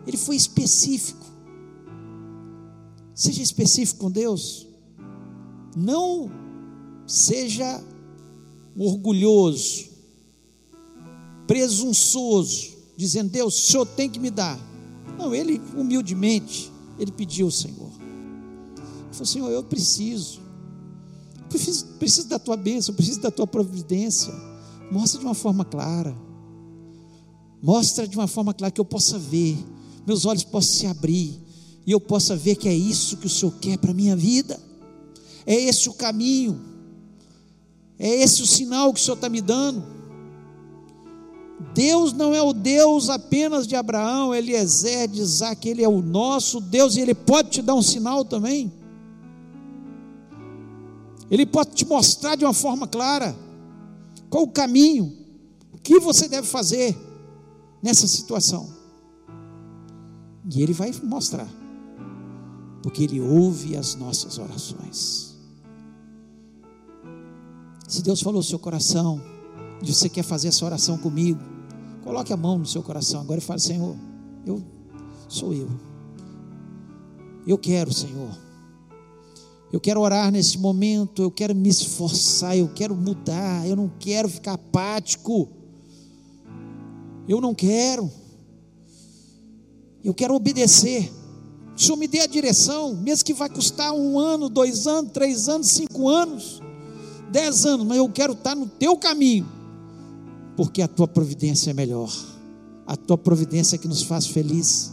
ele 0.05 0.15
foi 0.15 0.35
específico. 0.35 1.25
Seja 3.17 3.41
específico 3.41 3.99
com 3.99 4.11
Deus. 4.11 4.67
Não 5.75 6.29
seja 7.07 7.83
orgulhoso, 8.77 9.85
presunçoso, 11.47 12.77
dizendo: 12.95 13.31
Deus, 13.31 13.57
o 13.57 13.71
Senhor 13.71 13.85
tem 13.87 14.07
que 14.07 14.19
me 14.19 14.29
dar. 14.29 14.59
Não, 15.17 15.33
ele 15.33 15.59
humildemente, 15.75 16.71
ele 16.99 17.11
pediu 17.11 17.47
ao 17.47 17.51
Senhor. 17.51 17.89
Ele 17.97 19.13
falou: 19.13 19.25
Senhor, 19.25 19.49
eu 19.49 19.63
preciso. 19.63 20.39
Preciso, 21.49 21.87
preciso 21.97 22.27
da 22.27 22.37
tua 22.37 22.55
bênção, 22.55 22.93
preciso 22.93 23.19
da 23.19 23.31
tua 23.31 23.47
providência. 23.47 24.31
Mostra 24.91 25.19
de 25.19 25.25
uma 25.25 25.33
forma 25.33 25.65
clara. 25.65 26.15
Mostra 27.63 28.07
de 28.07 28.15
uma 28.15 28.27
forma 28.27 28.53
clara 28.53 28.69
que 28.69 28.79
eu 28.79 28.85
possa 28.85 29.17
ver, 29.17 29.57
meus 30.05 30.23
olhos 30.23 30.43
possam 30.43 30.75
se 30.75 30.85
abrir 30.85 31.46
e 31.87 31.91
eu 31.93 32.01
possa 32.01 32.35
ver 32.35 32.57
que 32.57 32.67
é 32.67 32.73
isso 32.73 33.15
que 33.15 33.27
o 33.27 33.29
Senhor 33.29 33.53
quer 33.61 33.77
para 33.77 33.91
a 33.91 33.93
minha 33.93 34.13
vida, 34.13 34.59
é 35.45 35.55
esse 35.55 35.87
o 35.87 35.93
caminho, 35.93 36.59
é 37.97 38.09
esse 38.09 38.41
o 38.41 38.45
sinal 38.45 38.93
que 38.93 38.99
o 38.99 39.03
Senhor 39.03 39.15
está 39.15 39.29
me 39.29 39.39
dando. 39.39 39.81
Deus 41.73 42.11
não 42.11 42.35
é 42.35 42.41
o 42.41 42.51
Deus 42.51 43.09
apenas 43.09 43.65
de 43.65 43.73
Abraão, 43.73 44.35
Eliezer, 44.35 45.07
de 45.07 45.21
Isaac, 45.21 45.67
Ele 45.67 45.81
é 45.81 45.87
o 45.87 46.01
nosso 46.01 46.59
Deus 46.59 46.97
e 46.97 46.99
Ele 46.99 47.15
pode 47.15 47.51
te 47.51 47.61
dar 47.61 47.73
um 47.73 47.81
sinal 47.81 48.25
também. 48.25 48.69
Ele 51.31 51.45
pode 51.45 51.71
te 51.71 51.85
mostrar 51.85 52.35
de 52.35 52.43
uma 52.43 52.53
forma 52.53 52.85
clara 52.85 53.33
qual 54.29 54.43
o 54.43 54.51
caminho, 54.51 55.15
o 55.71 55.77
que 55.77 56.01
você 56.01 56.27
deve 56.27 56.47
fazer 56.47 56.97
nessa 57.81 58.07
situação. 58.07 58.69
E 60.53 60.61
Ele 60.61 60.73
vai 60.73 60.91
mostrar 61.01 61.47
porque 62.81 63.03
Ele 63.03 63.19
ouve 63.19 63.75
as 63.75 63.95
nossas 63.95 64.37
orações. 64.37 65.35
Se 67.87 68.01
Deus 68.01 68.21
falou 68.21 68.39
no 68.39 68.43
seu 68.43 68.59
coração, 68.59 69.21
você 69.81 70.09
quer 70.09 70.23
fazer 70.23 70.49
essa 70.49 70.65
oração 70.65 70.97
comigo, 70.97 71.39
coloque 72.03 72.33
a 72.33 72.37
mão 72.37 72.57
no 72.57 72.65
seu 72.65 72.83
coração 72.83 73.21
agora 73.21 73.39
e 73.39 73.43
fale: 73.43 73.59
Senhor, 73.59 73.95
eu 74.45 74.61
sou 75.27 75.53
eu. 75.53 75.69
Eu 77.45 77.57
quero, 77.57 77.93
Senhor. 77.93 78.47
Eu 79.71 79.81
quero 79.81 79.99
orar 79.99 80.31
nesse 80.31 80.57
momento, 80.57 81.21
eu 81.21 81.29
quero 81.29 81.53
me 81.53 81.69
esforçar, 81.69 82.57
eu 82.57 82.69
quero 82.69 82.95
mudar, 82.95 83.67
eu 83.67 83.75
não 83.75 83.91
quero 83.99 84.29
ficar 84.29 84.53
apático. 84.53 85.49
Eu 87.27 87.41
não 87.41 87.53
quero. 87.53 88.09
Eu 90.03 90.13
quero 90.13 90.33
obedecer. 90.33 91.11
O 91.77 91.79
Senhor 91.79 91.95
me 91.95 92.07
dê 92.07 92.21
a 92.21 92.25
direção, 92.25 92.95
mesmo 92.95 93.23
que 93.23 93.35
vai 93.35 93.47
custar 93.47 93.93
um 93.93 94.17
ano, 94.17 94.49
dois 94.49 94.87
anos, 94.87 95.11
três 95.11 95.47
anos, 95.47 95.67
cinco 95.67 96.09
anos, 96.09 96.59
dez 97.31 97.67
anos, 97.67 97.85
mas 97.85 97.99
eu 97.99 98.09
quero 98.09 98.33
estar 98.33 98.55
no 98.55 98.65
teu 98.65 98.97
caminho, 98.97 99.47
porque 100.55 100.81
a 100.81 100.87
tua 100.87 101.07
providência 101.07 101.69
é 101.69 101.73
melhor, 101.75 102.11
a 102.87 102.95
tua 102.95 103.15
providência 103.15 103.75
é 103.75 103.77
que 103.77 103.87
nos 103.87 104.01
faz 104.01 104.25
feliz. 104.25 104.91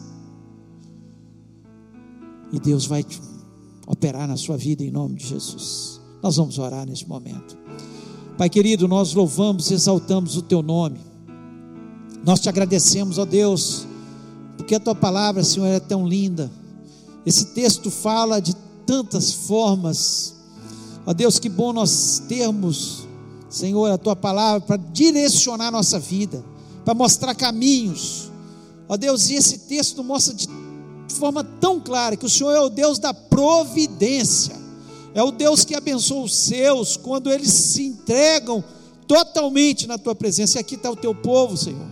E 2.53 2.61
Deus 2.61 2.85
vai 2.85 3.05
operar 3.87 4.28
na 4.28 4.37
sua 4.37 4.59
vida 4.59 4.85
em 4.85 4.91
nome 4.91 5.16
de 5.16 5.26
Jesus. 5.26 6.01
Nós 6.22 6.37
vamos 6.37 6.59
orar 6.59 6.87
neste 6.87 7.09
momento. 7.09 7.57
Pai 8.37 8.51
querido, 8.51 8.87
nós 8.87 9.14
louvamos, 9.14 9.70
exaltamos 9.70 10.37
o 10.37 10.43
teu 10.43 10.62
nome. 10.62 11.01
Nós 12.24 12.41
te 12.41 12.49
agradecemos, 12.49 13.16
ó 13.16 13.24
Deus, 13.24 13.87
porque 14.59 14.74
a 14.74 14.80
tua 14.80 14.95
palavra, 14.95 15.43
Senhor, 15.43 15.66
é 15.66 15.80
tão 15.80 16.07
linda. 16.07 16.51
Esse 17.25 17.47
texto 17.47 17.91
fala 17.91 18.41
de 18.41 18.55
tantas 18.87 19.33
formas. 19.33 20.35
Ó 21.07 21.12
Deus, 21.12 21.39
que 21.39 21.49
bom 21.49 21.72
nós 21.72 22.22
termos, 22.29 23.07
Senhor, 23.49 23.91
a 23.91 23.99
tua 23.99 24.16
palavra 24.16 24.61
para 24.61 24.77
direcionar 24.77 25.70
nossa 25.70 25.99
vida, 25.99 26.45
para 26.85 26.95
mostrar 26.95 27.35
caminhos. 27.35 28.31
Ó 28.89 28.97
Deus, 28.97 29.29
e 29.31 29.35
esse 29.35 29.59
texto 29.59 30.05
mostra 30.05 30.35
de 30.35 30.49
forma 31.09 31.43
tão 31.43 31.81
clara 31.81 32.16
que 32.16 32.27
o 32.27 32.31
Senhor 32.31 32.53
é 32.53 32.61
o 32.61 32.68
Deus 32.68 32.99
da 32.99 33.14
providência. 33.14 34.62
É 35.14 35.22
o 35.22 35.31
Deus 35.31 35.64
que 35.64 35.75
abençoa 35.75 36.25
os 36.25 36.35
seus 36.35 36.97
quando 36.97 37.31
eles 37.31 37.51
se 37.51 37.85
entregam 37.85 38.62
totalmente 39.07 39.87
na 39.87 39.97
tua 39.97 40.14
presença. 40.14 40.59
E 40.59 40.61
aqui 40.61 40.75
está 40.75 40.91
o 40.91 40.97
teu 40.97 41.14
povo, 41.14 41.57
Senhor. 41.57 41.87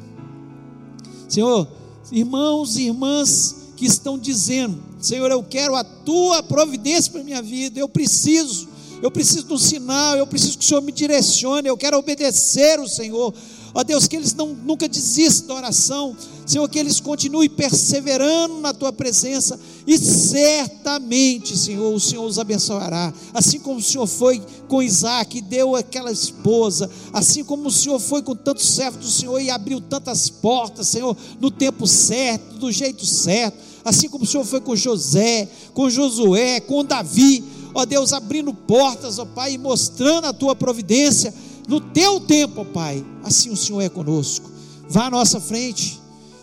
Senhor, 1.29 1.69
irmãos 2.11 2.77
e 2.77 2.83
irmãs 2.89 3.73
que 3.77 3.87
estão 3.87 4.19
dizendo: 4.19 4.83
Senhor, 5.03 5.29
eu 5.33 5.43
quero 5.43 5.75
a 5.75 5.83
tua 5.83 6.45
providência 6.45 7.11
para 7.11 7.25
minha 7.25 7.43
vida, 7.43 7.79
eu 7.79 7.89
preciso, 7.89 8.69
eu 9.03 9.11
preciso 9.11 9.49
de 9.49 9.53
um 9.53 9.59
sinal, 9.59 10.17
eu 10.17 10.27
preciso 10.29 10.57
que 10.57 10.65
o 10.65 10.69
Senhor 10.69 10.81
me 10.81 10.93
direcione, 10.93 11.69
eu 11.69 11.77
quero 11.77 11.99
obedecer 11.99 12.79
o 12.79 12.87
Senhor. 12.87 13.35
Ó 13.75 13.83
Deus, 13.83 14.07
que 14.07 14.15
eles 14.15 14.33
não, 14.33 14.49
nunca 14.49 14.87
desistam 14.89 15.49
da 15.49 15.55
oração, 15.55 16.17
Senhor, 16.47 16.69
que 16.69 16.79
eles 16.79 17.01
continuem 17.01 17.49
perseverando 17.49 18.61
na 18.61 18.73
tua 18.73 18.93
presença 18.93 19.59
e 19.87 19.99
certamente, 19.99 21.57
Senhor, 21.57 21.93
o 21.93 21.99
Senhor 21.99 22.25
os 22.25 22.39
abençoará. 22.39 23.13
Assim 23.35 23.59
como 23.59 23.79
o 23.81 23.83
Senhor 23.83 24.07
foi 24.07 24.41
com 24.69 24.83
Isaac 24.83 25.39
e 25.39 25.41
deu 25.41 25.75
aquela 25.75 26.13
esposa, 26.13 26.89
assim 27.13 27.43
como 27.43 27.69
o 27.69 27.73
Senhor 27.73 27.99
foi 27.99 28.23
com 28.23 28.37
tantos 28.37 28.69
servos 28.69 29.05
do 29.05 29.11
Senhor 29.11 29.41
e 29.41 29.51
abriu 29.51 29.81
tantas 29.81 30.31
portas, 30.31 30.87
Senhor, 30.87 31.17
no 31.41 31.51
tempo 31.51 31.89
certo, 31.89 32.59
do 32.59 32.71
jeito 32.71 33.05
certo. 33.05 33.72
Assim 33.85 34.09
como 34.09 34.25
o 34.25 34.27
Senhor 34.27 34.45
foi 34.45 34.61
com 34.61 34.77
José, 34.77 35.49
com 35.75 35.91
Josué, 35.91 36.61
com 36.61 36.85
Davi, 36.85 37.43
ó 37.75 37.85
Deus, 37.85 38.13
abrindo 38.13 38.55
portas, 38.55 39.19
ó 39.19 39.25
Pai, 39.25 39.55
e 39.55 39.59
mostrando 39.59 40.27
a 40.27 40.33
tua 40.33 40.55
providência 40.55 41.35
no 41.67 41.81
teu 41.81 42.21
tempo, 42.21 42.61
ó 42.61 42.65
Pai. 42.65 43.05
Assim 43.23 43.51
o 43.51 43.57
Senhor 43.57 43.81
é 43.81 43.89
conosco. 43.89 44.51
Vá 44.89 45.07
à 45.07 45.11
nossa 45.11 45.41
frente 45.41 46.03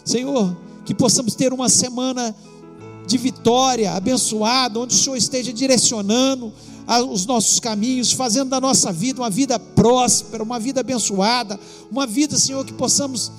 Senhor, 0.09 0.57
que 0.85 0.95
possamos 0.95 1.35
ter 1.35 1.53
uma 1.53 1.69
semana 1.69 2.35
de 3.05 3.15
vitória, 3.15 3.91
abençoada, 3.93 4.79
onde 4.79 4.95
o 4.95 4.97
Senhor 4.97 5.15
esteja 5.15 5.53
direcionando 5.53 6.51
os 7.11 7.27
nossos 7.27 7.59
caminhos, 7.59 8.11
fazendo 8.11 8.49
da 8.49 8.59
nossa 8.59 8.91
vida 8.91 9.21
uma 9.21 9.29
vida 9.29 9.59
próspera, 9.59 10.41
uma 10.41 10.59
vida 10.59 10.79
abençoada, 10.79 11.59
uma 11.91 12.07
vida, 12.07 12.39
Senhor, 12.39 12.65
que 12.65 12.73
possamos 12.73 13.31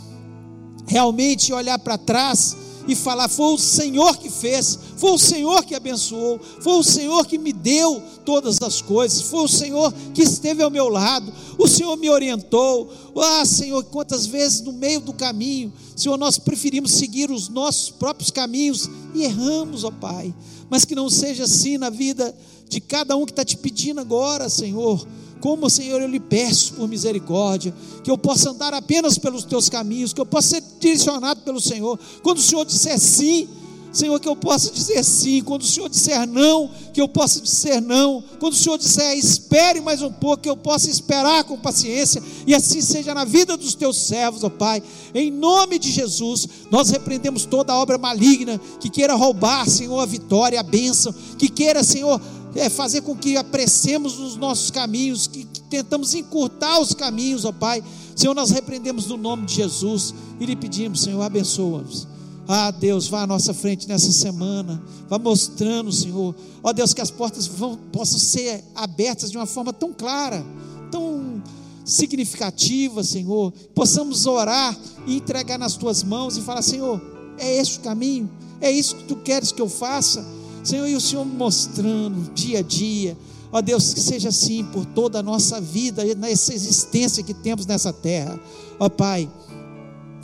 realmente 0.86 1.52
olhar 1.52 1.76
para 1.80 1.98
trás 1.98 2.56
e 2.92 2.96
falar: 2.96 3.28
foi 3.28 3.54
o 3.54 3.58
Senhor 3.58 4.16
que 4.16 4.28
fez, 4.28 4.78
foi 4.96 5.12
o 5.12 5.18
Senhor 5.18 5.64
que 5.64 5.74
abençoou, 5.74 6.40
foi 6.60 6.74
o 6.74 6.82
Senhor 6.82 7.26
que 7.26 7.38
me 7.38 7.52
deu 7.52 8.02
todas 8.24 8.60
as 8.60 8.80
coisas, 8.80 9.22
foi 9.22 9.44
o 9.44 9.48
Senhor 9.48 9.92
que 10.14 10.22
esteve 10.22 10.62
ao 10.62 10.70
meu 10.70 10.88
lado, 10.88 11.32
o 11.58 11.68
Senhor 11.68 11.96
me 11.96 12.10
orientou. 12.10 12.90
Ah, 13.16 13.44
Senhor, 13.44 13.84
quantas 13.84 14.26
vezes 14.26 14.60
no 14.60 14.72
meio 14.72 15.00
do 15.00 15.12
caminho, 15.12 15.72
Senhor, 15.94 16.16
nós 16.16 16.38
preferimos 16.38 16.92
seguir 16.92 17.30
os 17.30 17.48
nossos 17.48 17.90
próprios 17.90 18.30
caminhos 18.30 18.88
e 19.14 19.22
erramos, 19.22 19.84
ó 19.84 19.90
Pai, 19.90 20.34
mas 20.68 20.84
que 20.84 20.94
não 20.94 21.08
seja 21.10 21.44
assim 21.44 21.78
na 21.78 21.90
vida 21.90 22.34
de 22.68 22.80
cada 22.80 23.16
um 23.16 23.24
que 23.24 23.32
está 23.32 23.44
te 23.44 23.56
pedindo 23.56 24.00
agora, 24.00 24.48
Senhor 24.48 25.06
como, 25.40 25.68
Senhor, 25.70 26.00
eu 26.00 26.08
lhe 26.08 26.20
peço 26.20 26.74
por 26.74 26.88
misericórdia, 26.88 27.74
que 28.04 28.10
eu 28.10 28.18
possa 28.18 28.50
andar 28.50 28.74
apenas 28.74 29.18
pelos 29.18 29.44
teus 29.44 29.68
caminhos, 29.68 30.12
que 30.12 30.20
eu 30.20 30.26
possa 30.26 30.48
ser 30.48 30.62
direcionado 30.78 31.40
pelo 31.40 31.60
Senhor. 31.60 31.98
Quando 32.22 32.38
o 32.38 32.42
Senhor 32.42 32.64
disser 32.64 32.98
sim, 32.98 33.48
Senhor, 33.92 34.20
que 34.20 34.28
eu 34.28 34.36
possa 34.36 34.70
dizer 34.70 35.04
sim. 35.04 35.42
Quando 35.42 35.62
o 35.62 35.66
Senhor 35.66 35.88
disser 35.88 36.26
não, 36.26 36.70
que 36.92 37.00
eu 37.00 37.08
possa 37.08 37.40
dizer 37.40 37.80
não. 37.80 38.22
Quando 38.38 38.52
o 38.52 38.56
Senhor 38.56 38.78
disser 38.78 39.16
espere 39.16 39.80
mais 39.80 40.00
um 40.00 40.12
pouco, 40.12 40.44
que 40.44 40.48
eu 40.48 40.56
possa 40.56 40.88
esperar 40.88 41.44
com 41.44 41.58
paciência. 41.58 42.22
E 42.46 42.54
assim 42.54 42.80
seja 42.80 43.12
na 43.14 43.24
vida 43.24 43.56
dos 43.56 43.74
teus 43.74 43.96
servos, 43.96 44.44
ó 44.44 44.48
Pai. 44.48 44.82
Em 45.14 45.30
nome 45.30 45.78
de 45.78 45.90
Jesus, 45.90 46.46
nós 46.70 46.90
repreendemos 46.90 47.44
toda 47.44 47.74
obra 47.74 47.98
maligna 47.98 48.60
que 48.78 48.88
queira 48.88 49.14
roubar, 49.14 49.68
Senhor, 49.68 49.98
a 49.98 50.06
vitória, 50.06 50.60
a 50.60 50.62
bênção. 50.62 51.12
Que 51.36 51.48
queira, 51.48 51.82
Senhor, 51.82 52.20
é 52.54 52.68
fazer 52.68 53.02
com 53.02 53.16
que 53.16 53.36
apressemos 53.36 54.18
os 54.18 54.36
nossos 54.36 54.70
caminhos, 54.70 55.26
que, 55.26 55.44
que 55.44 55.60
tentamos 55.62 56.14
encurtar 56.14 56.80
os 56.80 56.94
caminhos, 56.94 57.44
ó 57.44 57.52
Pai. 57.52 57.82
Senhor, 58.16 58.34
nós 58.34 58.50
repreendemos 58.50 59.06
no 59.06 59.16
nome 59.16 59.46
de 59.46 59.54
Jesus 59.54 60.14
e 60.38 60.44
lhe 60.44 60.56
pedimos, 60.56 61.02
Senhor, 61.02 61.22
abençoa-nos. 61.22 62.06
Ah, 62.48 62.72
Deus, 62.72 63.06
vá 63.06 63.22
à 63.22 63.26
nossa 63.26 63.54
frente 63.54 63.86
nessa 63.86 64.10
semana, 64.10 64.82
vá 65.08 65.18
mostrando, 65.18 65.92
Senhor. 65.92 66.34
Ó 66.62 66.72
Deus, 66.72 66.92
que 66.92 67.00
as 67.00 67.10
portas 67.10 67.46
vão, 67.46 67.76
possam 67.92 68.18
ser 68.18 68.64
abertas 68.74 69.30
de 69.30 69.36
uma 69.36 69.46
forma 69.46 69.72
tão 69.72 69.92
clara, 69.92 70.44
tão 70.90 71.40
significativa, 71.84 73.04
Senhor. 73.04 73.52
Possamos 73.72 74.26
orar 74.26 74.76
e 75.06 75.16
entregar 75.16 75.58
nas 75.58 75.76
tuas 75.76 76.02
mãos 76.02 76.36
e 76.36 76.40
falar: 76.40 76.62
Senhor, 76.62 77.00
é 77.38 77.56
este 77.56 77.78
o 77.78 77.82
caminho, 77.82 78.28
é 78.60 78.70
isso 78.70 78.96
que 78.96 79.04
tu 79.04 79.16
queres 79.16 79.52
que 79.52 79.62
eu 79.62 79.68
faça. 79.68 80.26
Senhor, 80.62 80.86
e 80.86 80.94
o 80.94 81.00
Senhor 81.00 81.24
mostrando 81.24 82.32
dia 82.34 82.58
a 82.58 82.62
dia, 82.62 83.16
ó 83.50 83.60
Deus, 83.60 83.94
que 83.94 84.00
seja 84.00 84.28
assim 84.28 84.64
por 84.64 84.84
toda 84.84 85.18
a 85.18 85.22
nossa 85.22 85.60
vida, 85.60 86.04
nessa 86.14 86.54
existência 86.54 87.22
que 87.22 87.34
temos 87.34 87.66
nessa 87.66 87.92
terra, 87.92 88.38
ó 88.78 88.88
Pai. 88.88 89.28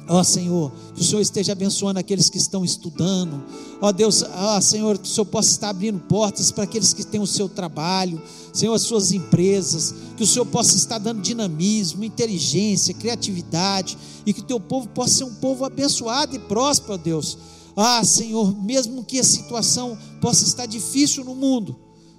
Ó 0.08 0.22
Senhor, 0.22 0.70
que 0.94 1.00
o 1.00 1.04
Senhor 1.04 1.20
esteja 1.20 1.50
abençoando 1.50 1.98
aqueles 1.98 2.30
que 2.30 2.38
estão 2.38 2.64
estudando. 2.64 3.42
Ó 3.80 3.90
Deus, 3.90 4.22
ó 4.22 4.60
Senhor, 4.60 4.96
que 4.98 5.08
o 5.08 5.10
Senhor 5.10 5.26
possa 5.26 5.50
estar 5.50 5.70
abrindo 5.70 5.98
portas 5.98 6.52
para 6.52 6.62
aqueles 6.62 6.92
que 6.92 7.04
têm 7.04 7.20
o 7.20 7.26
seu 7.26 7.48
trabalho, 7.48 8.22
Senhor, 8.52 8.72
as 8.72 8.82
suas 8.82 9.10
empresas. 9.10 9.92
Que 10.16 10.22
o 10.22 10.26
Senhor 10.26 10.46
possa 10.46 10.76
estar 10.76 10.98
dando 10.98 11.20
dinamismo, 11.20 12.04
inteligência, 12.04 12.94
criatividade. 12.94 13.98
E 14.24 14.32
que 14.32 14.40
o 14.40 14.44
teu 14.44 14.60
povo 14.60 14.86
possa 14.88 15.16
ser 15.16 15.24
um 15.24 15.34
povo 15.34 15.64
abençoado 15.64 16.36
e 16.36 16.38
próspero, 16.38 16.94
ó 16.94 16.96
Deus 16.96 17.36
ah, 17.76 18.02
Senhor, 18.02 18.56
mesmo 18.64 19.04
que 19.04 19.18
a 19.18 19.24
situação 19.24 19.98
possa 20.20 20.44
estar 20.44 20.64
difícil 20.64 21.22
no 21.24 21.34
mundo, 21.34 21.76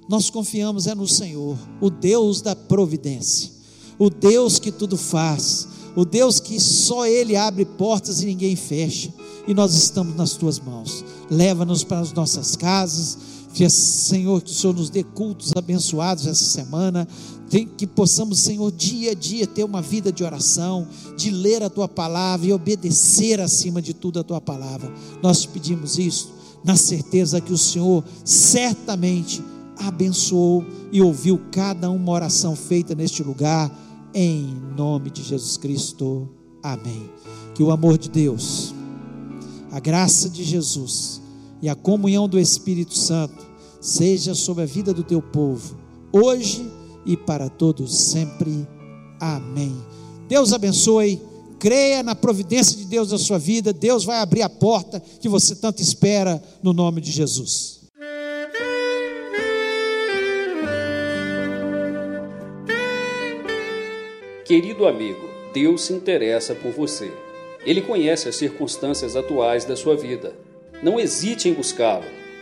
nós 0.07 0.29
confiamos 0.29 0.85
é 0.85 0.93
no 0.93 1.07
Senhor, 1.07 1.57
o 1.81 1.89
Deus 1.89 2.41
da 2.41 2.55
providência, 2.55 3.51
o 3.97 4.09
Deus 4.09 4.59
que 4.59 4.71
tudo 4.71 4.95
faz, 4.95 5.67
o 5.95 6.05
Deus 6.05 6.39
que 6.39 6.59
só 6.59 7.07
Ele 7.07 7.35
abre 7.35 7.65
portas 7.65 8.21
e 8.21 8.27
ninguém 8.27 8.55
fecha, 8.55 9.11
e 9.47 9.53
nós 9.53 9.73
estamos 9.73 10.15
nas 10.15 10.33
tuas 10.33 10.59
mãos. 10.59 11.03
Leva-nos 11.29 11.83
para 11.83 12.01
as 12.01 12.13
nossas 12.13 12.55
casas, 12.55 13.17
que, 13.57 13.67
Senhor, 13.71 14.39
que 14.43 14.51
o 14.51 14.53
Senhor 14.53 14.75
nos 14.75 14.91
dê 14.91 15.03
cultos 15.03 15.51
abençoados 15.55 16.27
essa 16.27 16.43
semana, 16.43 17.07
que 17.75 17.87
possamos, 17.87 18.37
Senhor, 18.37 18.71
dia 18.71 19.11
a 19.11 19.13
dia 19.15 19.47
ter 19.47 19.63
uma 19.63 19.81
vida 19.81 20.11
de 20.11 20.23
oração, 20.23 20.87
de 21.17 21.31
ler 21.31 21.63
a 21.63 21.69
tua 21.69 21.87
palavra 21.87 22.45
e 22.45 22.53
obedecer 22.53 23.41
acima 23.41 23.81
de 23.81 23.95
tudo 23.95 24.19
a 24.19 24.23
tua 24.23 24.39
palavra. 24.39 24.93
Nós 25.23 25.41
te 25.41 25.47
pedimos 25.47 25.97
isso, 25.97 26.31
na 26.63 26.75
certeza 26.75 27.41
que 27.41 27.51
o 27.51 27.57
Senhor 27.57 28.03
certamente 28.23 29.43
abençoou 29.75 30.63
e 30.91 31.01
ouviu 31.01 31.41
cada 31.51 31.89
uma 31.89 32.11
oração 32.11 32.55
feita 32.55 32.93
neste 32.93 33.23
lugar, 33.23 33.75
em 34.13 34.55
nome 34.77 35.09
de 35.09 35.23
Jesus 35.23 35.57
Cristo. 35.57 36.29
Amém. 36.61 37.09
Que 37.55 37.63
o 37.63 37.71
amor 37.71 37.97
de 37.97 38.07
Deus, 38.07 38.71
a 39.71 39.79
graça 39.79 40.29
de 40.29 40.43
Jesus 40.43 41.19
e 41.59 41.67
a 41.67 41.73
comunhão 41.73 42.29
do 42.29 42.37
Espírito 42.37 42.95
Santo 42.95 43.46
seja 43.79 44.33
sobre 44.33 44.63
a 44.63 44.67
vida 44.67 44.93
do 44.93 45.03
teu 45.03 45.21
povo, 45.21 45.77
hoje 46.11 46.69
e 47.05 47.15
para 47.15 47.49
todos 47.49 47.97
sempre. 47.97 48.67
Amém. 49.19 49.75
Deus 50.27 50.53
abençoe. 50.53 51.21
Creia 51.59 52.03
na 52.03 52.13
providência 52.13 52.77
de 52.77 52.85
Deus 52.85 53.11
na 53.11 53.17
sua 53.17 53.39
vida. 53.39 53.73
Deus 53.73 54.03
vai 54.03 54.19
abrir 54.19 54.43
a 54.43 54.49
porta 54.49 54.99
que 54.99 55.27
você 55.27 55.55
tanto 55.55 55.81
espera 55.81 56.41
no 56.61 56.71
nome 56.71 57.01
de 57.01 57.11
Jesus. 57.11 57.77
Querido 64.45 64.87
amigo, 64.87 65.27
Deus 65.53 65.81
se 65.81 65.93
interessa 65.93 66.53
por 66.53 66.71
você. 66.71 67.11
Ele 67.65 67.81
conhece 67.81 68.29
as 68.29 68.35
circunstâncias 68.35 69.15
atuais 69.15 69.65
da 69.65 69.75
sua 69.75 69.97
vida. 69.97 70.33
Não 70.81 70.99
hesite 70.99 71.49
em 71.49 71.53
buscá-lo. 71.53 72.05